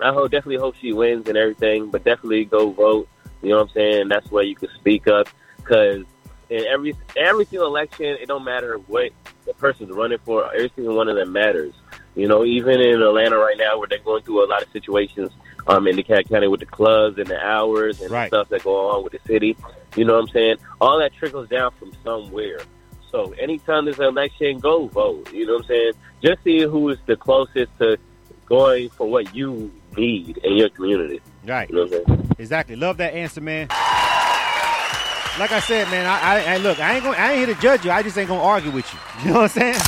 I 0.00 0.12
hope, 0.12 0.30
definitely 0.30 0.58
hope 0.58 0.76
she 0.80 0.92
wins 0.92 1.28
and 1.28 1.36
everything, 1.36 1.90
but 1.90 2.04
definitely 2.04 2.44
go 2.44 2.70
vote. 2.70 3.08
You 3.42 3.50
know 3.50 3.56
what 3.56 3.68
I'm 3.70 3.74
saying? 3.74 4.08
That's 4.08 4.30
where 4.30 4.44
you 4.44 4.54
can 4.54 4.68
speak 4.78 5.08
up 5.08 5.28
because 5.56 6.04
in 6.48 6.64
every 6.66 6.94
every 7.16 7.44
single 7.46 7.66
election, 7.66 8.06
it 8.06 8.26
don't 8.28 8.44
matter 8.44 8.76
what 8.76 9.10
the 9.46 9.54
person's 9.54 9.90
running 9.90 10.18
for. 10.24 10.52
Every 10.54 10.70
single 10.74 10.96
one 10.96 11.08
of 11.08 11.16
them 11.16 11.32
matters. 11.32 11.74
You 12.14 12.28
know, 12.28 12.44
even 12.44 12.80
in 12.80 13.02
Atlanta 13.02 13.38
right 13.38 13.56
now, 13.58 13.78
where 13.78 13.88
they're 13.88 13.98
going 13.98 14.22
through 14.22 14.44
a 14.44 14.48
lot 14.48 14.62
of 14.62 14.70
situations 14.70 15.30
um, 15.66 15.86
in 15.86 15.96
DeKalb 15.96 16.28
County 16.28 16.48
with 16.48 16.60
the 16.60 16.66
clubs 16.66 17.18
and 17.18 17.26
the 17.28 17.38
hours 17.38 18.00
and 18.00 18.10
Right. 18.10 18.28
stuff 18.28 18.48
that 18.50 18.64
go 18.64 18.90
on 18.90 19.04
with 19.04 19.12
the 19.12 19.20
city. 19.26 19.56
You 19.96 20.04
know 20.04 20.14
what 20.14 20.22
I'm 20.22 20.28
saying? 20.28 20.56
All 20.80 20.98
that 20.98 21.12
trickles 21.14 21.48
down 21.48 21.70
from 21.78 21.92
somewhere. 22.04 22.60
So 23.10 23.32
anytime 23.38 23.84
there's 23.84 23.98
an 23.98 24.06
election, 24.06 24.58
go 24.58 24.86
vote. 24.88 25.32
You 25.32 25.46
know 25.46 25.54
what 25.54 25.62
I'm 25.62 25.68
saying? 25.68 25.92
Just 26.22 26.42
see 26.44 26.60
who 26.62 26.88
is 26.88 26.98
the 27.06 27.16
closest 27.16 27.70
to 27.78 27.98
going 28.46 28.88
for 28.90 29.06
what 29.08 29.34
you 29.34 29.70
need 29.96 30.38
in 30.38 30.56
your 30.56 30.70
community. 30.70 31.20
Right. 31.46 31.68
You 31.68 31.76
know 31.76 31.82
what 31.84 31.94
I'm 31.94 32.06
saying? 32.06 32.36
Exactly. 32.38 32.76
Love 32.76 32.96
that 32.98 33.12
answer, 33.14 33.40
man. 33.40 33.68
Like 35.38 35.50
I 35.50 35.60
said, 35.60 35.90
man, 35.90 36.04
I, 36.04 36.20
I, 36.20 36.54
I 36.54 36.56
look, 36.58 36.78
I 36.78 36.94
ain't 36.94 37.04
going, 37.04 37.18
I 37.18 37.32
ain't 37.32 37.46
here 37.46 37.54
to 37.54 37.60
judge 37.62 37.84
you. 37.86 37.90
I 37.90 38.02
just 38.02 38.16
ain't 38.18 38.28
gonna 38.28 38.42
argue 38.42 38.70
with 38.70 38.92
you. 38.92 38.98
You 39.24 39.28
know 39.32 39.40
what 39.40 39.56
I'm 39.56 39.74
saying? 39.74 39.80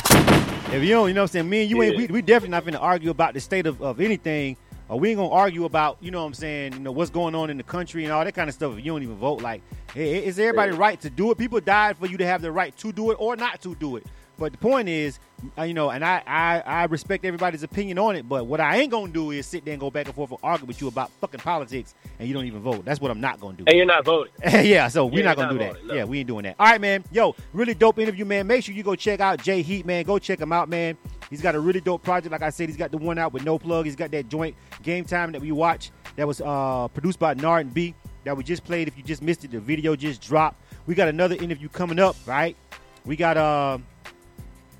If 0.73 0.83
you 0.83 0.89
don't, 0.89 1.07
you 1.07 1.13
know 1.13 1.21
what 1.21 1.23
I'm 1.23 1.27
saying. 1.27 1.49
Me 1.49 1.61
and 1.61 1.69
you 1.69 1.81
ain't, 1.83 1.95
we, 1.97 2.07
we 2.07 2.21
definitely 2.23 2.49
not 2.49 2.65
gonna 2.65 2.79
argue 2.79 3.11
about 3.11 3.33
the 3.35 3.39
state 3.39 3.67
of, 3.67 3.79
of 3.81 3.99
anything. 4.01 4.57
Or 4.87 4.99
we 4.99 5.09
ain't 5.09 5.17
gonna 5.17 5.29
argue 5.31 5.65
about, 5.65 5.97
you 5.99 6.11
know 6.11 6.21
what 6.21 6.27
I'm 6.27 6.33
saying, 6.33 6.73
you 6.73 6.79
know 6.79 6.91
what's 6.91 7.09
going 7.09 7.33
on 7.35 7.49
in 7.49 7.57
the 7.57 7.63
country 7.63 8.03
and 8.03 8.13
all 8.13 8.23
that 8.23 8.33
kind 8.33 8.47
of 8.49 8.53
stuff. 8.53 8.77
If 8.77 8.85
you 8.85 8.91
don't 8.91 9.01
even 9.03 9.15
vote, 9.15 9.41
like, 9.41 9.61
hey, 9.93 10.23
is 10.23 10.37
everybody 10.37 10.71
right 10.73 10.99
to 11.01 11.09
do 11.09 11.31
it? 11.31 11.37
People 11.37 11.59
died 11.59 11.97
for 11.97 12.05
you 12.05 12.17
to 12.17 12.25
have 12.25 12.41
the 12.41 12.51
right 12.51 12.75
to 12.77 12.91
do 12.91 13.11
it 13.11 13.15
or 13.19 13.35
not 13.35 13.61
to 13.61 13.73
do 13.75 13.95
it. 13.97 14.05
But 14.37 14.51
the 14.51 14.57
point 14.57 14.89
is, 14.89 15.17
uh, 15.57 15.63
you 15.63 15.73
know, 15.73 15.91
and 15.91 16.03
I, 16.03 16.21
I, 16.27 16.59
I 16.59 16.83
respect 16.85 17.23
everybody's 17.23 17.63
opinion 17.63 17.97
on 17.97 18.17
it. 18.17 18.27
But 18.27 18.45
what 18.47 18.59
I 18.59 18.75
ain't 18.77 18.91
gonna 18.91 19.11
do 19.11 19.31
is 19.31 19.45
sit 19.45 19.63
there 19.63 19.71
and 19.73 19.79
go 19.79 19.89
back 19.89 20.07
and 20.07 20.13
forth 20.15 20.29
and 20.31 20.39
argue 20.43 20.67
with 20.67 20.81
you 20.81 20.89
about 20.89 21.09
fucking 21.21 21.39
politics 21.39 21.95
and 22.19 22.27
you 22.27 22.33
don't 22.33 22.43
even 22.45 22.59
vote. 22.59 22.83
That's 22.83 22.99
what 22.99 23.11
I'm 23.11 23.21
not 23.21 23.39
gonna 23.39 23.55
do. 23.55 23.63
And 23.65 23.77
you're 23.77 23.85
not 23.85 24.03
voting. 24.03 24.33
yeah, 24.65 24.89
so 24.89 25.05
we're 25.05 25.19
Yeah, 25.19 25.25
not 25.27 25.37
gonna 25.37 25.53
not 25.53 25.59
do 25.59 25.59
that. 25.59 25.85
no. 25.87 25.93
Yeah, 25.93 26.03
we 26.03 26.19
ain't 26.19 26.27
doing 26.27 26.43
that. 26.43 26.57
All 26.59 26.67
right, 26.67 26.81
man. 26.81 27.05
Yo, 27.11 27.33
really 27.53 27.73
dope 27.73 27.97
interview, 27.97 28.25
man. 28.25 28.45
Make 28.45 28.65
sure 28.65 28.75
you 28.75 28.83
go 28.83 28.95
check 28.95 29.21
out 29.21 29.41
Jay 29.41 29.61
Heat, 29.61 29.85
man. 29.85 30.03
Go 30.03 30.19
check 30.19 30.41
him 30.41 30.51
out, 30.51 30.67
man. 30.67 30.97
He's 31.29 31.41
got 31.41 31.55
a 31.55 31.59
really 31.59 31.81
dope 31.81 32.03
project. 32.03 32.31
Like 32.31 32.41
I 32.41 32.49
said, 32.49 32.69
he's 32.69 32.77
got 32.77 32.91
the 32.91 32.97
one 32.97 33.17
out 33.17 33.33
with 33.33 33.43
no 33.43 33.57
plug. 33.57 33.85
He's 33.85 33.95
got 33.95 34.11
that 34.11 34.29
joint 34.29 34.55
game 34.83 35.05
time 35.05 35.31
that 35.31 35.41
we 35.41 35.51
watch 35.51 35.91
that 36.15 36.27
was 36.27 36.41
uh, 36.41 36.87
produced 36.89 37.19
by 37.19 37.33
Nard 37.33 37.65
and 37.65 37.73
B 37.73 37.95
that 38.23 38.35
we 38.35 38.43
just 38.43 38.63
played. 38.63 38.87
If 38.87 38.97
you 38.97 39.03
just 39.03 39.21
missed 39.21 39.43
it, 39.43 39.51
the 39.51 39.59
video 39.59 39.95
just 39.95 40.21
dropped. 40.21 40.61
We 40.85 40.95
got 40.95 41.07
another 41.07 41.35
interview 41.35 41.69
coming 41.69 41.99
up, 41.99 42.15
right? 42.25 42.55
We 43.05 43.15
got 43.15 43.37
uh, 43.37 43.77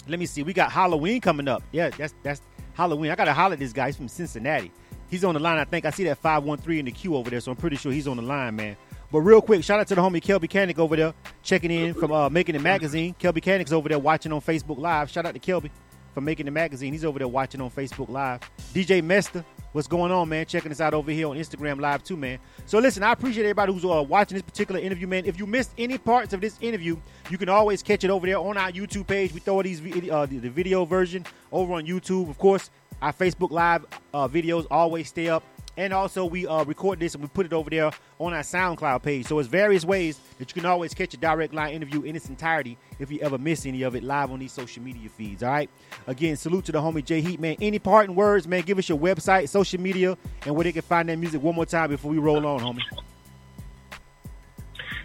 let 0.07 0.19
me 0.19 0.25
see. 0.25 0.43
We 0.43 0.53
got 0.53 0.71
Halloween 0.71 1.21
coming 1.21 1.47
up. 1.47 1.63
Yeah, 1.71 1.89
that's 1.89 2.13
that's 2.23 2.41
Halloween. 2.73 3.11
I 3.11 3.15
gotta 3.15 3.33
holler 3.33 3.53
at 3.53 3.59
this 3.59 3.73
guy. 3.73 3.87
He's 3.87 3.97
from 3.97 4.07
Cincinnati. 4.07 4.71
He's 5.09 5.23
on 5.23 5.33
the 5.33 5.39
line. 5.39 5.57
I 5.57 5.65
think 5.65 5.85
I 5.85 5.91
see 5.91 6.03
that 6.05 6.17
five 6.17 6.43
one 6.43 6.57
three 6.57 6.79
in 6.79 6.85
the 6.85 6.91
queue 6.91 7.15
over 7.15 7.29
there. 7.29 7.39
So 7.39 7.51
I'm 7.51 7.57
pretty 7.57 7.75
sure 7.75 7.91
he's 7.91 8.07
on 8.07 8.17
the 8.17 8.23
line, 8.23 8.55
man. 8.55 8.75
But 9.11 9.19
real 9.21 9.41
quick, 9.41 9.63
shout 9.63 9.79
out 9.79 9.87
to 9.87 9.95
the 9.95 10.01
homie 10.01 10.21
Kelby 10.21 10.49
Canick 10.49 10.79
over 10.79 10.95
there 10.95 11.13
checking 11.43 11.71
in 11.71 11.93
from 11.93 12.11
uh, 12.11 12.29
Making 12.29 12.55
It 12.55 12.61
Magazine. 12.61 13.15
Kelby 13.19 13.41
Canick's 13.41 13.71
over 13.71 13.87
there 13.87 13.99
watching 13.99 14.33
on 14.33 14.41
Facebook 14.41 14.77
Live. 14.77 15.09
Shout 15.09 15.25
out 15.25 15.33
to 15.33 15.39
Kelby 15.39 15.69
from 16.15 16.25
Making 16.25 16.45
the 16.45 16.51
Magazine. 16.51 16.93
He's 16.93 17.05
over 17.05 17.19
there 17.19 17.27
watching 17.27 17.61
on 17.61 17.69
Facebook 17.69 18.09
Live. 18.09 18.39
DJ 18.73 19.03
Mester, 19.03 19.43
what's 19.73 19.87
going 19.87 20.13
on, 20.13 20.29
man? 20.29 20.45
Checking 20.45 20.71
us 20.71 20.79
out 20.79 20.93
over 20.93 21.11
here 21.11 21.27
on 21.27 21.35
Instagram 21.35 21.79
Live 21.79 22.03
too, 22.03 22.15
man. 22.15 22.39
So 22.65 22.79
listen, 22.79 23.03
I 23.03 23.11
appreciate 23.11 23.43
everybody 23.43 23.73
who's 23.73 23.83
uh, 23.83 24.01
watching 24.01 24.35
this 24.35 24.41
particular 24.41 24.79
interview, 24.79 25.07
man. 25.07 25.25
If 25.25 25.37
you 25.37 25.45
missed 25.45 25.71
any 25.77 25.97
parts 25.97 26.33
of 26.33 26.39
this 26.39 26.57
interview, 26.61 26.95
you 27.29 27.37
can 27.37 27.49
always 27.49 27.83
catch 27.83 28.05
it 28.05 28.09
over 28.09 28.25
there 28.25 28.39
on 28.39 28.57
our 28.57 28.71
YouTube 28.71 29.07
page. 29.07 29.33
We 29.33 29.41
throw 29.41 29.61
these 29.61 29.81
uh, 30.09 30.25
the, 30.25 30.37
the 30.37 30.49
video 30.49 30.85
version 30.85 31.25
over 31.51 31.73
on 31.73 31.85
YouTube, 31.85 32.29
of 32.29 32.37
course. 32.37 32.71
Our 33.01 33.11
Facebook 33.11 33.51
Live 33.51 33.85
uh, 34.13 34.29
videos 34.29 34.65
always 34.71 35.09
stay 35.09 35.27
up. 35.27 35.43
And 35.77 35.93
also, 35.93 36.25
we 36.25 36.47
uh, 36.47 36.63
record 36.63 36.99
this 36.99 37.15
and 37.15 37.23
we 37.23 37.27
put 37.27 37.45
it 37.45 37.53
over 37.53 37.69
there 37.69 37.91
on 38.19 38.33
our 38.33 38.41
SoundCloud 38.41 39.03
page. 39.03 39.25
So, 39.25 39.39
it's 39.39 39.49
various 39.49 39.83
ways 39.83 40.19
that 40.39 40.49
you 40.49 40.61
can 40.61 40.69
always 40.69 40.93
catch 40.93 41.13
a 41.13 41.17
direct 41.17 41.53
line 41.53 41.73
interview 41.73 42.03
in 42.03 42.15
its 42.15 42.29
entirety 42.29 42.77
if 42.99 43.11
you 43.11 43.19
ever 43.19 43.37
miss 43.37 43.65
any 43.65 43.83
of 43.83 43.95
it 43.95 44.03
live 44.03 44.31
on 44.31 44.39
these 44.39 44.53
social 44.53 44.81
media 44.81 45.09
feeds. 45.09 45.43
All 45.43 45.51
right. 45.51 45.69
Again, 46.07 46.37
salute 46.37 46.65
to 46.65 46.71
the 46.71 46.79
homie 46.79 47.03
Jay 47.03 47.21
Heat, 47.21 47.39
man. 47.39 47.57
Any 47.59 47.79
parting 47.79 48.15
words, 48.15 48.47
man? 48.47 48.61
Give 48.61 48.77
us 48.77 48.87
your 48.87 48.97
website, 48.97 49.49
social 49.49 49.81
media, 49.81 50.17
and 50.45 50.55
where 50.55 50.63
they 50.63 50.71
can 50.71 50.81
find 50.81 51.09
that 51.09 51.17
music 51.17 51.41
one 51.41 51.55
more 51.55 51.65
time 51.65 51.89
before 51.89 52.11
we 52.11 52.19
roll 52.19 52.45
on, 52.45 52.59
homie. 52.59 52.81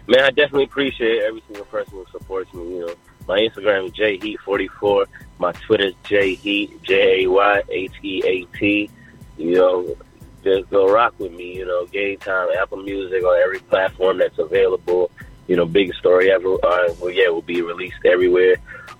Man, 0.07 0.21
I 0.21 0.29
definitely 0.29 0.65
appreciate 0.65 1.21
every 1.23 1.43
single 1.47 1.65
person 1.65 1.93
who 1.93 2.05
supports 2.11 2.53
me. 2.53 2.63
You 2.63 2.87
know, 2.87 2.95
my 3.27 3.39
Instagram 3.39 3.85
is 3.85 3.91
jheat44. 3.93 5.05
My 5.39 5.51
Twitter 5.53 5.85
is 5.85 5.93
jheat, 6.03 6.81
J 6.81 7.23
A 7.23 7.29
Y 7.29 7.61
H 7.69 7.91
E 8.03 8.21
A 8.25 8.57
T. 8.57 8.89
You 9.37 9.51
know, 9.55 9.95
just 10.43 10.69
go 10.69 10.91
rock 10.91 11.13
with 11.17 11.31
me. 11.31 11.57
You 11.57 11.65
know, 11.65 11.85
Game 11.87 12.17
Time, 12.19 12.49
Apple 12.57 12.83
Music, 12.83 13.23
on 13.23 13.41
every 13.41 13.59
platform 13.59 14.17
that's 14.17 14.37
available. 14.39 15.11
You 15.47 15.55
know, 15.55 15.65
biggest 15.65 15.99
story 15.99 16.31
ever. 16.31 16.53
Uh, 16.63 16.93
well, 16.99 17.09
yeah, 17.09 17.29
will 17.29 17.41
be 17.41 17.61
released 17.61 18.05
everywhere. 18.05 18.55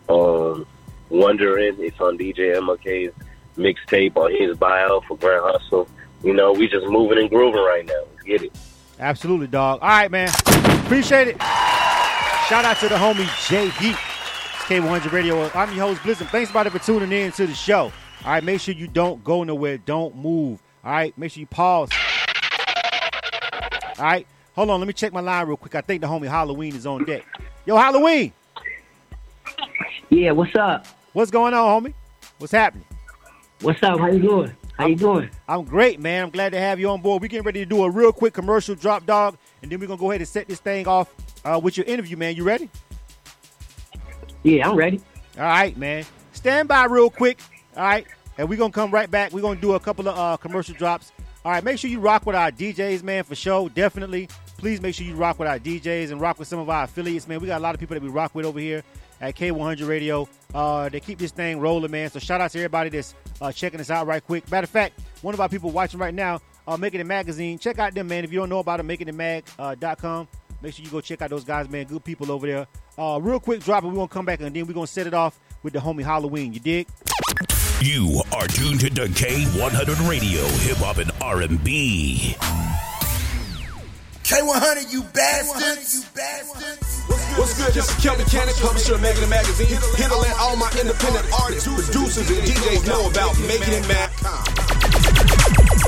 Um, 0.10 0.66
Wondering, 1.12 1.76
it's 1.80 2.00
on 2.00 2.18
DJ 2.18 2.56
MLK's 2.56 3.14
mixtape 3.58 4.16
on 4.16 4.32
his 4.34 4.58
bio 4.58 5.02
for 5.02 5.18
Grand 5.18 5.44
Hustle. 5.44 5.90
You 6.24 6.34
know, 6.34 6.54
we 6.54 6.70
just 6.70 6.88
moving 6.88 7.18
and 7.18 7.30
grooving 7.30 7.62
right 7.62 7.86
now. 7.86 8.04
Let's 8.14 8.24
get 8.24 8.44
it. 8.44 8.58
Absolutely, 8.98 9.48
dog. 9.48 9.80
All 9.82 9.90
right, 9.90 10.10
man. 10.10 10.30
Appreciate 10.86 11.28
it. 11.28 11.42
Shout 12.48 12.64
out 12.64 12.78
to 12.80 12.88
the 12.88 12.96
homie 12.96 13.28
Jay 13.50 13.68
Heat. 13.70 13.92
It's 13.92 14.64
K100 14.70 15.12
Radio. 15.12 15.50
I'm 15.54 15.76
your 15.76 15.88
host, 15.88 16.02
Blizzard. 16.04 16.30
Thanks, 16.30 16.50
everybody, 16.50 16.70
for 16.70 16.80
tuning 16.80 17.12
in 17.12 17.34
to 17.34 17.46
the 17.46 17.54
show. 17.54 17.92
All 18.24 18.32
right, 18.32 18.44
make 18.44 18.62
sure 18.62 18.74
you 18.74 18.88
don't 18.88 19.22
go 19.22 19.44
nowhere. 19.44 19.80
Don't 19.80 20.16
move. 20.16 20.62
All 20.84 20.92
right, 20.92 21.16
make 21.18 21.32
sure 21.32 21.42
you 21.42 21.48
pause. 21.48 21.90
All 24.00 24.06
right, 24.06 24.26
hold 24.56 24.70
on. 24.70 24.80
Let 24.80 24.88
me 24.88 24.94
check 24.94 25.14
my 25.14 25.20
line 25.22 25.48
real 25.48 25.58
quick. 25.58 25.76
I 25.76 25.82
think 25.82 26.02
the 26.02 26.08
homie 26.08 26.28
Halloween 26.28 26.76
is 26.76 26.86
on 26.88 27.06
deck. 27.06 27.24
Yo, 27.66 27.78
Halloween, 27.78 28.34
Yeah, 30.10 30.32
what's 30.32 30.56
up? 30.56 30.88
what's 31.14 31.30
going 31.30 31.54
on, 31.54 31.84
homie? 31.84 31.94
What's 32.40 32.52
happening? 32.52 32.86
What's 33.62 33.84
up? 33.84 34.00
How 34.00 34.08
you 34.08 34.20
doing? 34.20 34.52
How 34.78 34.88
you 34.88 34.96
doing? 34.96 35.30
I'm 35.48 35.64
great, 35.64 36.00
man. 36.00 36.24
I'm 36.24 36.30
glad 36.32 36.54
to 36.54 36.60
have 36.60 36.80
you 36.80 36.90
on 36.90 37.02
board. 37.02 37.22
We're 37.22 37.28
getting 37.28 37.46
ready 37.46 37.60
to 37.60 37.66
do 37.68 37.84
a 37.84 37.90
real 37.90 38.12
quick 38.12 38.34
commercial 38.34 38.74
drop, 38.74 39.06
dog, 39.06 39.38
and 39.62 39.72
then 39.72 39.80
we're 39.80 39.86
gonna 39.86 40.00
go 40.00 40.10
ahead 40.10 40.22
and 40.22 40.28
set 40.28 40.48
this 40.48 40.60
thing 40.60 40.88
off 40.88 41.14
uh, 41.46 41.60
with 41.62 41.78
your 41.78 41.86
interview, 41.86 42.18
man. 42.18 42.36
You 42.36 42.44
ready? 42.44 42.68
Yeah, 44.42 44.68
I'm 44.70 44.76
ready. 44.76 45.00
All 45.38 45.44
right, 45.44 45.78
man. 45.78 46.04
Stand 46.34 46.68
by 46.68 46.86
real 46.86 47.12
quick. 47.12 47.38
All 47.78 47.84
right, 47.84 48.08
and 48.38 48.50
we're 48.50 48.58
gonna 48.58 48.74
come 48.74 48.92
right 48.92 49.10
back. 49.10 49.32
We're 49.32 49.42
gonna 49.42 49.60
do 49.60 49.74
a 49.74 49.80
couple 49.80 50.08
of 50.08 50.18
uh, 50.18 50.38
commercial 50.38 50.76
drops. 50.76 51.12
All 51.44 51.52
right, 51.52 51.64
make 51.64 51.80
sure 51.80 51.90
you 51.90 52.00
rock 52.00 52.26
with 52.26 52.36
our 52.36 52.52
DJs, 52.52 53.02
man, 53.02 53.24
for 53.24 53.36
show. 53.36 53.68
Definitely. 53.70 54.30
Please 54.58 54.80
make 54.80 54.94
sure 54.94 55.08
you 55.08 55.16
rock 55.16 55.40
with 55.40 55.48
our 55.48 55.58
DJs 55.58 56.12
and 56.12 56.22
rock 56.22 56.38
with 56.38 56.48
some 56.48 56.60
of 56.60 56.70
our 56.70 56.84
affiliates, 56.84 57.28
man. 57.28 57.40
We 57.40 57.48
got 57.48 57.60
a 57.60 57.64
lot 57.64 57.74
of 57.74 57.80
people 57.80 57.96
that 57.96 58.04
we 58.04 58.10
rock 58.10 58.36
with 58.36 58.46
over 58.46 58.60
here 58.60 58.84
at 59.22 59.36
K100 59.36 59.88
Radio. 59.88 60.30
Uh, 60.54 60.88
they 60.90 61.00
keep 61.00 61.18
this 61.18 61.32
thing 61.32 61.60
rolling, 61.60 61.90
man. 61.90 62.12
So 62.12 62.20
shout 62.20 62.42
out 62.42 62.52
to 62.52 62.60
everybody 62.60 62.92
that's 62.92 63.16
uh, 63.42 63.52
checking 63.52 63.80
us 63.80 63.90
out 63.90 64.06
right 64.06 64.24
quick. 64.24 64.50
Matter 64.52 64.66
of 64.66 64.70
fact, 64.70 65.00
one 65.24 65.34
of 65.34 65.42
our 65.42 65.50
people 65.50 65.72
watching 65.72 66.00
right 66.00 66.14
now, 66.14 66.42
uh, 66.68 66.78
Making 66.78 67.02
It 67.02 67.06
Magazine. 67.06 67.58
Check 67.58 67.80
out 67.80 67.96
them, 67.96 68.08
man. 68.08 68.24
If 68.24 68.32
you 68.32 68.40
don't 68.40 68.50
know 68.50 68.60
about 68.60 68.78
them, 68.78 68.88
makingitmag.com. 68.88 70.22
Uh, 70.22 70.26
make 70.62 70.76
sure 70.76 70.86
you 70.86 70.92
go 70.92 71.02
check 71.02 71.24
out 71.24 71.32
those 71.32 71.44
guys, 71.44 71.70
man. 71.70 71.86
Good 71.86 72.04
people 72.04 72.32
over 72.32 72.46
there. 72.46 72.68
Uh, 72.98 73.20
real 73.22 73.40
quick 73.40 73.64
drop, 73.64 73.84
and 73.84 73.92
we're 73.92 73.98
going 73.98 74.08
to 74.10 74.14
come 74.14 74.26
back, 74.26 74.42
and 74.42 74.56
then 74.56 74.68
we're 74.68 74.74
going 74.74 74.86
to 74.86 74.92
set 74.92 75.08
it 75.08 75.14
off 75.14 75.40
with 75.64 75.74
the 75.74 75.80
homie 75.80 76.04
Halloween. 76.04 76.54
You 76.54 76.60
dig? 76.60 76.88
You 77.82 78.22
are 78.32 78.46
tuned 78.46 78.82
to 78.82 78.94
K100 78.94 80.06
Radio, 80.06 80.46
Hip 80.70 80.78
Hop 80.86 81.02
and 81.02 81.10
R&B. 81.18 82.38
K100, 84.22 84.94
you 84.94 85.02
bastards! 85.10 85.98
You 85.98 86.06
bastards! 86.14 87.02
What's 87.42 87.58
good? 87.58 87.74
This 87.74 87.90
is 87.90 87.98
Kelby 87.98 88.30
Cannon, 88.30 88.54
publisher 88.62 88.94
of 88.94 89.02
Making 89.02 89.26
It 89.26 89.34
Magazine. 89.34 89.66
Here 89.98 90.14
to 90.14 90.14
let 90.14 90.38
all 90.38 90.54
my 90.62 90.70
independent 90.78 91.26
artists, 91.34 91.66
producers, 91.66 92.30
and 92.30 92.46
DJs 92.46 92.86
know 92.86 93.10
about 93.10 93.34
Making 93.50 93.74
It 93.74 93.86
Mag. 93.90 94.14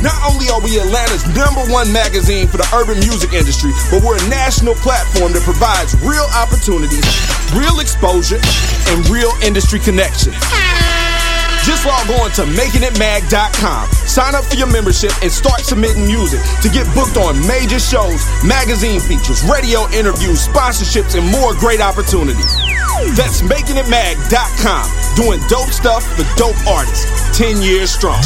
Not 0.01 0.17
only 0.25 0.49
are 0.49 0.65
we 0.65 0.82
Atlanta's 0.82 1.29
number 1.38 1.62
one 1.69 1.93
magazine 1.93 2.49
for 2.49 2.58
the 2.58 2.65
urban 2.73 2.97
music 3.06 3.38
industry, 3.38 3.69
but 3.93 4.01
we're 4.01 4.17
a 4.17 4.29
national 4.34 4.73
platform 4.82 5.29
that 5.38 5.45
provides 5.45 5.93
real 6.01 6.25
opportunities, 6.34 7.06
real 7.53 7.86
exposure, 7.86 8.41
and 8.89 9.06
real 9.13 9.29
industry 9.45 9.77
connections. 9.77 10.41
Just 11.63 11.86
log 11.88 12.10
on 12.19 12.30
to 12.36 12.43
makingitmag.com. 12.43 13.88
Sign 14.04 14.36
up 14.36 14.43
for 14.43 14.56
your 14.56 14.67
membership 14.67 15.12
and 15.23 15.32
start 15.32 15.62
submitting 15.62 16.06
music 16.06 16.41
to 16.62 16.67
get 16.67 16.84
booked 16.93 17.15
on 17.15 17.39
major 17.47 17.80
shows, 17.80 18.28
magazine 18.43 18.99
features, 18.99 19.41
radio 19.47 19.88
interviews, 19.95 20.45
sponsorships, 20.45 21.15
and 21.15 21.23
more 21.32 21.56
great 21.56 21.80
opportunities. 21.80 22.52
That's 23.15 23.41
makingitmag.com. 23.41 24.86
Doing 25.15 25.39
dope 25.47 25.71
stuff 25.71 26.04
for 26.19 26.28
dope 26.36 26.60
artists. 26.67 27.08
10 27.38 27.62
years 27.62 27.91
strong. 27.91 28.19